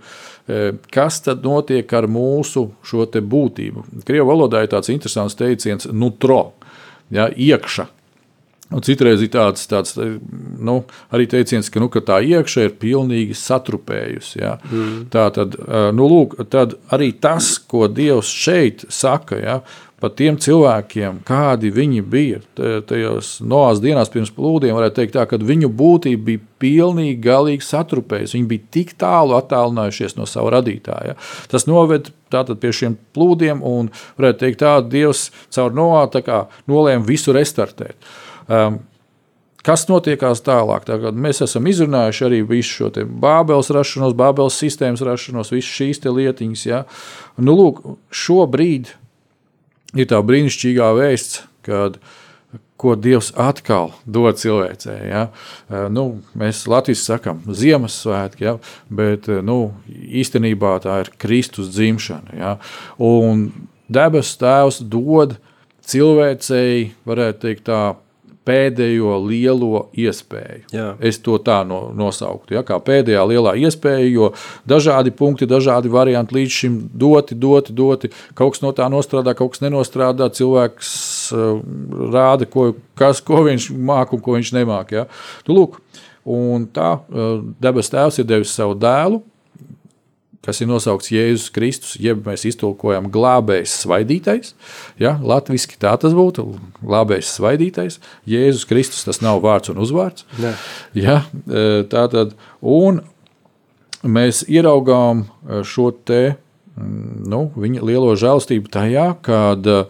kas 0.94 1.22
tad 1.24 1.44
notiek 1.46 1.88
ar 1.96 2.10
mūsu 2.12 2.70
šo 2.84 3.08
te 3.10 3.22
būtību? 3.24 3.88
Krievu 4.08 4.32
valodā 4.34 4.64
ir 4.66 4.72
tāds 4.74 4.92
interesants 4.94 5.38
teiciens, 5.40 5.88
nutro, 5.92 6.54
ja, 7.14 7.30
iekšā. 7.32 7.88
Un 8.72 8.82
citreiz 8.82 9.22
ir 9.22 9.30
tāds, 9.34 9.66
tāds 9.70 9.98
nu, 10.00 10.78
arī 11.14 11.28
teiciens, 11.30 11.68
ka, 11.70 11.82
nu, 11.84 11.90
ka 11.94 12.02
tā 12.06 12.22
iekšā 12.24 12.70
ir 12.70 12.76
pilnīgi 12.82 13.36
satrupējusi. 13.38 14.38
Ja? 14.40 14.56
Mm. 14.70 15.08
Tā 15.14 15.28
tad, 15.36 15.58
nu, 15.94 16.08
lūk, 16.10 16.38
tad 16.54 16.78
arī 16.94 17.12
tas, 17.22 17.58
ko 17.60 17.90
Dievs 17.92 18.32
šeit 18.32 18.86
saka 18.94 19.38
ja, 19.42 19.58
par 20.04 20.12
tiem 20.20 20.36
cilvēkiem, 20.42 21.22
kādi 21.28 21.70
viņi 21.72 22.02
bija 22.12 22.42
ta- 22.58 22.82
tajos 22.90 23.38
noās 23.44 23.80
dienās 23.84 24.12
pirms 24.12 24.34
plūdiem, 24.36 24.76
varētu 24.76 24.98
teikt, 24.98 25.14
tā, 25.16 25.24
ka 25.30 25.40
viņu 25.40 25.70
būtība 25.72 26.26
bija 26.32 26.44
pilnīgi, 26.64 27.22
galīgi 27.24 27.64
satrupējusi. 27.68 28.36
Viņi 28.40 28.50
bija 28.50 28.68
tik 28.80 28.98
tālu 29.00 29.38
attālinājušies 29.38 30.18
no 30.18 30.28
sava 30.28 30.58
radītāja. 30.58 31.16
Tas 31.52 31.68
noved 31.72 32.12
tātad 32.34 32.60
pie 32.60 32.74
šiem 32.76 32.98
plūdiem, 33.16 33.64
un 33.64 33.94
varētu 34.18 34.44
teikt, 34.44 34.64
tā 34.66 34.76
Dievs 34.84 35.30
caur 35.54 35.72
noā 35.72 36.04
nolēma 36.68 37.08
visu 37.08 37.36
restartēt. 37.36 37.96
Um, 38.48 38.82
Kas 39.64 39.86
notiekās 39.88 40.42
tālāk? 40.44 40.84
Tagad 40.84 41.16
mēs 41.16 41.40
esam 41.46 41.70
izrunājuši 41.72 42.26
arī 42.28 42.42
visu 42.44 42.82
šo 42.82 43.06
Bābeles 43.08 43.70
rašanos, 43.72 44.16
Bābeles 44.20 44.58
sistēmas 44.60 45.04
rašanos, 45.08 45.54
visas 45.56 45.72
šīs 45.72 46.04
lietiņas. 46.04 46.64
Ja? 46.68 46.82
Nu, 47.40 47.56
lūk, 47.56 47.80
šobrīd 48.12 48.92
ir 49.96 50.10
tā 50.12 50.20
brīnišķīgā 50.20 50.90
vēsts, 51.00 51.46
kad 51.64 51.96
ko 52.76 52.98
Dievs 53.00 53.32
atkal 53.40 53.94
dod 54.04 54.36
cilvēcei. 54.42 55.00
Ja? 55.08 55.24
Eh, 55.72 55.88
Nu, 55.88 56.20
mēs 56.36 56.66
Latvijas 56.68 57.08
sakām, 57.08 57.40
Ziemassvētki, 57.48 58.44
ja? 58.44 58.58
bet 58.92 59.32
eh, 59.32 59.40
nu, 59.40 59.72
īstenībā 59.88 60.76
tā 60.84 61.06
ir 61.06 61.16
Kristus 61.16 61.72
dzimšana. 61.72 62.36
Ja? 62.36 62.58
Un 63.00 63.48
debesu 63.88 64.42
Tēvs 64.44 64.84
dod 64.84 65.38
cilvēcei, 65.88 66.92
varētu 67.08 67.48
teikt, 67.48 67.70
tā 67.72 67.94
pēdējo 68.48 69.16
lielo 69.24 69.88
iespēju. 69.96 70.68
Jā. 70.74 70.88
Es 71.04 71.20
to 71.24 71.38
tā 71.44 71.62
no, 71.68 71.86
nosauktu. 71.96 72.58
Ja, 72.58 72.64
kā 72.68 72.80
pēdējā 72.84 73.24
lielā 73.30 73.56
iespēja, 73.64 74.06
jo 74.12 74.30
dažādi 74.70 75.14
punkti, 75.16 75.48
dažādi 75.50 75.92
varianti 75.94 76.38
līdz 76.38 76.58
šim 76.60 76.78
doti, 76.94 77.38
doti, 77.40 77.76
doti. 77.76 78.12
Kaut 78.38 78.56
kas 78.56 78.64
no 78.66 78.74
tā 78.76 78.90
nostrādā, 78.92 79.36
kaut 79.38 79.56
kas 79.56 79.64
nenostrādā. 79.64 80.30
Cilvēks 80.34 80.94
uh, 81.36 81.60
rāda, 82.14 82.48
ko, 82.50 82.72
kas, 83.00 83.24
ko 83.24 83.44
viņš 83.48 83.72
māca 83.74 84.18
un 84.18 84.24
ko 84.24 84.38
viņš 84.38 84.56
nemāca. 84.60 85.04
Ja. 85.04 85.06
Nu, 85.48 85.60
lūk, 85.62 85.80
un 86.30 86.68
tā 86.74 86.96
uh, 87.00 87.38
debes 87.64 87.92
tēvs 87.94 88.22
ir 88.22 88.30
devis 88.30 88.56
savu 88.56 88.78
dēlu. 88.80 89.24
Kas 90.44 90.60
ir 90.60 90.68
nosaukts 90.68 91.12
Jēzus 91.14 91.48
Kristus, 91.56 91.94
jeb 92.04 92.26
mēs 92.28 92.44
iztulkojam 92.50 93.08
glābējs, 93.14 93.78
svaidītais. 93.86 94.52
Ja, 95.00 95.16
Latvijasiski 95.24 95.80
tā 95.80 95.94
tas 96.02 96.16
būtu. 96.18 96.44
Glābējs, 96.84 97.32
svaidītais. 97.38 98.02
Jēzus 98.28 98.68
Kristus 98.68 99.08
tas 99.08 99.22
nav 99.24 99.40
vārds 99.46 99.72
un 99.72 99.80
uzvārds. 99.84 100.28
Nē. 100.44 100.52
Ja, 101.00 101.22
e, 101.48 101.86
tā 101.88 102.04
tad, 102.12 102.36
un 102.60 103.00
mēs 104.04 104.44
ieraugām 104.52 105.24
e, 105.24 105.64
šo 105.64 105.94
te, 105.96 106.36
mm, 106.76 107.24
nu, 107.32 107.46
viņa 107.56 107.88
lielo 107.88 108.12
žēlstību 108.20 108.74
tajā, 108.74 109.14
kad 109.24 109.64
e, 109.64 109.86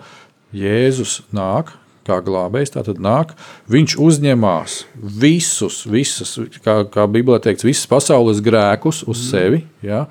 Jēzus 0.54 1.24
nāk 1.34 1.74
kā 2.08 2.20
glābējs, 2.26 2.74
tātad 2.76 3.02
nāk, 3.04 3.34
viņš 3.72 3.98
uzņemās 4.04 4.80
visus, 5.22 5.84
visas, 5.90 6.36
kā, 6.64 6.82
kā 6.92 7.08
Bībelē 7.10 7.42
teikts, 7.44 7.68
visas 7.68 7.90
pasaules 7.90 8.42
grēkus 8.44 9.04
uz 9.10 9.28
sevi, 9.30 9.64
ja, 9.86 10.06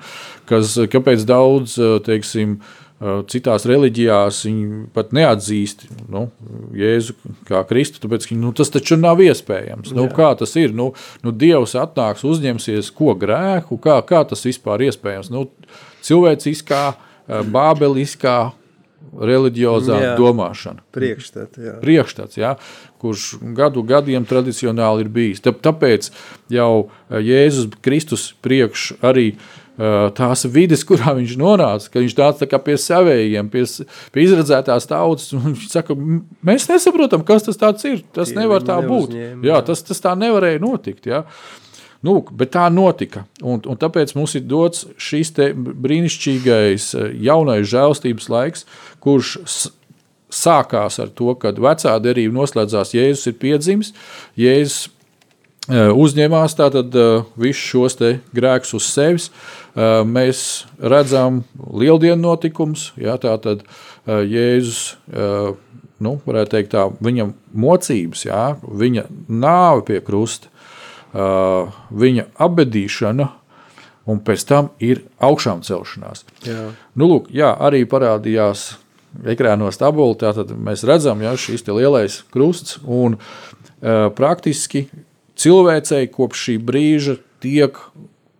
kas, 0.49 0.75
kāpēc 0.93 1.25
daudz, 1.29 1.77
teiksim, 2.05 2.57
citās 3.27 3.65
reliģijās 3.67 4.43
viņi 4.47 4.81
pat 4.95 5.11
neatzīst 5.15 5.85
nu, 6.11 6.27
Jēzu 6.77 7.15
kā 7.49 7.63
Kristu, 7.67 7.99
tāpēc 8.03 8.29
ka 8.29 8.37
nu, 8.39 8.53
tas 8.55 8.71
taču 8.71 8.95
nav 8.99 9.19
iespējams. 9.23 9.91
Nu, 9.95 10.07
kā 10.13 10.31
tas 10.39 10.55
ir? 10.59 10.71
Nu, 10.75 10.91
nu, 11.25 11.33
Dievs 11.35 11.75
atnāks, 11.79 12.23
uzņemsies 12.27 12.93
ko 12.95 13.15
grēku, 13.19 13.79
kā, 13.83 13.97
kā 14.07 14.23
tas 14.29 14.45
vispār 14.47 14.85
iespējams? 14.87 15.31
Nu, 15.33 15.49
cilvēciskā, 16.05 16.83
bābeliskā, 17.51 18.37
reliģiozā 19.13 19.97
Jā. 20.01 20.13
domāšana 20.17 20.81
Priekšstats, 20.95 21.57
jā. 21.61 21.73
priekšstats, 21.83 22.37
ja, 22.37 22.55
kurš 23.01 23.35
gadu 23.57 23.83
gadiem 23.83 24.25
tradicionāli 24.25 25.05
ir 25.05 25.09
bijis. 25.13 25.41
Tā- 25.43 25.53
Tāpēc 25.53 26.09
jau 26.49 26.89
eh, 27.11 27.19
Jēzus 27.21 27.69
Kristus 27.83 28.33
priekš 28.41 28.93
arī 29.05 29.33
eh, 29.33 30.09
tās 30.17 30.45
vides, 30.49 30.83
kurā 30.89 31.13
viņš 31.17 31.35
nonāca, 31.37 31.89
ka 31.93 31.99
viņš 32.01 32.15
tāds 32.17 32.41
tā 32.41 32.47
kā 32.49 32.59
pie 32.63 32.77
savējiem, 32.77 33.49
pie, 33.53 33.65
pie 34.13 34.25
izredzētās 34.27 34.87
tautas. 34.89 35.31
un 35.33 35.53
Viņš 35.53 35.67
saka, 35.69 35.93
"M- 35.93 36.23
mēs 36.45 36.69
nesaprotam, 36.69 37.23
kas 37.25 37.43
tas 37.43 37.57
tāds 37.57 37.83
ir. 37.85 38.01
Tas 38.13 38.29
Tie 38.33 38.37
nevar 38.39 38.61
tā 38.61 38.79
būt. 38.81 39.09
neuzņēma, 39.13 39.43
Jā, 39.43 39.59
jā. 39.59 39.65
tas, 39.65 39.81
tas 39.83 40.01
tā 40.01 40.15
nevarēja 40.17 40.59
notikt. 40.61 41.05
Ja. 41.05 41.23
Nu, 42.03 42.17
bet 42.35 42.51
tā 42.57 42.65
notika. 42.67 43.23
Un, 43.39 43.61
un 43.63 43.79
tāpēc 43.79 44.11
mums 44.17 44.35
ir 44.35 44.43
dots 44.43 44.83
šis 44.99 45.31
brīnišķīgais 45.55 46.89
eh, 46.99 47.13
jaunais 47.29 47.69
žēlstības 47.71 48.27
laiks, 48.33 48.65
kurš 49.03 49.37
sākās 50.33 50.99
ar 50.99 51.13
to, 51.15 51.31
kad 51.39 51.61
vecā 51.63 51.93
derība 52.03 52.35
noslēdzās, 52.41 52.91
Jēzus 52.97 53.31
ir 53.31 53.37
piedzimis, 53.39 53.93
Jēzus 54.35 54.89
eh, 55.69 55.93
uzņēmās 55.95 56.59
tātad 56.59 56.91
eh, 56.91 57.23
visus 57.39 57.71
šos 57.71 57.99
grēkus 58.35 58.75
uz 58.79 58.91
sevis. 58.91 59.31
Mēs 59.73 60.67
redzam 60.77 61.39
lieldienu 61.57 62.19
notikumus, 62.21 62.91
ja, 62.93 63.15
tātad 63.17 63.63
Jēzus, 64.05 64.99
nu, 65.97 66.11
varētu 66.27 66.51
teikt 66.51 66.69
tā, 66.75 66.83
viņam 67.01 67.31
mocības, 67.57 68.27
ja, 68.27 68.43
viņa 68.61 69.07
nāve 69.33 69.81
pie 69.87 69.97
krusta, 70.05 70.52
viņa 71.13 72.27
abedīšana, 72.41 73.27
un 74.09 74.21
pēc 74.25 74.45
tam 74.49 74.69
ir 74.83 75.03
augšām 75.23 75.61
celšanās. 75.63 76.25
Jā. 76.47 76.71
Nu, 76.97 77.07
lūk, 77.07 77.29
jā, 77.33 77.53
arī 77.53 77.83
parādījās 77.89 78.73
ekrānos 79.29 79.79
tabula. 79.79 80.17
Tātad 80.19 80.51
mēs 80.57 80.83
redzam, 80.87 81.21
ka 81.23 81.35
šis 81.39 81.65
te 81.65 81.75
lielais 81.75 82.21
krusts 82.33 82.79
un 82.83 83.17
uh, 83.19 84.09
praktiski 84.17 84.87
cilvēcei 85.39 86.09
kopš 86.13 86.47
šī 86.47 86.57
brīža 86.65 87.17
tiek 87.43 87.77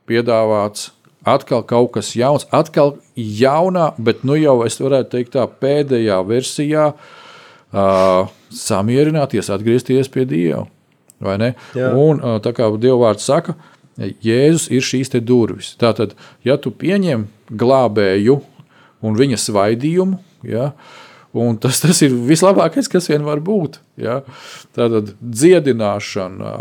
piedāvāts 0.09 0.91
atkal 1.23 1.63
kaut 1.63 1.93
kas 1.95 2.11
jauns, 2.17 2.45
atkal 2.51 2.97
jaunā, 3.15 3.93
bet 3.97 4.25
nu 4.27 4.35
jau 4.35 4.59
es 4.67 4.79
varētu 4.81 5.13
teikt 5.13 5.35
tā 5.37 5.45
pēdējā 5.47 6.19
versijā 6.27 6.89
uh, 6.91 8.31
samierināties, 8.51 9.51
atgriezties 9.53 10.11
pie 10.11 10.27
Dieva. 10.27 10.65
Vai 11.23 11.37
ne? 11.41 11.53
Jā. 11.77 11.93
Un 11.97 12.21
tā 12.43 12.53
kā 12.55 12.69
Dieva 12.77 12.99
vārds 13.07 13.27
saka, 13.29 13.55
Jēzus 13.97 14.71
ir 14.73 14.81
šīs 14.81 15.13
durvis. 15.21 15.75
Tātad, 15.77 16.15
ja 16.45 16.57
tu 16.57 16.71
pieņem 16.73 17.27
glābēju 17.53 18.39
un 19.03 19.17
viņa 19.19 19.37
svaidījumu, 19.37 20.17
ja, 20.49 20.71
un 21.33 21.57
tas, 21.61 21.79
tas 21.81 21.99
ir 22.05 22.13
vislabākais, 22.13 22.89
kas 22.89 23.09
vien 23.09 23.25
var 23.25 23.41
būt. 23.43 23.79
Ja. 24.01 24.19
Tātad 24.73 25.11
dziedināšana, 25.21 26.53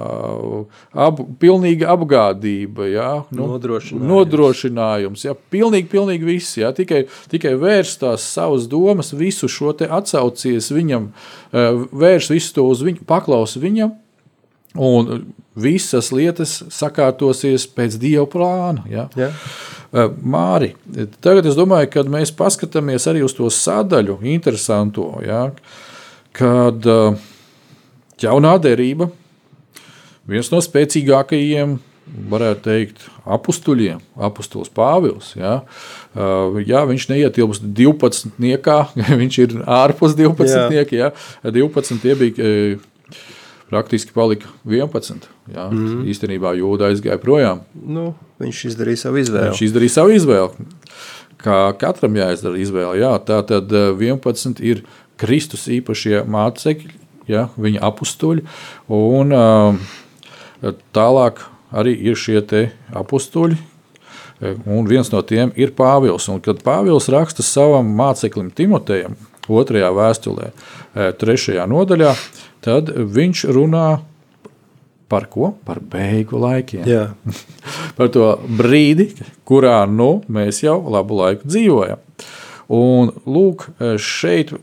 ap, 1.06 1.22
pilnīga 1.40 1.88
apgādība, 1.94 2.90
ja, 2.92 3.08
Nodrošinājums. 3.32 4.08
nodrošinājums 4.10 5.24
ja, 5.24 5.36
pilnīgi, 5.54 5.88
pilnīgi 5.92 6.28
viss. 6.28 6.58
Ja, 6.60 6.74
tikai, 6.76 7.06
tikai 7.32 7.54
vērst 7.60 8.02
tās 8.04 8.28
savas 8.28 8.68
domas, 8.68 9.14
visu 9.16 9.48
šo 9.48 9.72
te 9.76 9.88
atsaucies 9.88 10.68
viņam, 10.74 11.12
vērst 11.52 12.34
visu 12.34 12.56
to 12.58 12.68
uz 12.68 12.84
viņu, 12.84 13.06
paklaus 13.08 13.56
viņam, 13.60 13.96
un 14.78 15.32
visas 15.58 16.10
lietas 16.14 16.62
sakārtosies 16.72 17.66
pēc 17.76 17.98
Dieva 18.00 18.26
plāna. 18.30 18.84
Ja. 18.90 19.06
Jā. 19.18 19.30
Eh, 19.92 20.08
Māri, 20.24 20.72
tagad 21.20 21.46
es 21.50 21.56
domāju, 21.58 21.90
ka 21.92 22.04
mēs 22.08 22.32
paskatāmies 22.32 23.04
arī 23.10 23.24
uz 23.26 23.34
to 23.36 23.50
sadaļu, 23.52 24.22
interesanto, 24.32 25.10
ja, 25.24 25.50
kad 26.32 26.86
eh, 26.88 27.24
jaunā 28.24 28.56
derība, 28.64 29.10
viens 30.24 30.48
no 30.52 30.62
spēcīgākajiem, 30.64 31.76
varētu 32.32 32.64
teikt, 32.64 33.04
apstuļiem, 33.36 34.00
apustulis 34.26 34.72
Pāvils. 34.72 35.34
Ja, 35.36 35.58
eh, 36.16 36.62
ja 36.72 36.86
viņš 36.88 37.10
neietilpst 37.12 37.68
12. 37.76 38.32
niekā, 38.40 38.78
viņš 39.22 39.38
ir 39.44 39.58
ārpus 39.68 40.16
12. 40.16 40.72
nieka, 40.72 40.96
ja, 40.96 41.12
12. 41.44 42.00
tie 42.00 42.16
bija. 42.16 42.56
Eh, 43.72 43.76
Praktiski 43.76 44.12
palika 44.12 44.50
11. 44.68 45.28
Jā, 45.52 45.68
mm. 45.70 46.02
Īstenībā 46.12 46.52
jūda 46.58 46.90
aizgāja 46.92 47.18
projām. 47.22 47.62
Nu, 47.74 48.12
viņš 48.42 48.66
izdarīja 48.72 49.06
savu 49.06 49.22
izvēli. 49.22 49.52
Viņš 49.52 49.64
izdarīja 49.68 49.94
savu 49.96 50.12
izvēli. 50.16 50.68
Kā 51.42 51.56
katram 51.80 52.18
jāizdara 52.20 52.60
izvēle. 52.60 53.00
Jā, 53.00 53.14
tā 53.24 53.40
tad 53.48 53.72
eh, 53.72 53.90
11 53.96 54.60
ir 54.60 54.84
Kristus 55.20 55.64
īpašie 55.72 56.22
mācekļi, 56.28 56.94
ja, 57.30 57.48
viņa 57.56 57.82
apstuļi. 57.88 58.46
Un 58.92 59.36
eh, 59.38 60.76
tālāk 60.94 61.44
arī 61.72 61.96
ir 62.12 62.18
šie 62.18 62.42
apstuļi. 62.92 63.60
Un 64.42 64.88
viens 64.90 65.06
no 65.12 65.20
tiem 65.22 65.52
ir 65.54 65.70
Pāvils. 65.78 66.26
Un, 66.32 66.40
kad 66.42 66.64
Pāvils 66.66 67.06
raksta 67.12 67.44
savam 67.46 67.92
māceklim 67.94 68.50
Timotejam, 68.50 69.14
otrajā 69.60 69.90
vēstulē, 69.96 70.48
eh, 70.52 71.12
trešajā 71.18 71.66
nodaļā, 71.70 72.14
tad 72.64 72.92
viņš 72.92 73.44
runā 73.52 73.88
par 75.12 75.28
ko? 75.28 75.52
Par 75.68 75.82
beigu 75.84 76.40
laikiem 76.40 76.88
Jā, 76.88 77.06
par 77.98 78.12
to 78.14 78.34
brīdi, 78.48 79.10
kurā 79.48 79.82
nu, 79.90 80.22
mēs 80.32 80.62
jau 80.64 80.80
labu 80.88 81.20
laiku 81.20 81.48
dzīvojam. 81.48 82.00
Un, 82.72 83.10
lūk, 83.28 83.66
šeit 84.00 84.54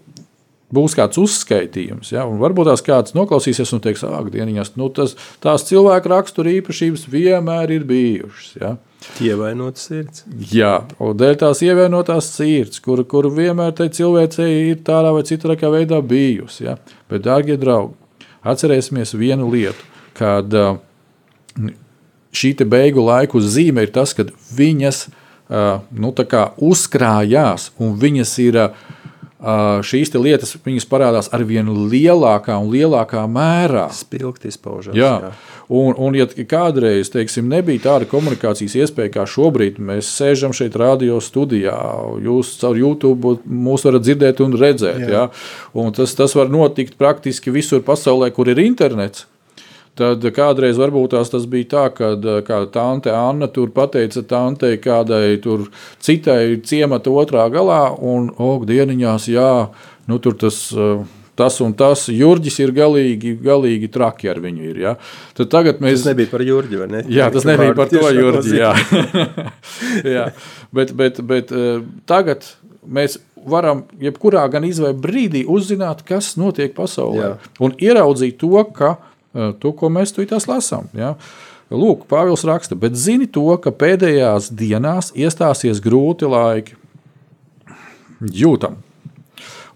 būs 0.73 0.95
kāds 0.97 1.19
uzskaitījums. 1.21 2.11
Ja? 2.13 2.25
un 2.29 2.39
Varbūt 2.41 2.69
tās 2.69 2.83
kāds 2.85 3.15
noklausīsies 3.17 3.73
un 3.75 3.83
teiks, 3.83 4.05
ak, 4.05 4.29
dieniņās, 4.33 4.75
nu, 4.79 4.89
tas, 4.93 5.15
tās 5.43 5.65
cilvēku 5.69 6.11
rakstura 6.11 6.53
īpašības 6.59 7.07
vienmēr 7.11 7.75
ir 7.77 7.87
bijušas. 7.89 8.51
Ja? 8.61 8.75
Ievainots 9.23 9.85
sirds. 9.87 10.25
Jā, 10.51 10.73
un 10.99 11.15
dēļ 11.19 11.37
tās 11.39 11.61
ievienotās 11.63 12.29
sirds, 12.35 12.81
kur, 12.83 13.01
kur 13.07 13.29
vienmēr 13.31 13.71
tai 13.77 13.87
cilvēcei 13.95 14.49
ir 14.73 14.81
tādā 14.87 15.13
vai 15.15 15.23
citā 15.27 15.55
veidā 15.71 16.01
bijusi. 16.03 16.65
Ja? 16.67 16.75
Bet, 17.11 17.23
darbie 17.27 17.55
draugi, 17.59 17.95
atcerēsimies 18.43 19.15
vienu 19.19 19.47
lietu, 19.51 19.87
kad 20.19 20.51
šī 22.35 22.53
beigu 22.67 23.03
laiku 23.07 23.41
zīme 23.41 23.87
ir 23.87 23.95
tas, 23.95 24.13
ka 24.13 24.27
viņas 24.55 25.07
nu, 25.49 26.13
uzkrājās 26.71 27.71
un 27.79 27.99
viņas 27.99 28.37
ir. 28.45 28.63
Šīs 29.39 30.11
lietas 30.19 30.57
parādās 30.89 31.29
ar 31.31 31.45
vien 31.47 31.69
lielākā 31.71 32.57
un 32.59 32.67
lielākā 32.73 33.23
mērā. 33.31 33.85
Spilgti 33.95 34.51
izpaužās. 34.51 34.97
Jā. 34.97 35.13
Jā. 35.23 35.31
Un, 35.69 35.93
un, 36.01 36.15
ja 36.17 36.25
kādreiz 36.49 37.11
teiksim, 37.13 37.47
nebija 37.47 37.85
tāda 37.85 38.09
komunikācijas 38.09 38.75
iespēja 38.81 39.13
kā 39.13 39.25
šobrīd, 39.29 39.77
mēs 39.79 40.09
sēžam 40.11 40.51
šeit, 40.57 40.75
radio 40.75 41.21
studijā, 41.23 41.77
jūs 42.25 42.55
caur 42.59 42.75
YouTube 42.81 43.37
mūs 43.45 43.85
varat 43.87 44.03
dzirdēt 44.03 44.43
un 44.43 44.59
redzēt. 44.59 45.05
Jā. 45.05 45.09
Jā? 45.13 45.25
Un 45.77 45.95
tas, 45.95 46.17
tas 46.17 46.35
var 46.35 46.51
notikt 46.51 46.97
praktiski 46.99 47.53
visur 47.55 47.85
pasaulē, 47.85 48.33
kur 48.35 48.51
ir 48.51 48.59
internets. 48.65 49.29
Tad 49.99 50.23
kādreiz 50.35 50.79
varbūt 50.79 51.17
tas 51.31 51.45
bija 51.49 51.67
tā, 51.73 51.85
ka 52.47 52.59
tante 52.71 53.11
Anna 53.11 53.49
tur 53.51 53.71
pateica 53.75 54.23
tantei 54.23 54.79
kādai 54.79 55.39
tur 55.43 55.67
citai 55.99 56.59
ciemata 56.63 57.11
otrā 57.11 57.49
galā, 57.51 57.81
un 57.99 58.29
ok, 58.31 58.67
dieniņās, 58.69 59.29
jā, 59.33 59.53
nu 60.07 60.19
tur 60.23 60.37
tas. 60.39 60.67
Tas 61.39 61.55
un 61.63 61.71
tas 61.71 62.01
Jurģis 62.11 62.57
ir 62.59 62.73
galīgi, 62.75 63.29
galīgi 63.39 63.87
traki 63.93 64.27
ar 64.27 64.41
viņu. 64.43 64.63
Ir, 64.73 64.79
ja? 64.83 64.91
Tad 65.37 65.47
tagad 65.53 65.77
mēs... 65.79 66.01
Tas 66.01 66.09
nebija 66.09 66.27
par 66.33 66.43
Jurģi, 66.43 66.79
vai 66.81 66.87
ne? 66.91 67.03
Jā, 67.07 67.29
tas 67.31 67.47
nebija 67.47 67.77
par 67.77 67.87
to 67.87 68.09
Jurģi. 68.11 68.57
Jā. 68.59 68.73
jā. 70.17 70.25
Bet, 70.75 70.91
bet, 70.99 71.21
bet 71.29 71.53
tagad 72.11 72.43
mēs 72.83 73.21
varam 73.47 73.85
jebkurā 74.03 74.43
gan 74.51 74.67
izvēle 74.67 74.97
brīdī 74.99 75.45
uzzināt, 75.47 76.03
kas 76.07 76.33
notiek 76.39 76.75
pasaulē. 76.75 77.23
Jā. 77.23 77.53
Un 77.63 77.75
ieraudzīt 77.79 78.39
to, 78.41 78.59
ka 78.75 78.97
to, 79.33 79.71
ko 79.77 79.91
mēs 79.93 80.13
tur 80.15 80.27
lasām. 80.49 80.89
Ja? 80.97 81.15
Lūk, 81.69 82.07
Pāvils 82.09 82.43
raksta, 82.49 82.73
bet 82.75 82.97
zini 82.97 83.27
to, 83.29 83.45
ka 83.61 83.69
pēdējās 83.69 84.49
dienās 84.49 85.11
iestāsies 85.13 85.81
grūti 85.85 86.29
laiki. 86.29 86.77
Jūtam. 88.19 88.79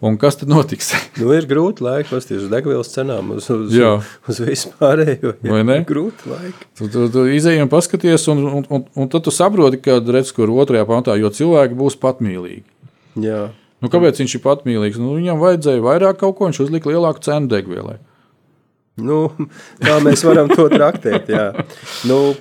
Un 0.03 0.17
kas 0.19 0.35
tad 0.35 0.49
notiks? 0.51 0.89
nu, 1.21 1.29
ir 1.31 1.45
grūti 1.47 1.85
laiki, 1.85 2.09
pasties 2.09 2.41
uz 2.43 2.49
degvielas 2.51 2.89
cenām, 2.91 3.29
uz, 3.37 3.45
uz, 3.53 3.71
jā. 3.71 3.93
uz 4.27 4.41
vispārējo. 4.43 5.37
Jā. 5.37 5.51
Vai 5.53 5.61
ne? 5.63 5.77
Grūti 5.87 6.27
laiki. 6.27 6.67
Tu, 6.75 6.89
tu, 6.91 7.05
tu 7.13 7.23
izēji 7.31 7.63
un 7.63 7.71
paskaties, 7.71 8.25
un, 8.33 8.41
un, 8.59 8.65
un, 8.67 8.83
un 8.99 9.11
tad 9.13 9.23
tu 9.23 9.31
saproti, 9.31 9.79
ka 9.85 10.01
redz, 10.03 10.33
kur 10.35 10.51
otrajā 10.51 10.83
pantā, 10.89 11.15
jo 11.21 11.31
cilvēki 11.31 11.77
būs 11.79 11.95
patmīlīgi. 12.01 12.65
Jā. 13.23 13.45
Nu, 13.83 13.91
kāpēc 13.93 14.19
viņš 14.19 14.35
ir 14.35 14.43
patmīlīgs? 14.43 14.99
Nu, 14.99 15.13
viņam 15.21 15.39
vajadzēja 15.39 15.85
vairāk 15.85 16.19
kaut 16.19 16.35
ko, 16.39 16.49
viņš 16.49 16.65
uzlika 16.65 16.91
lielāku 16.91 17.23
cenu 17.23 17.51
degvielai. 17.53 18.01
Nu, 19.01 19.27
tā 19.83 19.97
mēs 20.05 20.23
varam 20.25 20.51
to 20.51 20.67
traktēt. 20.71 21.31
Jā. 21.33 21.47
Nu, 22.09 22.35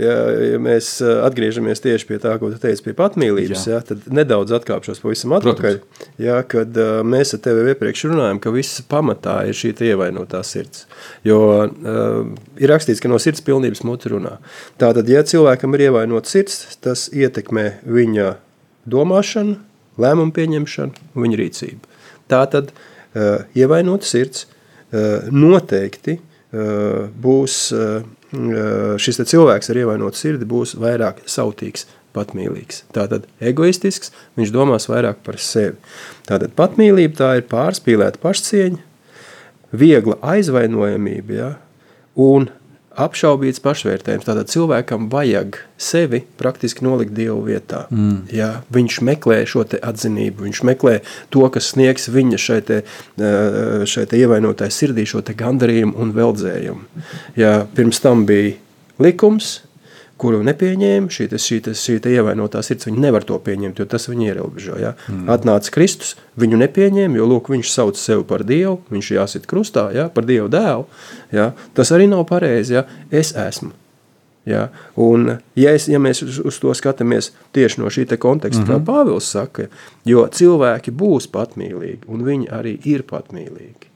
ja, 0.00 0.14
ja 0.52 0.58
mēs 0.62 0.96
atgriežamies 1.02 1.82
tieši 1.84 2.08
pie 2.08 2.18
tā, 2.22 2.34
ko 2.40 2.50
tu 2.50 2.58
teici, 2.62 2.82
pie 2.86 2.94
patmīlības, 2.98 3.66
jā. 3.68 3.76
Jā, 3.76 3.80
tad 3.92 4.08
nedaudz 4.10 4.54
atkāpšos 4.58 5.02
pavisam 5.04 5.36
atpakaļ. 5.38 5.78
Jā, 6.22 6.40
kad 6.50 6.78
uh, 6.80 7.00
mēs 7.06 7.36
ar 7.36 7.42
tevi 7.44 7.68
iepriekš 7.70 8.06
runājam, 8.10 8.42
ka 8.42 8.54
viss 8.54 8.82
pamatā 8.90 9.42
ir 9.50 9.58
šī 9.58 9.74
ievainotā 9.92 10.42
sirds. 10.46 10.86
Jo 11.26 11.42
uh, 11.62 12.32
ir 12.58 12.72
rakstīts, 12.72 13.02
ka 13.02 13.10
no 13.12 13.20
sirds 13.22 13.44
pilnības 13.46 13.84
muti 13.86 14.10
runā. 14.12 14.38
Tātad, 14.82 15.10
ja 15.10 15.22
cilvēkam 15.26 15.78
ir 15.78 15.86
ievainota 15.90 16.34
sirds, 16.34 16.64
tas 16.82 17.06
ietekmē 17.14 17.68
viņa 17.86 18.32
domāšanu, 18.90 19.60
lēmumu 20.02 20.34
pieņemšanu 20.34 21.12
un 21.14 21.28
viņa 21.28 21.38
rīcību. 21.44 21.94
Tātad, 22.32 22.72
uh, 22.72 23.46
ievainota 23.54 24.08
sirds 24.08 24.48
Eh, 24.48 24.51
noteikti 25.32 26.18
eh, 26.18 27.08
būs 27.24 27.56
eh, 27.76 28.04
šis 29.02 29.20
cilvēks 29.28 29.68
ar 29.72 29.82
ievainotu 29.82 30.16
sirdi 30.16 30.48
būs 30.48 30.74
vairāk 30.80 31.20
sautīgs, 31.28 31.84
patmīlīgs. 32.16 32.84
Tātad 32.92 33.26
egoistisks, 33.40 34.12
viņš 34.36 34.52
domās 34.54 34.88
vairāk 34.88 35.20
par 35.24 35.36
sevi. 35.40 35.76
Tātad 36.28 36.54
patmīlība 36.56 37.18
tā 37.18 37.30
ir 37.40 37.46
pārspīlēta 37.50 38.20
pašcieņa, 38.22 38.80
viegla 39.72 40.18
aizvainojamība 40.34 41.36
ja, 41.36 41.50
un 42.20 42.48
apšaubīts 43.00 43.62
pašvērtējums. 43.62 44.26
Tātad 44.26 44.50
cilvēkam 44.52 45.08
vajag 45.12 45.58
sevi 45.80 46.22
praktiski 46.40 46.84
nolikt 46.86 47.14
Dievu 47.16 47.40
vietā. 47.46 47.86
Mm. 47.90 48.22
Ja, 48.34 48.50
viņš 48.74 49.00
meklē 49.06 49.42
šo 49.48 49.64
atzinību, 49.64 50.46
viņš 50.48 50.62
meklē 50.68 50.98
to, 51.32 51.44
kas 51.52 51.72
sniegs 51.74 52.10
viņa 52.12 52.40
šai, 52.40 52.60
te, 52.68 52.80
šai 53.88 54.06
te 54.10 54.20
ievainotai 54.20 54.70
sirdī, 54.74 55.06
šo 55.08 55.24
gandarījumu 55.24 55.96
un 56.02 56.14
veldzējumu. 56.16 57.04
Ja, 57.40 57.62
pirms 57.76 58.02
tam 58.04 58.26
bija 58.28 58.56
likums, 59.02 59.60
kuru 60.22 60.42
nepieņēma, 60.46 61.10
šī, 61.10 61.26
šī, 61.42 61.58
šī 61.78 61.98
ievainotā 62.12 62.62
sirds, 62.62 62.86
viņa 62.88 63.02
nevar 63.02 63.26
to 63.26 63.38
pieņemt, 63.42 63.82
jo 63.82 63.86
tas 63.90 64.06
viņu 64.10 64.28
ierobežo. 64.30 64.78
Ja? 64.78 64.94
Mm. 65.10 65.26
Atnāca 65.34 65.74
Kristus, 65.74 66.14
viņu 66.38 66.60
nepieņēma, 66.62 67.18
jo 67.18 67.28
lūk, 67.34 67.50
viņš 67.52 67.74
sauc 67.74 67.98
sevi 67.98 68.26
par 68.28 68.46
Dievu, 68.46 68.78
viņš 68.92 69.12
jāsit 69.16 69.50
krustā, 69.50 69.88
ja? 69.96 70.08
par 70.14 70.28
Dievu 70.28 70.50
dēlu. 70.52 70.86
Ja? 71.34 71.52
Tas 71.74 71.94
arī 71.94 72.08
nav 72.10 72.26
pareizi, 72.30 72.78
ja? 72.78 72.86
es 73.10 73.34
esmu. 73.34 73.74
Ja? 74.46 74.68
Un, 74.98 75.36
ja, 75.58 75.74
es, 75.74 75.86
ja 75.90 76.00
mēs 76.02 76.22
uz 76.22 76.58
to 76.62 76.74
skatāmies 76.74 77.30
tieši 77.54 77.82
no 77.82 77.90
šī 77.90 78.08
konteksta, 78.16 78.62
mm 78.62 78.66
-hmm. 78.66 78.72
kā 78.72 78.78
mhm. 78.78 78.86
Pāvils 78.90 79.30
saka, 79.30 79.70
jo 80.04 80.26
cilvēki 80.26 80.90
būs 80.90 81.30
patmīlīgi, 81.30 82.06
un 82.06 82.24
viņi 82.26 82.50
arī 82.50 82.78
ir 82.84 83.02
patmīlīgi 83.02 83.92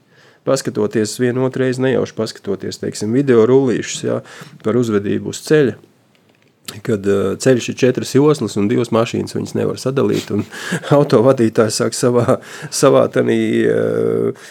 paskatoties 0.47 1.19
reizi, 1.55 1.81
nejauši 1.81 2.13
paskatoties, 2.15 2.79
teiksim, 2.79 3.11
video 3.11 3.45
rullīšus 3.45 4.03
ja, 4.03 4.21
par 4.63 4.77
uzvedību 4.79 5.33
uz 5.33 5.41
ceļa, 5.43 5.73
kad 6.83 7.07
uh, 7.07 7.35
ceļš 7.39 7.69
ir 7.71 7.77
četras 7.79 8.15
joslas 8.15 8.57
un 8.59 8.67
divas 8.71 8.91
mašīnas 8.95 9.35
viņas 9.37 9.55
nevar 9.57 9.79
sadalīt, 9.81 10.31
autovadītājs 10.97 11.81
sāk 11.81 11.95
savā, 11.97 12.39
savā 12.69 13.05
tanī 13.13 13.39
uh, 13.67 14.49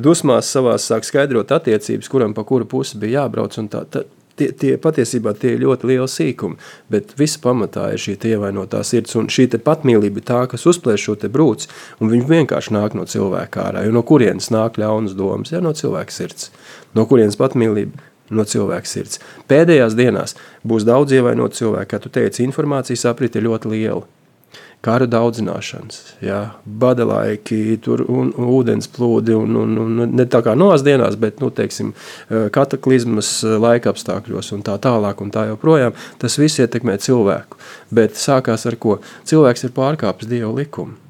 dusmās 0.00 0.52
savās 0.52 0.90
sāk 0.90 1.06
skaidrot 1.08 1.54
attiecības, 1.56 2.10
kuram 2.12 2.36
pa 2.36 2.44
kuru 2.48 2.68
pusi 2.68 3.00
bija 3.00 3.24
jābrauc, 3.24 3.56
tā, 3.72 3.86
tā 3.88 4.04
tie, 4.36 4.50
tie 4.52 4.76
patiesībā 4.80 5.34
tie 5.38 5.54
ir 5.54 5.64
ļoti 5.64 5.90
lieli 5.90 6.08
sīkumi, 6.10 6.58
bet 6.92 7.14
visa 7.18 7.40
pamatā 7.44 7.90
ir 7.94 8.02
šī 8.02 8.16
ievainotā 8.34 8.82
sirds, 8.86 9.14
un 9.18 9.30
šī 9.32 9.48
patmīlība 9.64 10.24
tā, 10.26 10.40
kas 10.50 10.66
uzplēš 10.70 11.08
šo 11.08 11.16
brūci, 11.34 11.70
un 12.00 12.12
viņi 12.12 12.30
vienkārši 12.30 12.74
nāk 12.74 12.96
no 12.98 13.06
cilvēka 13.08 13.68
ārā, 13.68 13.84
jo 13.86 13.94
no 13.94 14.04
kurienes 14.06 14.50
nāk 14.54 14.80
ļaunas 14.80 15.16
domas, 15.18 15.54
ja 15.54 15.62
no 15.64 15.74
cilvēka 15.76 16.14
sirds, 16.14 16.50
no 16.94 17.06
kurienes 17.10 17.38
patmīlība 17.40 18.13
no 18.30 18.44
cilvēka 18.48 18.88
sirds. 18.88 19.20
Pēdējās 19.50 19.96
dienās 19.98 20.36
būs 20.66 20.86
daudz 20.88 21.14
ievainotu 21.16 21.60
cilvēku, 21.60 21.90
kā 21.92 22.00
tu 22.02 22.12
teici, 22.12 22.44
informācijas 22.46 23.06
aprite 23.10 23.40
ir 23.40 23.48
ļoti 23.48 23.72
liela. 23.72 24.04
Kara 24.84 25.06
daudzināšanas, 25.08 26.00
jā, 26.20 26.38
bada 26.68 27.06
laiki, 27.08 27.78
tur 27.80 28.02
un, 28.04 28.34
un 28.36 28.50
ūdens 28.52 28.90
plūdi, 28.92 29.32
un, 29.32 29.56
un, 29.56 29.78
un 29.80 30.02
ne 30.12 30.26
tā 30.28 30.42
kā 30.44 30.52
novās 30.60 30.84
dienās, 30.84 31.16
bet, 31.20 31.38
nu, 31.40 31.48
teiksim, 31.48 31.94
eh, 32.28 32.50
kataklizmas 32.52 33.30
eh, 33.46 33.54
laika 33.64 33.94
apstākļos 33.94 34.52
un 34.52 34.64
tā 34.66 34.74
tālāk 34.84 35.22
un 35.24 35.32
tā 35.32 35.46
joprojām, 35.48 35.96
tas 36.20 36.36
viss 36.36 36.60
ietekmē 36.60 36.98
cilvēku. 37.00 37.56
Bet 37.96 38.20
sākās 38.20 38.68
ar 38.68 38.76
ko? 38.76 38.98
Cilvēks 39.24 39.64
ir 39.64 39.72
pārkāpis 39.72 40.28
Dieva 40.28 40.52
likumu. 40.52 41.00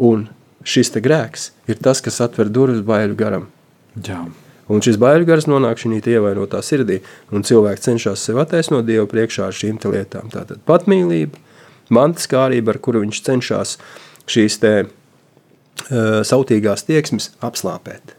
Un 0.00 0.24
šis 0.64 0.94
te 0.96 1.04
grēks 1.04 1.50
ir 1.68 1.76
tas, 1.84 2.00
kas 2.00 2.22
atver 2.24 2.48
durvis 2.48 2.80
baiļu 2.86 3.20
garam. 3.20 3.48
Jā. 4.00 4.24
Un 4.72 4.82
šis 4.82 4.98
baiļu 4.98 5.28
gars 5.28 5.46
nonāk 5.46 5.78
šī 5.78 6.00
ievainotā 6.10 6.58
sirdī, 6.64 6.98
un 7.30 7.46
cilvēks 7.46 7.86
cenšas 7.86 8.24
sev 8.26 8.40
attaisnot 8.42 8.86
Dievu 8.86 9.06
priekšā 9.10 9.46
ar 9.46 9.54
šīm 9.54 9.78
lietām. 9.92 10.30
Tātad 10.32 10.62
patmīlība, 10.66 11.38
mantiskārība, 11.94 12.74
ar 12.74 12.80
kuru 12.82 13.04
viņš 13.04 13.22
cenšas 13.28 13.76
šīs 14.26 14.58
te, 14.62 14.72
uh, 14.86 16.22
sautīgās 16.26 16.82
tieksmes 16.88 17.30
apslāpēt. 17.46 18.16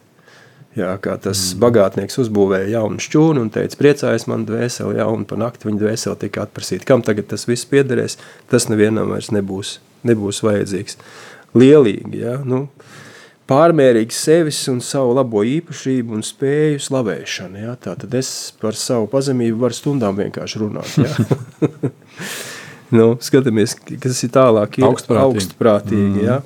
Jā, 0.78 0.93
kā 1.02 1.16
tas 1.20 1.41
mm. 1.41 1.60
bagātnieks 1.64 2.20
uzbūvēja 2.22 2.70
jaunu 2.78 3.02
šķūnu 3.02 3.43
un 3.43 3.50
teica, 3.52 3.80
priecājas 3.80 4.28
man 4.30 4.45
dvēseli, 4.48 5.00
ja, 5.02 5.08
un 5.10 5.26
pa 5.28 5.36
nakti 5.41 5.68
viņa 5.68 5.82
dvēseli 5.82 6.22
tika 6.22 6.45
atprasīta. 6.45 6.88
Kam 6.88 7.04
tagad 7.04 7.28
tas 7.34 7.48
viss 7.50 7.68
piederēs, 7.68 8.20
tas 8.52 8.70
nevienam 8.70 9.10
vairs 9.12 9.34
nebūs, 9.36 9.80
nebūs 10.08 10.43
vajadzīgs. 10.45 11.00
Lielīgi, 11.58 12.22
ja, 12.22 12.38
nu, 12.45 12.68
uh, 12.68 13.07
pārmērīgs 13.48 14.20
sevis 14.28 14.60
un 14.72 14.82
savu 14.84 15.16
labo 15.18 15.43
īpašību 15.48 16.18
un 16.18 16.26
spēju 16.26 16.82
slavēšanu. 16.88 17.64
Ja? 17.64 17.78
Tā 17.80 17.95
tad 18.00 18.14
es 18.18 18.32
par 18.62 18.78
savu 18.78 19.08
pazemību 19.12 19.62
varu 19.64 19.78
stundām 19.78 20.20
vienkārši 20.20 20.62
runāt. 20.64 20.98
Ja? 21.00 21.72
nu, 22.98 23.10
skatāmies, 23.24 23.78
kas 24.04 24.24
ir 24.28 24.34
tālāk. 24.36 24.82
Ir 24.82 24.89
augstprātīgi. 24.89 25.24
augstprātīgi 25.24 26.12
mm. 26.12 26.28
ja? 26.28 26.41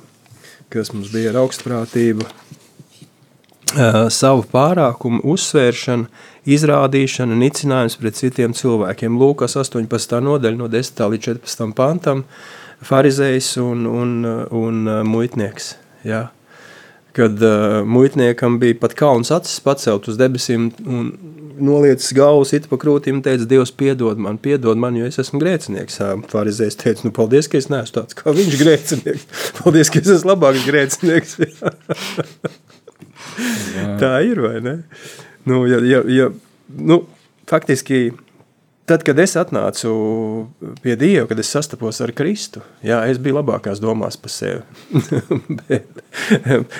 kas 0.72 0.92
mums 0.94 1.10
bija 1.12 1.32
ar 1.32 1.42
augstprātību, 1.42 2.24
uh, 2.24 3.98
savu 4.12 4.44
pārākumu 4.52 5.20
uzsvēršana, 5.34 6.08
izrādīšana, 6.48 7.36
nicinājums 7.38 7.98
pret 8.00 8.18
citiem 8.18 8.54
cilvēkiem. 8.56 9.18
Lūkas 9.20 9.58
18. 9.60 10.20
nodaļa 10.24 10.58
no 10.58 10.70
10. 10.72 11.04
līdz 11.14 11.28
14. 11.28 11.74
pantam, 11.78 12.24
farizējs 12.82 13.56
un, 13.62 13.84
un, 13.86 14.14
un 14.48 14.80
uh, 14.88 15.02
muitnieks. 15.06 15.74
Ja? 16.08 16.30
Kad 17.12 17.42
uh, 17.44 17.82
muitniekam 17.84 18.54
bija 18.60 18.78
pat 18.80 18.94
kauns 18.96 19.28
acis 19.34 19.60
pacelt 19.60 20.06
uz 20.08 20.16
debesīm 20.16 20.70
un 20.88 21.10
noliecis 21.62 22.12
galvu 22.16 22.44
sit 22.48 22.66
pa 22.70 22.78
krūtīm 22.80 23.18
un 23.18 23.22
teica, 23.24 23.44
Dievs 23.48 23.72
piedod 23.76 24.20
man, 24.22 24.38
piedod 24.42 24.78
man, 24.80 24.96
jo 24.96 25.04
es 25.08 25.18
esmu 25.20 25.40
grēcinieks. 25.42 26.00
Farizējs 26.32 26.78
teica, 26.80 27.06
nu 27.06 27.10
paldies, 27.14 27.48
ka 27.50 27.58
es 27.60 27.68
neesmu 27.72 27.94
tāds 27.98 28.16
kā 28.18 28.34
viņš 28.36 28.54
grēcinieks. 28.62 29.24
Paldies, 29.60 29.88
ka 29.92 29.96
es 30.02 30.08
esmu 30.16 30.32
labāks 30.32 30.66
grēcinieks. 30.68 31.30
Tā 34.02 34.12
ir, 34.26 34.42
vai 34.44 34.58
ne? 34.64 34.74
Nu, 35.48 35.56
ja, 35.68 35.78
ja, 35.86 36.00
ja, 36.10 36.26
nu, 36.78 36.96
faktiski, 37.50 37.98
tad, 38.88 39.04
kad 39.06 39.18
es 39.22 39.36
atnācu 39.38 39.92
pie 40.82 40.96
Dieva, 40.98 41.26
kad 41.30 41.40
es 41.40 41.50
sastapos 41.52 42.00
ar 42.04 42.12
Kristu, 42.16 42.62
jā, 42.84 43.00
es 43.10 43.20
biju 43.22 43.38
labākās 43.38 43.80
domās 43.82 44.18
par 44.20 44.32
sevi. 44.34 44.62
bet, 45.62 46.02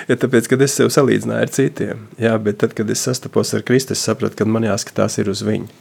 ja 0.09 0.19
tāpēc, 0.19 0.49
kad 0.51 0.65
es 0.65 0.77
sev 0.79 0.91
salīdzināju 0.93 1.47
ar 1.47 1.53
citiem, 1.53 2.05
jā, 2.21 2.35
bet 2.43 2.61
tad, 2.63 2.75
kad 2.77 2.91
es 2.93 3.03
sastapos 3.05 3.53
ar 3.57 3.65
Kristu, 3.67 3.97
es 3.97 4.05
sapratu, 4.05 4.39
ka 4.39 4.49
man 4.49 4.67
jāskatās 4.67 5.19
ir 5.23 5.31
uz 5.33 5.43
viņu. 5.47 5.71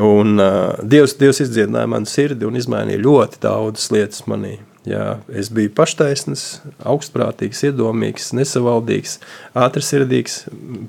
Un 0.00 0.38
uh, 0.38 0.78
Dievs, 0.86 1.16
Dievs 1.18 1.42
izdziedināja 1.42 1.88
manu 1.90 2.06
sirdi 2.06 2.46
un 2.46 2.58
izmainīja 2.58 3.02
ļoti 3.02 3.40
daudzas 3.42 3.90
lietas 3.90 4.22
manī. 4.30 4.60
Jā, 4.88 5.18
es 5.36 5.50
biju 5.52 5.74
paštaisns, 5.76 6.44
augstprātīgs, 6.88 7.58
iedomīgs, 7.68 8.30
nesavaldīgs, 8.38 9.18
ātrsirdīgs, 9.60 10.38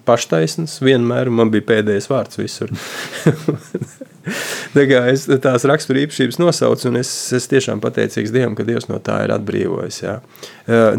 paštaisns. 0.07 0.77
Vienmēr 0.85 1.27
man 1.33 1.51
bija 1.51 1.67
pēdējais 1.73 2.07
vārds 2.13 2.39
visur. 2.39 2.71
es 5.11 5.25
tās 5.43 5.65
rakstura 5.67 6.03
īpašības 6.05 6.39
nosaucu, 6.41 6.89
un 6.91 7.01
es, 7.01 7.11
es 7.35 7.49
tiešām 7.51 7.81
pateicīgs 7.83 8.33
Dievam, 8.33 8.55
ka 8.57 8.65
Dievs 8.67 8.89
no 8.91 8.99
tā 9.03 9.21
ir 9.25 9.33
atbrīvojis. 9.35 10.01
Jā. 10.03 10.17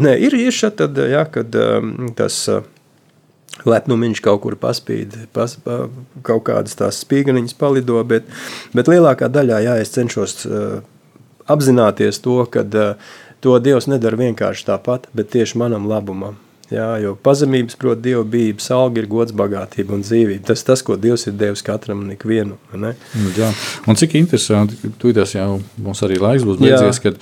Nē, 0.03 0.15
ir 0.19 0.55
šeit, 0.55 0.77
tad, 0.81 0.97
jā, 0.97 1.23
kad 1.31 1.55
tas 2.19 2.39
lepnumiņš 3.69 4.21
kaut 4.25 4.41
kur 4.43 4.57
paspīd, 4.59 5.15
pas, 5.35 5.55
pa, 5.63 5.83
kaut 6.25 6.47
kādas 6.49 6.75
tās 6.79 7.03
spīganiņas 7.05 7.57
palido, 7.59 7.99
bet, 8.07 8.27
bet 8.73 8.89
lielākā 8.91 9.29
daļā, 9.31 9.61
jā, 9.67 9.77
es 9.83 9.93
cenšos 9.93 10.47
apzināties 11.47 12.19
to, 12.23 12.41
ka 12.51 12.65
to 13.43 13.59
Dievs 13.59 13.89
nedara 13.91 14.19
vienkārši 14.19 14.67
tāpat, 14.71 15.11
bet 15.15 15.31
tieši 15.35 15.59
manam 15.61 15.87
labumam. 15.91 16.39
Jā, 16.73 16.87
jo 17.03 17.13
pazemības, 17.21 17.77
proti, 17.79 18.01
Dieva 18.07 18.23
bības 18.25 18.71
alga 18.73 19.03
ir 19.03 19.07
gods, 19.11 19.35
bagātība 19.37 19.93
un 19.93 20.01
dzīvība. 20.05 20.41
Tas 20.47 20.65
tas, 20.65 20.81
ko 20.85 20.97
Dievs 20.97 21.27
ir 21.29 21.37
devis 21.37 21.61
katram 21.65 22.01
un 22.05 22.15
ikvienam. 22.15 22.57
Nu, 22.73 22.93
jā, 23.37 23.51
un 23.87 23.99
cik 23.99 24.17
interesanti, 24.17 24.79
tu 25.01 25.13
tas 25.13 25.35
jau 25.35 25.59
mums 25.77 26.01
arī 26.05 26.17
laiks 26.23 26.47
būs 26.47 26.61
beidzies, 26.63 27.01
kad 27.03 27.21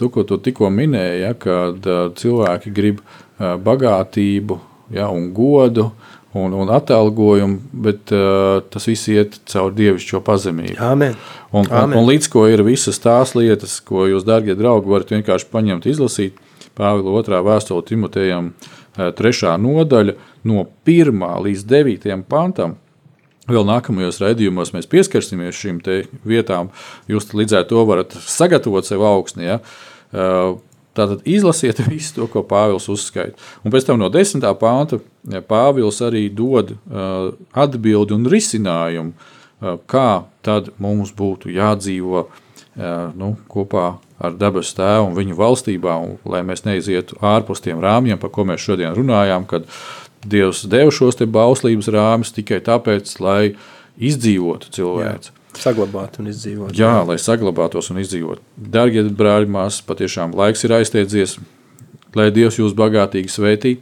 tu, 0.00 0.08
ko 0.12 0.24
tu 0.28 0.40
tikko 0.42 0.72
minēji, 0.72 1.22
ja, 1.26 1.34
kad 1.36 1.90
cilvēki 2.16 2.72
grib 2.76 3.04
bagātību 3.38 4.58
ja, 4.96 5.10
un 5.12 5.28
godu, 5.36 5.90
un, 6.36 6.52
un 6.52 6.72
atalgojumu, 6.72 7.58
bet 7.86 8.12
uh, 8.14 8.62
tas 8.72 8.88
viss 8.88 9.08
iet 9.12 9.38
caur 9.50 9.72
dievišķo 9.76 10.20
pazemību. 10.24 10.78
Amen. 10.84 11.16
Un, 11.52 11.64
Amen. 11.68 11.92
un, 11.92 12.02
un 12.02 12.08
līdz 12.10 12.30
ko 12.32 12.46
ir 12.50 12.64
visas 12.66 13.00
tās 13.02 13.34
lietas, 13.38 13.78
ko 13.84 14.06
jūs, 14.10 14.26
darbie 14.26 14.56
draugi, 14.58 14.90
varat 14.92 15.14
vienkārši 15.16 15.48
paņemt, 15.52 15.88
izlasīt. 15.90 16.42
Pāvila 16.76 17.14
otrā 17.16 17.38
vēstule 17.40 17.80
Timotejam, 17.88 18.50
trešā 18.96 19.54
nodaļa, 19.60 20.16
no 20.48 20.66
1 20.88 21.24
līdz 21.46 21.64
9 21.70 22.26
pantam. 22.28 22.76
Vēl 23.46 23.62
nākamajos 23.68 24.18
raidījumos 24.24 24.72
mēs 24.74 24.88
pieskarsimies 24.90 25.54
šīm 25.54 25.78
vietām. 26.26 26.72
Jūs 27.06 27.30
līdz 27.30 27.60
ar 27.60 27.68
to 27.70 27.84
varat 27.86 28.16
sagatavot 28.26 28.88
sev 28.88 29.04
augstni. 29.06 29.46
Ja? 29.46 29.60
Uh, 30.10 30.56
Tātad 30.96 31.26
izlasiet 31.28 31.82
visu 31.90 32.14
to, 32.16 32.26
ko 32.32 32.40
Pāvils 32.46 32.88
uzskaita. 32.88 33.36
Un 33.64 33.74
pēc 33.74 33.84
tam 33.84 34.00
no 34.00 34.08
10. 34.12 34.40
pānta 34.60 34.98
Pāvils 35.44 36.00
arī 36.04 36.26
dod 36.32 36.72
uh, 36.72 37.34
atbildi 37.52 38.16
un 38.16 38.24
risinājumu, 38.32 39.32
kā 39.88 40.08
tad 40.44 40.66
mums 40.76 41.14
būtu 41.16 41.48
jādzīvo 41.48 42.26
nu, 43.16 43.30
kopā 43.48 43.86
ar 44.18 44.36
dabas 44.36 44.72
tēvu 44.76 45.10
un 45.10 45.16
viņa 45.16 45.36
valstībā, 45.36 45.94
un, 46.02 46.16
lai 46.28 46.42
mēs 46.46 46.64
neizietu 46.66 47.18
ārpus 47.20 47.62
tiem 47.64 47.80
rāmjiem, 47.84 48.20
par 48.20 48.32
ko 48.34 48.46
mēs 48.48 48.64
šodien 48.64 48.96
runājām, 48.96 49.48
kad 49.48 49.68
Dievs 50.26 50.64
deva 50.66 50.90
šos 50.90 51.20
bauslības 51.30 51.86
rāmus 51.92 52.32
tikai 52.34 52.58
tāpēc, 52.64 53.12
lai 53.22 53.54
izdzīvotu 53.96 54.72
cilvēku. 54.74 55.34
Saglabāt 55.56 56.18
un 56.20 56.28
izdzīvot. 56.32 56.74
Jā, 56.76 57.00
lai 57.06 57.16
saglabātos 57.20 57.88
un 57.92 58.00
izdzīvot. 58.02 58.42
Darbie 58.56 59.06
brāļi, 59.06 59.48
māsas, 59.54 59.84
patiešām 59.86 60.34
laiks 60.36 60.66
ir 60.66 60.74
aiztiedzies, 60.76 61.38
lai 62.16 62.28
Dievs 62.34 62.58
jūs 62.60 62.76
bagātīgi 62.76 63.32
svētī. 63.32 63.76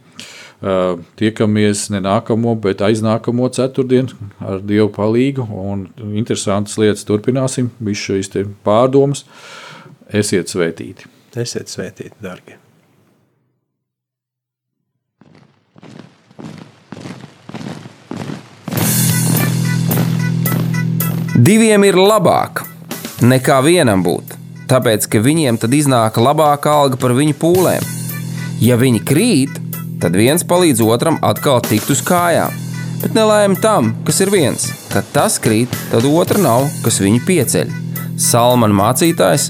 Uh, 0.65 1.01
tiekamies 1.19 1.89
ne 1.91 1.99
nākamo, 2.01 2.53
bet 2.63 2.79
aiznākamo 2.85 3.49
ceturtdienu 3.53 4.15
ar 4.39 4.63
Dievu 4.63 4.87
palīgu. 4.95 5.43
Un 5.51 5.89
interesantas 6.15 6.77
lietas 6.79 7.03
turpināsim, 7.07 7.73
visu 7.83 8.13
šīs 8.13 8.31
pārdomas. 8.65 9.25
Esiet 10.13 10.51
svētīti! 10.51 11.07
Esiet 11.35 11.71
svētīti, 11.71 12.13
darbie! 12.21 12.59
Diviem 21.35 21.83
ir 21.83 21.97
labāk 21.97 22.61
nekā 23.25 23.57
vienam 23.65 24.05
būt, 24.05 24.37
tāpēc 24.69 25.09
ka 25.09 25.19
viņiem 25.25 25.57
tad 25.57 25.73
iznāk 25.73 26.21
labāka 26.21 26.69
alga 26.69 27.01
par 27.01 27.17
viņu 27.17 27.33
pūlēm. 27.41 27.89
Ja 28.61 28.77
viņi 28.77 29.01
krīt, 29.09 29.57
tad 29.99 30.15
viens 30.15 30.45
palīdz 30.45 30.85
otram 30.85 31.17
atkal 31.25 31.65
tikt 31.65 31.89
uz 31.89 32.05
kājām. 32.05 32.53
Bet 33.01 33.17
nelēma 33.17 33.57
tam, 33.61 33.95
kas 34.05 34.21
ir 34.21 34.29
viens, 34.29 34.69
kad 34.93 35.05
tas 35.17 35.41
krīt, 35.41 35.73
tad 35.89 36.05
otra 36.05 36.39
nav, 36.39 36.69
kas 36.85 37.01
viņu 37.01 37.25
pieceļ. 37.25 37.73
Salmāna 38.21 38.77
mācītājs, 38.77 39.49